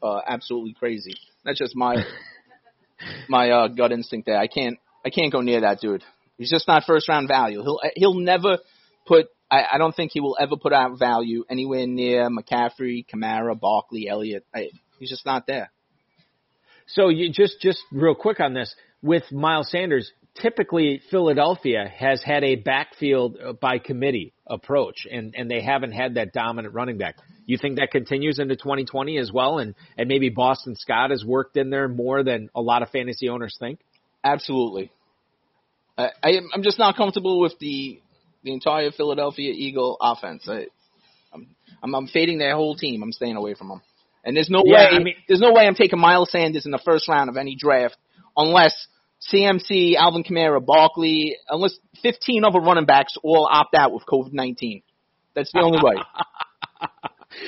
are 0.03 0.19
uh, 0.19 0.23
absolutely 0.27 0.75
crazy. 0.75 1.15
That's 1.45 1.59
just 1.59 1.77
my 1.77 1.97
my 3.29 3.51
uh, 3.51 3.69
gut 3.69 3.93
instinct 3.93 4.27
there. 4.27 4.39
I 4.39 4.47
can't 4.47 4.79
I 5.05 5.11
can't 5.11 5.33
go 5.33 5.41
near 5.41 5.63
that 5.63 5.81
dude. 5.81 6.05
He's 6.39 6.51
just 6.51 6.69
not 6.69 6.85
first 6.85 7.09
round 7.09 7.29
value. 7.29 7.63
He'll 7.63 7.81
he'll 7.95 8.15
never 8.15 8.59
put 9.07 9.27
I, 9.51 9.65
I 9.75 9.79
don't 9.79 9.95
think 9.95 10.13
he 10.13 10.21
will 10.21 10.37
ever 10.41 10.57
put 10.57 10.73
out 10.73 10.99
value 10.99 11.45
anywhere 11.51 11.87
near 11.87 12.31
McCaffrey, 12.31 13.05
Kamara, 13.07 13.59
Barkley, 13.59 14.09
Elliott. 14.09 14.47
I, 14.55 14.71
he's 14.99 15.11
just 15.11 15.27
not 15.27 15.47
there. 15.47 15.71
So 16.87 17.09
you 17.09 17.31
just 17.33 17.61
just 17.61 17.81
real 17.93 18.15
quick 18.15 18.41
on 18.41 18.55
this 18.55 18.75
with 19.03 19.31
Miles 19.31 19.71
Sanders. 19.71 20.11
Typically, 20.41 21.01
Philadelphia 21.11 21.87
has 21.95 22.23
had 22.23 22.43
a 22.43 22.57
backfield 22.57 23.37
uh, 23.37 23.53
by 23.53 23.79
committee 23.79 24.33
approach, 24.47 25.07
and 25.11 25.35
and 25.37 25.51
they 25.51 25.61
haven't 25.61 25.93
had 25.93 26.15
that 26.15 26.33
dominant 26.33 26.73
running 26.75 26.97
back. 26.97 27.17
You 27.45 27.59
think 27.59 27.77
that 27.79 27.91
continues 27.91 28.39
into 28.39 28.57
2020 28.57 29.19
as 29.19 29.31
well, 29.31 29.59
and 29.59 29.75
and 29.99 30.09
maybe 30.09 30.31
Boston 30.31 30.75
Scott 30.75 31.11
has 31.11 31.23
worked 31.23 31.57
in 31.59 31.69
there 31.69 31.87
more 31.87 32.23
than 32.25 32.49
a 32.55 32.63
lot 32.63 32.83
of 32.83 32.89
fantasy 32.89 33.29
owners 33.29 33.57
think. 33.61 33.81
Absolutely. 34.25 34.91
I, 35.99 36.11
I 36.23 36.31
am 36.31 36.49
I'm 36.55 36.63
just 36.63 36.79
not 36.79 36.97
comfortable 36.97 37.39
with 37.39 37.59
the 37.59 38.01
the 38.43 38.55
entire 38.55 38.91
Philadelphia 38.91 39.53
Eagle 39.55 39.99
offense. 40.01 40.49
I, 40.49 40.67
I'm, 41.35 41.47
I'm 41.83 41.95
I'm 41.95 42.07
fading 42.07 42.39
their 42.39 42.57
whole 42.57 42.75
team. 42.75 43.03
I'm 43.03 43.13
staying 43.13 43.37
away 43.37 43.53
from 43.55 43.69
them. 43.69 43.83
And 44.25 44.35
there's 44.35 44.49
no 44.49 44.63
Yeah, 44.65 44.77
way 44.77 44.89
I 44.93 44.99
mean- 45.01 45.17
there's 45.29 45.41
no 45.41 45.53
way 45.53 45.67
I'm 45.67 45.75
taking 45.75 45.99
Miles 46.01 46.31
Sanders 46.31 46.65
in 46.65 46.73
the 46.73 46.81
first 46.83 47.07
round 47.07 47.29
of 47.29 47.37
any 47.37 47.55
draft 47.55 47.97
unless 48.35 48.87
CMC, 49.33 49.95
Alvin 49.97 50.25
Kamara, 50.25 50.65
Barkley, 50.65 51.37
unless 51.49 51.77
15 52.03 52.45
other 52.45 52.61
running 52.61 52.87
backs 52.87 53.17
all 53.23 53.49
opt 53.51 53.75
out 53.75 53.93
with 53.93 54.05
COVID-19. 54.07 54.83
That's 55.35 55.53
the 55.53 55.61
only 55.61 55.79
way. 55.83 55.95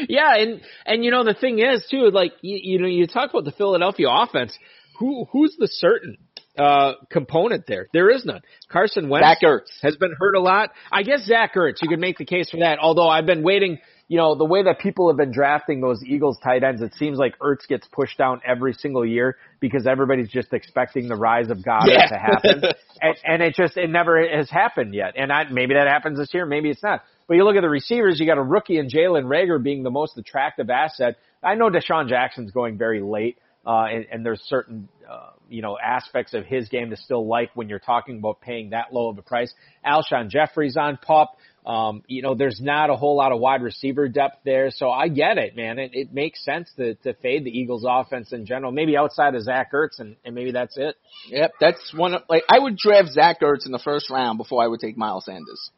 Yeah, 0.08 0.34
and 0.36 0.60
and 0.86 1.04
you 1.04 1.10
know 1.10 1.24
the 1.24 1.34
thing 1.34 1.58
is 1.58 1.86
too, 1.90 2.10
like 2.10 2.32
you, 2.42 2.58
you 2.62 2.78
know 2.78 2.86
you 2.88 3.06
talk 3.06 3.30
about 3.30 3.44
the 3.44 3.52
Philadelphia 3.52 4.06
offense. 4.10 4.56
Who 4.98 5.26
who's 5.30 5.56
the 5.58 5.68
certain 5.68 6.18
uh 6.58 6.94
component 7.10 7.66
there? 7.66 7.88
There 7.92 8.10
is 8.10 8.24
none. 8.24 8.40
Carson 8.68 9.08
Wentz 9.08 9.26
Zach 9.26 9.38
Ertz. 9.42 9.70
has 9.82 9.96
been 9.96 10.14
hurt 10.18 10.36
a 10.36 10.40
lot. 10.40 10.70
I 10.90 11.02
guess 11.02 11.24
Zach 11.24 11.54
Ertz, 11.54 11.82
you 11.82 11.88
could 11.88 12.00
make 12.00 12.18
the 12.18 12.24
case 12.24 12.50
for 12.50 12.58
that. 12.58 12.78
Although 12.78 13.08
I've 13.08 13.26
been 13.26 13.42
waiting, 13.42 13.78
you 14.08 14.18
know, 14.18 14.34
the 14.34 14.44
way 14.44 14.62
that 14.62 14.80
people 14.80 15.08
have 15.08 15.16
been 15.16 15.32
drafting 15.32 15.80
those 15.80 16.02
Eagles 16.04 16.38
tight 16.44 16.62
ends, 16.62 16.82
it 16.82 16.92
seems 16.94 17.16
like 17.18 17.38
Ertz 17.38 17.66
gets 17.68 17.86
pushed 17.88 18.18
down 18.18 18.40
every 18.46 18.74
single 18.74 19.04
year 19.04 19.36
because 19.60 19.86
everybody's 19.86 20.28
just 20.28 20.52
expecting 20.52 21.08
the 21.08 21.16
rise 21.16 21.48
of 21.50 21.58
Goedert 21.58 21.86
Yeah. 21.88 22.06
to 22.08 22.18
happen, 22.18 22.62
and, 23.00 23.16
and 23.24 23.42
it 23.42 23.54
just 23.54 23.76
it 23.78 23.88
never 23.88 24.22
has 24.28 24.50
happened 24.50 24.94
yet. 24.94 25.14
And 25.16 25.32
I, 25.32 25.44
maybe 25.50 25.74
that 25.74 25.86
happens 25.86 26.18
this 26.18 26.34
year, 26.34 26.44
maybe 26.44 26.68
it's 26.70 26.82
not. 26.82 27.02
But 27.26 27.36
you 27.36 27.44
look 27.44 27.56
at 27.56 27.62
the 27.62 27.70
receivers, 27.70 28.20
you 28.20 28.26
got 28.26 28.36
a 28.36 28.42
rookie 28.42 28.76
and 28.76 28.90
Jalen 28.92 29.24
Reagor 29.24 29.62
being 29.62 29.82
the 29.82 29.90
most 29.90 30.18
attractive 30.18 30.68
asset. 30.68 31.16
I 31.42 31.54
know 31.54 31.70
DeSean 31.70 32.06
Jackson's 32.08 32.50
going 32.50 32.76
very 32.76 33.00
late, 33.00 33.38
uh, 33.66 33.86
and, 33.90 34.04
and 34.12 34.26
there's 34.26 34.42
certain, 34.42 34.88
uh, 35.10 35.30
you 35.48 35.62
know, 35.62 35.78
aspects 35.82 36.34
of 36.34 36.44
his 36.44 36.68
game 36.68 36.90
to 36.90 36.96
still 36.98 37.26
like 37.26 37.50
when 37.54 37.70
you're 37.70 37.78
talking 37.78 38.18
about 38.18 38.42
paying 38.42 38.70
that 38.70 38.92
low 38.92 39.08
of 39.08 39.16
a 39.16 39.22
price. 39.22 39.54
Alshon 39.86 40.28
Jeffery's 40.28 40.76
on 40.76 40.98
pup. 40.98 41.36
Um, 41.66 42.02
you 42.06 42.20
know, 42.20 42.34
there's 42.34 42.60
not 42.60 42.90
a 42.90 42.96
whole 42.96 43.16
lot 43.16 43.32
of 43.32 43.40
wide 43.40 43.62
receiver 43.62 44.06
depth 44.06 44.38
there, 44.44 44.70
so 44.70 44.90
I 44.90 45.08
get 45.08 45.38
it, 45.38 45.56
man. 45.56 45.78
It, 45.78 45.92
it 45.94 46.12
makes 46.12 46.44
sense 46.44 46.70
to, 46.76 46.94
to 46.96 47.14
fade 47.14 47.44
the 47.44 47.50
Eagles 47.50 47.86
offense 47.88 48.32
in 48.32 48.44
general, 48.44 48.70
maybe 48.70 48.98
outside 48.98 49.34
of 49.34 49.42
Zach 49.42 49.72
Ertz, 49.72 49.98
and, 49.98 50.16
and 50.26 50.34
maybe 50.34 50.52
that's 50.52 50.76
it. 50.76 50.96
Yep, 51.28 51.54
that's 51.60 51.94
one 51.96 52.14
of, 52.14 52.22
like 52.28 52.42
I 52.50 52.58
would 52.58 52.76
draft 52.76 53.08
Zach 53.08 53.40
Ertz 53.40 53.64
in 53.64 53.72
the 53.72 53.78
first 53.78 54.10
round 54.10 54.36
before 54.36 54.62
I 54.62 54.66
would 54.66 54.80
take 54.80 54.98
Miles 54.98 55.24
Sanders. 55.24 55.70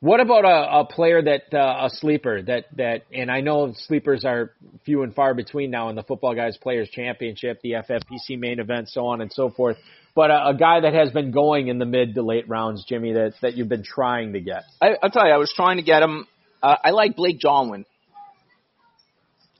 What 0.00 0.20
about 0.20 0.44
a, 0.44 0.80
a 0.80 0.84
player 0.84 1.22
that 1.22 1.54
uh, 1.54 1.86
a 1.86 1.90
sleeper 1.90 2.42
that 2.42 2.66
that 2.76 3.04
and 3.12 3.30
I 3.30 3.40
know 3.40 3.72
sleepers 3.74 4.26
are 4.26 4.52
few 4.84 5.02
and 5.02 5.14
far 5.14 5.32
between 5.32 5.70
now 5.70 5.88
in 5.88 5.96
the 5.96 6.02
Football 6.02 6.34
Guys 6.34 6.56
Players 6.58 6.90
Championship, 6.90 7.60
the 7.62 7.72
FFPC 7.72 8.38
main 8.38 8.60
event, 8.60 8.90
so 8.90 9.06
on 9.06 9.22
and 9.22 9.32
so 9.32 9.48
forth. 9.48 9.78
But 10.14 10.30
a, 10.30 10.48
a 10.48 10.54
guy 10.54 10.80
that 10.80 10.92
has 10.92 11.10
been 11.12 11.30
going 11.30 11.68
in 11.68 11.78
the 11.78 11.86
mid 11.86 12.14
to 12.14 12.22
late 12.22 12.46
rounds, 12.46 12.84
Jimmy, 12.86 13.14
that 13.14 13.34
that 13.40 13.56
you've 13.56 13.70
been 13.70 13.84
trying 13.84 14.34
to 14.34 14.40
get. 14.40 14.64
I, 14.82 14.96
I'll 15.02 15.10
tell 15.10 15.26
you, 15.26 15.32
I 15.32 15.38
was 15.38 15.52
trying 15.56 15.78
to 15.78 15.82
get 15.82 16.02
him. 16.02 16.26
Uh, 16.62 16.76
I 16.84 16.90
like 16.90 17.16
Blake 17.16 17.38
Jarwin. 17.38 17.86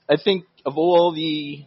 I 0.07 0.17
think 0.23 0.45
of 0.67 0.77
all 0.77 1.13
the 1.13 1.65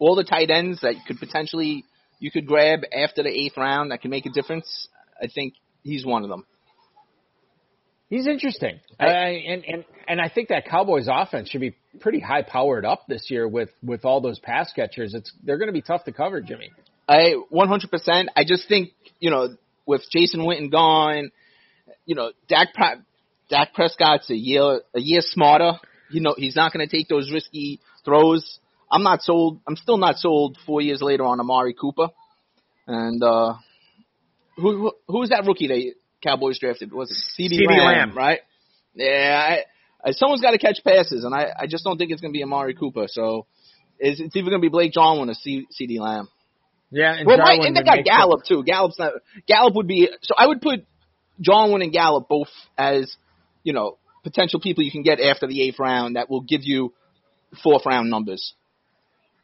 all 0.00 0.16
the 0.16 0.24
tight 0.24 0.50
ends 0.50 0.80
that 0.80 0.94
could 1.06 1.20
potentially 1.20 1.84
you 2.18 2.32
could 2.32 2.46
grab 2.46 2.80
after 2.92 3.22
the 3.22 3.30
eighth 3.30 3.56
round 3.56 3.92
that 3.92 4.00
can 4.00 4.10
make 4.10 4.26
a 4.26 4.30
difference, 4.30 4.88
I 5.20 5.28
think 5.32 5.54
he's 5.84 6.04
one 6.04 6.24
of 6.24 6.28
them. 6.28 6.44
He's 8.12 8.26
interesting, 8.26 8.78
I, 9.00 9.06
and 9.06 9.64
and 9.64 9.84
and 10.06 10.20
I 10.20 10.28
think 10.28 10.50
that 10.50 10.66
Cowboys 10.66 11.08
offense 11.10 11.48
should 11.48 11.62
be 11.62 11.74
pretty 11.98 12.20
high 12.20 12.42
powered 12.42 12.84
up 12.84 13.06
this 13.08 13.30
year 13.30 13.48
with 13.48 13.70
with 13.82 14.04
all 14.04 14.20
those 14.20 14.38
pass 14.38 14.70
catchers. 14.70 15.14
It's 15.14 15.32
they're 15.42 15.56
going 15.56 15.70
to 15.70 15.72
be 15.72 15.80
tough 15.80 16.04
to 16.04 16.12
cover, 16.12 16.42
Jimmy. 16.42 16.72
I 17.08 17.36
100%. 17.50 18.26
I 18.36 18.44
just 18.44 18.68
think 18.68 18.90
you 19.18 19.30
know 19.30 19.56
with 19.86 20.02
Jason 20.14 20.40
Witten 20.40 20.70
gone, 20.70 21.30
you 22.04 22.14
know 22.14 22.32
Dak 22.48 22.68
Dak 23.48 23.72
Prescott's 23.72 24.28
a 24.28 24.36
year 24.36 24.82
a 24.94 25.00
year 25.00 25.22
smarter. 25.22 25.78
You 26.10 26.20
know 26.20 26.34
he's 26.36 26.54
not 26.54 26.74
going 26.74 26.86
to 26.86 26.94
take 26.94 27.08
those 27.08 27.32
risky 27.32 27.80
throws. 28.04 28.58
I'm 28.90 29.04
not 29.04 29.22
sold. 29.22 29.60
I'm 29.66 29.76
still 29.76 29.96
not 29.96 30.16
sold 30.16 30.58
four 30.66 30.82
years 30.82 31.00
later 31.00 31.24
on 31.24 31.40
Amari 31.40 31.72
Cooper. 31.72 32.08
And 32.86 33.22
uh 33.22 33.54
who 34.56 34.92
who 35.08 35.18
was 35.18 35.30
that 35.30 35.46
rookie 35.46 35.66
they 35.66 35.92
Cowboys 36.22 36.58
drafted? 36.58 36.92
Was 36.92 37.10
it 37.10 37.40
CeeDee 37.40 37.66
Lamb, 37.66 37.78
Lamb, 37.78 38.16
right? 38.16 38.40
Yeah, 38.94 39.58
I, 40.04 40.08
I, 40.08 40.12
someone's 40.12 40.42
got 40.42 40.52
to 40.52 40.58
catch 40.58 40.78
passes, 40.84 41.24
and 41.24 41.34
I, 41.34 41.48
I 41.60 41.66
just 41.66 41.84
don't 41.84 41.98
think 41.98 42.10
it's 42.10 42.20
going 42.20 42.32
to 42.32 42.36
be 42.36 42.42
Amari 42.42 42.74
Cooper. 42.74 43.06
So 43.08 43.46
it's, 43.98 44.20
it's 44.20 44.36
either 44.36 44.50
going 44.50 44.60
to 44.60 44.64
be 44.64 44.68
Blake 44.68 44.92
Jarwin 44.92 45.30
or 45.30 45.34
C, 45.34 45.66
CeeDee 45.80 46.00
Lamb. 46.00 46.28
Yeah, 46.90 47.14
and 47.14 47.26
well, 47.26 47.38
Jarwin 47.38 47.68
and 47.68 47.76
they 47.76 47.82
got 47.82 48.04
Gallup 48.04 48.44
too. 48.46 48.62
Gallup's 48.64 48.98
not 48.98 49.14
Gallup 49.46 49.74
would 49.76 49.88
be 49.88 50.10
so 50.20 50.34
I 50.36 50.46
would 50.46 50.60
put 50.60 50.84
Jarwin 51.40 51.80
and 51.80 51.90
Gallup 51.90 52.28
both 52.28 52.48
as 52.76 53.16
you 53.62 53.72
know 53.72 53.96
potential 54.22 54.60
people 54.60 54.84
you 54.84 54.90
can 54.90 55.02
get 55.02 55.18
after 55.18 55.46
the 55.46 55.62
eighth 55.62 55.78
round 55.78 56.16
that 56.16 56.28
will 56.28 56.42
give 56.42 56.60
you 56.64 56.92
fourth 57.62 57.86
round 57.86 58.10
numbers. 58.10 58.54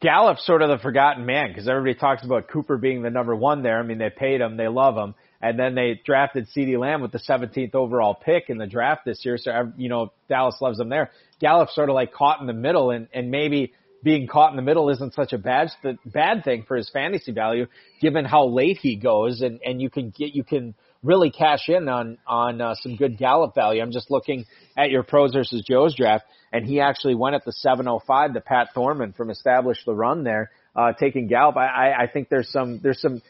Gallup's 0.01 0.47
sort 0.47 0.63
of 0.63 0.69
the 0.69 0.79
forgotten 0.79 1.27
man 1.27 1.49
because 1.49 1.69
everybody 1.69 1.99
talks 1.99 2.23
about 2.23 2.49
Cooper 2.49 2.77
being 2.77 3.03
the 3.03 3.11
number 3.11 3.35
one 3.35 3.63
there. 3.63 3.81
I 3.81 3.83
mean, 3.83 3.99
they 3.99 4.11
paid 4.11 4.41
him, 4.41 4.57
they 4.57 4.69
love 4.69 4.97
him, 4.97 5.15
and 5.41 5.59
then 5.59 5.75
they 5.75 6.01
drafted 6.05 6.49
CeeDee 6.57 6.79
Lamb 6.79 7.01
with 7.01 7.13
the 7.13 7.19
17th 7.19 7.75
overall 7.75 8.15
pick 8.15 8.45
in 8.49 8.59
the 8.59 8.67
draft 8.67 9.05
this 9.05 9.25
year. 9.25 9.37
So 9.39 9.73
you 9.77 9.89
know 9.89 10.13
Dallas 10.29 10.57
loves 10.61 10.81
him 10.81 10.89
there. 10.89 11.11
Gallup's 11.41 11.75
sort 11.75 11.89
of 11.89 11.95
like 11.95 12.13
caught 12.13 12.41
in 12.41 12.47
the 12.47 12.53
middle, 12.53 12.91
and 12.91 13.09
and 13.13 13.31
maybe 13.31 13.73
being 14.03 14.27
caught 14.27 14.51
in 14.51 14.57
the 14.57 14.63
middle 14.63 14.91
isn't 14.91 15.15
such 15.15 15.33
a 15.33 15.39
bad 15.39 15.71
bad 16.05 16.45
thing 16.45 16.65
for 16.67 16.77
his 16.77 16.91
fantasy 16.91 17.33
value, 17.33 17.67
given 18.01 18.25
how 18.25 18.47
late 18.47 18.79
he 18.79 18.97
goes, 18.97 19.41
and 19.41 19.61
and 19.65 19.81
you 19.81 19.91
can 19.91 20.11
get 20.11 20.35
you 20.35 20.45
can 20.45 20.75
really 21.03 21.31
cash 21.31 21.69
in 21.69 21.89
on 21.89 22.19
on 22.27 22.61
uh, 22.61 22.75
some 22.75 22.97
good 22.97 23.17
Gallup 23.19 23.55
value. 23.55 23.83
I'm 23.83 23.93
just 23.93 24.11
looking 24.11 24.45
at 24.77 24.91
your 24.91 25.03
pros 25.03 25.33
versus 25.33 25.63
Joe's 25.69 25.95
draft, 25.95 26.25
and 26.53 26.65
he 26.65 26.81
actually 26.81 27.15
went 27.15 27.35
at 27.35 27.45
the 27.45 27.53
705 27.53 28.35
to 28.35 28.41
Pat 28.41 28.69
Thorman 28.75 29.13
from 29.13 29.31
Establish 29.31 29.79
the 29.85 29.95
Run 29.95 30.25
there, 30.25 30.51
uh, 30.75 30.93
taking 30.99 31.29
Gallup. 31.29 31.57
I, 31.57 31.67
I, 31.67 32.03
I 32.03 32.07
think 32.09 32.29
there's 32.29 32.51
some 32.51 32.81
there's 32.83 33.01
some 33.01 33.23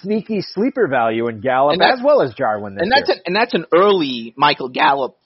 sneaky 0.00 0.40
sleeper 0.40 0.88
value 0.88 1.28
in 1.28 1.40
Gallup 1.40 1.80
as 1.80 2.00
well 2.04 2.22
as 2.22 2.34
Jarwin. 2.34 2.78
and 2.78 2.90
that's 2.90 3.08
year. 3.08 3.16
An, 3.16 3.22
and 3.26 3.36
that's 3.36 3.54
an 3.54 3.66
early 3.74 4.34
Michael 4.36 4.68
Gallup 4.68 5.16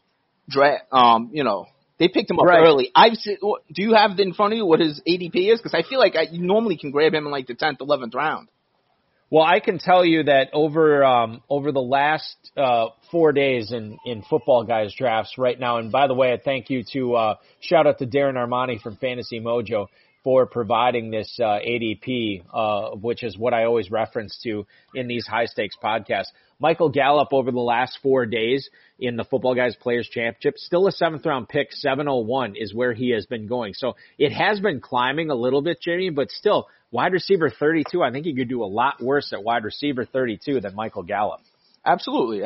draft. 0.48 0.84
Um, 0.92 1.30
you 1.32 1.44
know, 1.44 1.66
they 1.98 2.08
picked 2.08 2.30
him 2.30 2.38
up 2.38 2.46
right. 2.46 2.60
early. 2.60 2.90
I've 2.94 3.14
seen, 3.14 3.38
do 3.40 3.82
you 3.82 3.94
have 3.94 4.18
in 4.18 4.32
front 4.32 4.54
of 4.54 4.56
you 4.56 4.66
what 4.66 4.80
his 4.80 5.00
ADP 5.06 5.52
is? 5.52 5.60
Because 5.60 5.74
I 5.74 5.88
feel 5.88 5.98
like 5.98 6.16
I, 6.16 6.22
you 6.30 6.42
normally 6.42 6.76
can 6.76 6.90
grab 6.90 7.12
him 7.12 7.26
in 7.26 7.30
like 7.30 7.46
the 7.46 7.54
tenth, 7.54 7.80
eleventh 7.80 8.14
round. 8.14 8.48
Well, 9.32 9.44
I 9.44 9.60
can 9.60 9.78
tell 9.78 10.04
you 10.04 10.24
that 10.24 10.48
over 10.52 11.04
um, 11.04 11.42
over 11.48 11.70
the 11.70 11.80
last 11.80 12.34
uh, 12.56 12.86
four 13.12 13.32
days 13.32 13.70
in 13.70 13.98
in 14.04 14.22
football 14.22 14.64
guys 14.64 14.92
drafts 14.96 15.38
right 15.38 15.58
now, 15.58 15.76
and 15.76 15.92
by 15.92 16.08
the 16.08 16.14
way, 16.14 16.32
I 16.32 16.38
thank 16.42 16.68
you 16.68 16.82
to 16.94 17.14
uh, 17.14 17.34
shout 17.60 17.86
out 17.86 17.98
to 17.98 18.06
Darren 18.06 18.34
Armani 18.34 18.80
from 18.80 18.96
Fantasy 18.96 19.38
Mojo 19.38 19.86
for 20.22 20.46
providing 20.46 21.10
this 21.10 21.38
uh, 21.40 21.58
ADP, 21.58 22.44
uh, 22.52 22.96
which 22.96 23.22
is 23.22 23.38
what 23.38 23.54
I 23.54 23.64
always 23.64 23.90
reference 23.90 24.38
to 24.44 24.66
in 24.94 25.08
these 25.08 25.26
high 25.26 25.46
stakes 25.46 25.76
podcasts. 25.82 26.28
Michael 26.58 26.90
Gallup 26.90 27.28
over 27.32 27.50
the 27.50 27.58
last 27.58 27.98
four 28.02 28.26
days 28.26 28.68
in 28.98 29.16
the 29.16 29.24
Football 29.24 29.54
Guys 29.54 29.74
Players 29.76 30.08
Championship, 30.08 30.58
still 30.58 30.86
a 30.86 30.92
seventh 30.92 31.24
round 31.24 31.48
pick, 31.48 31.72
701 31.72 32.54
is 32.56 32.74
where 32.74 32.92
he 32.92 33.10
has 33.10 33.24
been 33.24 33.46
going. 33.46 33.72
So 33.72 33.96
it 34.18 34.32
has 34.32 34.60
been 34.60 34.80
climbing 34.80 35.30
a 35.30 35.34
little 35.34 35.62
bit, 35.62 35.80
Jamie, 35.80 36.10
but 36.10 36.30
still 36.30 36.68
wide 36.90 37.14
receiver 37.14 37.48
32, 37.48 38.02
I 38.02 38.12
think 38.12 38.26
he 38.26 38.34
could 38.34 38.48
do 38.48 38.62
a 38.62 38.66
lot 38.66 39.02
worse 39.02 39.32
at 39.32 39.42
wide 39.42 39.64
receiver 39.64 40.04
32 40.04 40.60
than 40.60 40.74
Michael 40.74 41.02
Gallup. 41.02 41.40
Absolutely. 41.84 42.42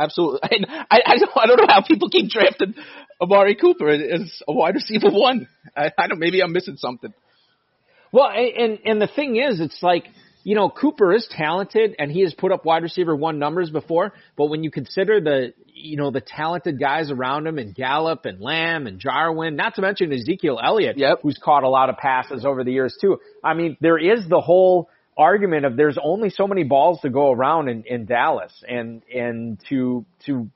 Absolutely. 0.00 0.40
I, 0.70 0.84
I, 0.90 1.00
I, 1.06 1.16
don't, 1.16 1.30
I 1.36 1.46
don't 1.46 1.56
know 1.56 1.66
how 1.68 1.82
people 1.82 2.08
keep 2.08 2.30
drafting 2.30 2.74
Amari 3.20 3.54
Cooper 3.54 3.88
as 3.88 4.42
a 4.48 4.52
wide 4.52 4.74
receiver 4.74 5.10
one. 5.10 5.48
I, 5.76 5.92
I 5.98 6.06
don't, 6.06 6.18
maybe 6.18 6.42
I'm 6.42 6.52
missing 6.52 6.76
something. 6.76 7.12
Well, 8.12 8.28
and, 8.28 8.78
and 8.84 9.00
the 9.00 9.06
thing 9.06 9.36
is, 9.36 9.60
it's 9.60 9.82
like, 9.82 10.06
you 10.42 10.54
know, 10.54 10.70
Cooper 10.70 11.12
is 11.12 11.28
talented 11.30 11.94
and 11.98 12.10
he 12.10 12.22
has 12.22 12.34
put 12.34 12.50
up 12.50 12.64
wide 12.64 12.82
receiver 12.82 13.14
one 13.14 13.38
numbers 13.38 13.70
before, 13.70 14.12
but 14.36 14.46
when 14.46 14.64
you 14.64 14.70
consider 14.70 15.20
the, 15.20 15.52
you 15.66 15.96
know, 15.96 16.10
the 16.10 16.22
talented 16.22 16.80
guys 16.80 17.10
around 17.10 17.46
him 17.46 17.58
and 17.58 17.74
Gallup 17.74 18.24
and 18.24 18.40
Lamb 18.40 18.86
and 18.86 18.98
Jarwin, 18.98 19.54
not 19.54 19.74
to 19.74 19.82
mention 19.82 20.12
Ezekiel 20.12 20.58
Elliott, 20.62 20.98
yep. 20.98 21.18
who's 21.22 21.38
caught 21.42 21.62
a 21.62 21.68
lot 21.68 21.90
of 21.90 21.98
passes 21.98 22.44
over 22.44 22.64
the 22.64 22.72
years 22.72 22.96
too. 23.00 23.18
I 23.44 23.54
mean, 23.54 23.76
there 23.80 23.98
is 23.98 24.26
the 24.28 24.40
whole 24.40 24.88
argument 25.20 25.66
of 25.66 25.76
there's 25.76 25.98
only 26.02 26.30
so 26.30 26.46
many 26.46 26.64
balls 26.64 27.00
to 27.02 27.10
go 27.10 27.30
around 27.30 27.68
in, 27.68 27.84
in 27.84 28.06
Dallas 28.06 28.52
and, 28.66 29.02
and 29.14 29.60
to, 29.68 30.06
to 30.26 30.48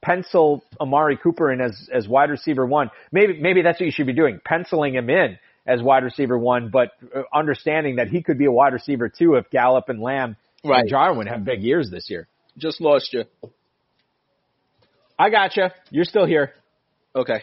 pencil 0.00 0.62
Amari 0.80 1.16
Cooper 1.16 1.52
in 1.52 1.60
as, 1.60 1.88
as 1.92 2.06
wide 2.06 2.30
receiver 2.30 2.64
one, 2.64 2.90
maybe, 3.10 3.40
maybe 3.40 3.62
that's 3.62 3.80
what 3.80 3.86
you 3.86 3.92
should 3.92 4.06
be 4.06 4.12
doing, 4.14 4.40
penciling 4.44 4.94
him 4.94 5.10
in 5.10 5.38
as 5.66 5.82
wide 5.82 6.04
receiver 6.04 6.38
one, 6.38 6.70
but 6.70 6.90
uh, 7.14 7.22
understanding 7.34 7.96
that 7.96 8.08
he 8.08 8.22
could 8.22 8.38
be 8.38 8.46
a 8.46 8.52
wide 8.52 8.72
receiver 8.72 9.08
two 9.08 9.34
if 9.34 9.50
Gallup 9.50 9.88
and 9.88 10.00
Lamb 10.00 10.36
right. 10.64 10.80
and 10.80 10.88
Jarwin 10.88 11.26
have 11.26 11.44
big 11.44 11.62
years 11.62 11.90
this 11.90 12.08
year. 12.08 12.28
Just 12.56 12.80
lost 12.80 13.12
you. 13.12 13.24
I 15.18 15.30
got 15.30 15.56
you. 15.56 15.66
You're 15.90 16.04
still 16.04 16.26
here. 16.26 16.52
Okay. 17.14 17.42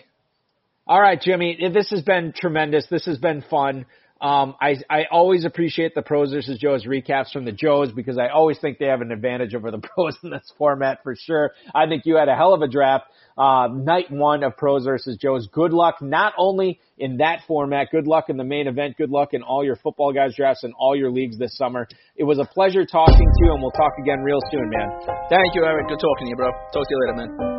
All 0.88 1.00
right, 1.00 1.22
Jimmy. 1.22 1.58
This 1.74 1.90
has 1.92 2.02
been 2.02 2.34
tremendous. 2.36 2.86
This 2.90 3.06
has 3.06 3.18
been 3.18 3.44
fun. 3.50 3.86
Um, 4.22 4.56
I, 4.60 4.76
I 4.90 5.06
always 5.12 5.46
appreciate 5.46 5.96
the 5.96 6.02
pros 6.02 6.32
versus 6.32 6.60
Joes 6.60 6.86
recaps 6.86 7.32
from 7.32 7.46
the 7.46 7.54
Joes 7.54 7.92
because 7.94 8.18
I 8.18 8.28
always 8.28 8.60
think 8.60 8.78
they 8.78 8.88
have 8.88 9.00
an 9.00 9.12
advantage 9.12 9.56
over 9.56 9.72
the 9.72 9.78
pros 9.96 10.18
in 10.24 10.30
this 10.30 10.52
format 10.58 11.00
for 11.04 11.16
sure. 11.16 11.52
I 11.74 11.88
think 11.88 12.04
you 12.06 12.16
had 12.18 12.28
a 12.28 12.36
hell 12.36 12.54
of 12.54 12.62
a 12.62 12.68
draft. 12.68 13.06
Uh, 13.38 13.70
night 13.72 14.12
one 14.12 14.44
of 14.44 14.58
pros 14.58 14.84
versus 14.84 15.18
Joes. 15.18 15.48
Good 15.52 15.72
luck 15.72 16.02
not 16.02 16.34
only 16.38 16.82
in 16.98 17.18
that 17.18 17.40
format, 17.48 17.88
good 17.92 18.08
luck 18.08 18.26
in 18.28 18.36
the 18.36 18.44
main 18.44 18.68
event, 18.68 18.98
good 18.98 19.10
luck 19.10 19.30
in 19.34 19.42
all 19.42 19.64
your 19.64 19.78
football 19.78 20.12
guys 20.12 20.36
drafts 20.36 20.64
and 20.64 20.74
all 20.78 20.96
your 20.96 21.12
leagues 21.12 21.38
this 21.38 21.56
summer. 21.56 21.88
It 22.18 22.26
was 22.26 22.40
a 22.40 22.46
pleasure 22.46 22.86
talking 22.86 23.16
to 23.16 23.46
you 23.46 23.54
and 23.54 23.62
we'll 23.62 23.72
talk 23.72 23.94
again 24.02 24.20
real 24.20 24.40
soon, 24.52 24.70
man. 24.70 24.90
Thank 25.30 25.56
you, 25.56 25.64
Eric. 25.64 25.88
Good 25.88 26.00
talking 26.00 26.26
to 26.26 26.30
you, 26.30 26.36
bro. 26.36 26.52
Talk 26.74 26.84
to 26.84 26.90
you 26.90 27.00
later, 27.08 27.16
man. 27.16 27.59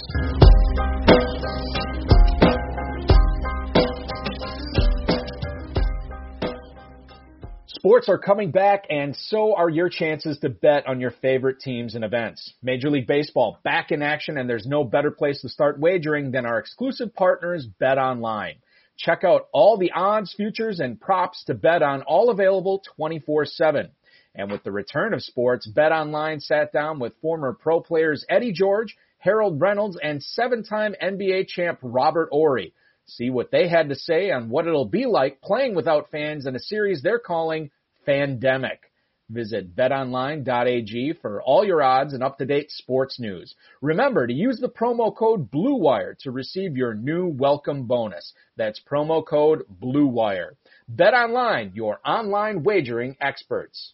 Sports 7.81 8.09
are 8.09 8.19
coming 8.19 8.51
back, 8.51 8.85
and 8.91 9.15
so 9.15 9.55
are 9.55 9.67
your 9.67 9.89
chances 9.89 10.37
to 10.39 10.49
bet 10.49 10.85
on 10.85 10.99
your 10.99 11.09
favorite 11.09 11.59
teams 11.59 11.95
and 11.95 12.03
events. 12.05 12.53
Major 12.61 12.91
League 12.91 13.07
Baseball 13.07 13.57
back 13.63 13.89
in 13.89 14.03
action, 14.03 14.37
and 14.37 14.47
there's 14.47 14.67
no 14.67 14.83
better 14.83 15.09
place 15.09 15.41
to 15.41 15.49
start 15.49 15.79
wagering 15.79 16.29
than 16.29 16.45
our 16.45 16.59
exclusive 16.59 17.13
partners, 17.15 17.67
BetOnline. 17.81 18.57
Check 18.97 19.23
out 19.23 19.47
all 19.51 19.77
the 19.77 19.91
odds, 19.93 20.31
futures, 20.37 20.79
and 20.79 21.01
props 21.01 21.43
to 21.45 21.55
bet 21.55 21.81
on, 21.81 22.03
all 22.03 22.29
available 22.29 22.83
24 22.97 23.45
7. 23.45 23.89
And 24.35 24.51
with 24.51 24.63
the 24.63 24.71
return 24.71 25.15
of 25.15 25.23
sports, 25.23 25.67
BetOnline 25.67 26.41
sat 26.41 26.71
down 26.71 26.99
with 26.99 27.19
former 27.19 27.51
pro 27.51 27.81
players 27.81 28.23
Eddie 28.29 28.53
George, 28.53 28.95
Harold 29.21 29.61
Reynolds, 29.61 29.99
and 30.01 30.21
seven 30.21 30.63
time 30.63 30.95
NBA 30.99 31.47
champ 31.47 31.77
Robert 31.83 32.29
Horry. 32.31 32.73
See 33.05 33.29
what 33.29 33.51
they 33.51 33.67
had 33.67 33.89
to 33.89 33.95
say 33.95 34.31
on 34.31 34.49
what 34.49 34.65
it'll 34.65 34.87
be 34.87 35.05
like 35.05 35.41
playing 35.41 35.75
without 35.75 36.09
fans 36.09 36.47
in 36.47 36.55
a 36.55 36.59
series 36.59 37.03
they're 37.03 37.19
calling 37.19 37.69
Fandemic. 38.07 38.79
Visit 39.29 39.75
betonline.ag 39.75 41.13
for 41.21 41.39
all 41.43 41.63
your 41.63 41.83
odds 41.83 42.13
and 42.13 42.23
up-to-date 42.23 42.71
sports 42.71 43.19
news. 43.19 43.53
Remember 43.79 44.25
to 44.25 44.33
use 44.33 44.59
the 44.59 44.69
promo 44.69 45.15
code 45.15 45.51
BLUEWIRE 45.51 46.17
to 46.21 46.31
receive 46.31 46.75
your 46.75 46.95
new 46.95 47.27
welcome 47.27 47.85
bonus. 47.85 48.33
That's 48.57 48.81
promo 48.81 49.23
code 49.23 49.65
BLUEWIRE. 49.69 50.55
BetOnline, 50.91 51.75
your 51.75 51.99
online 52.03 52.63
wagering 52.63 53.17
experts. 53.21 53.93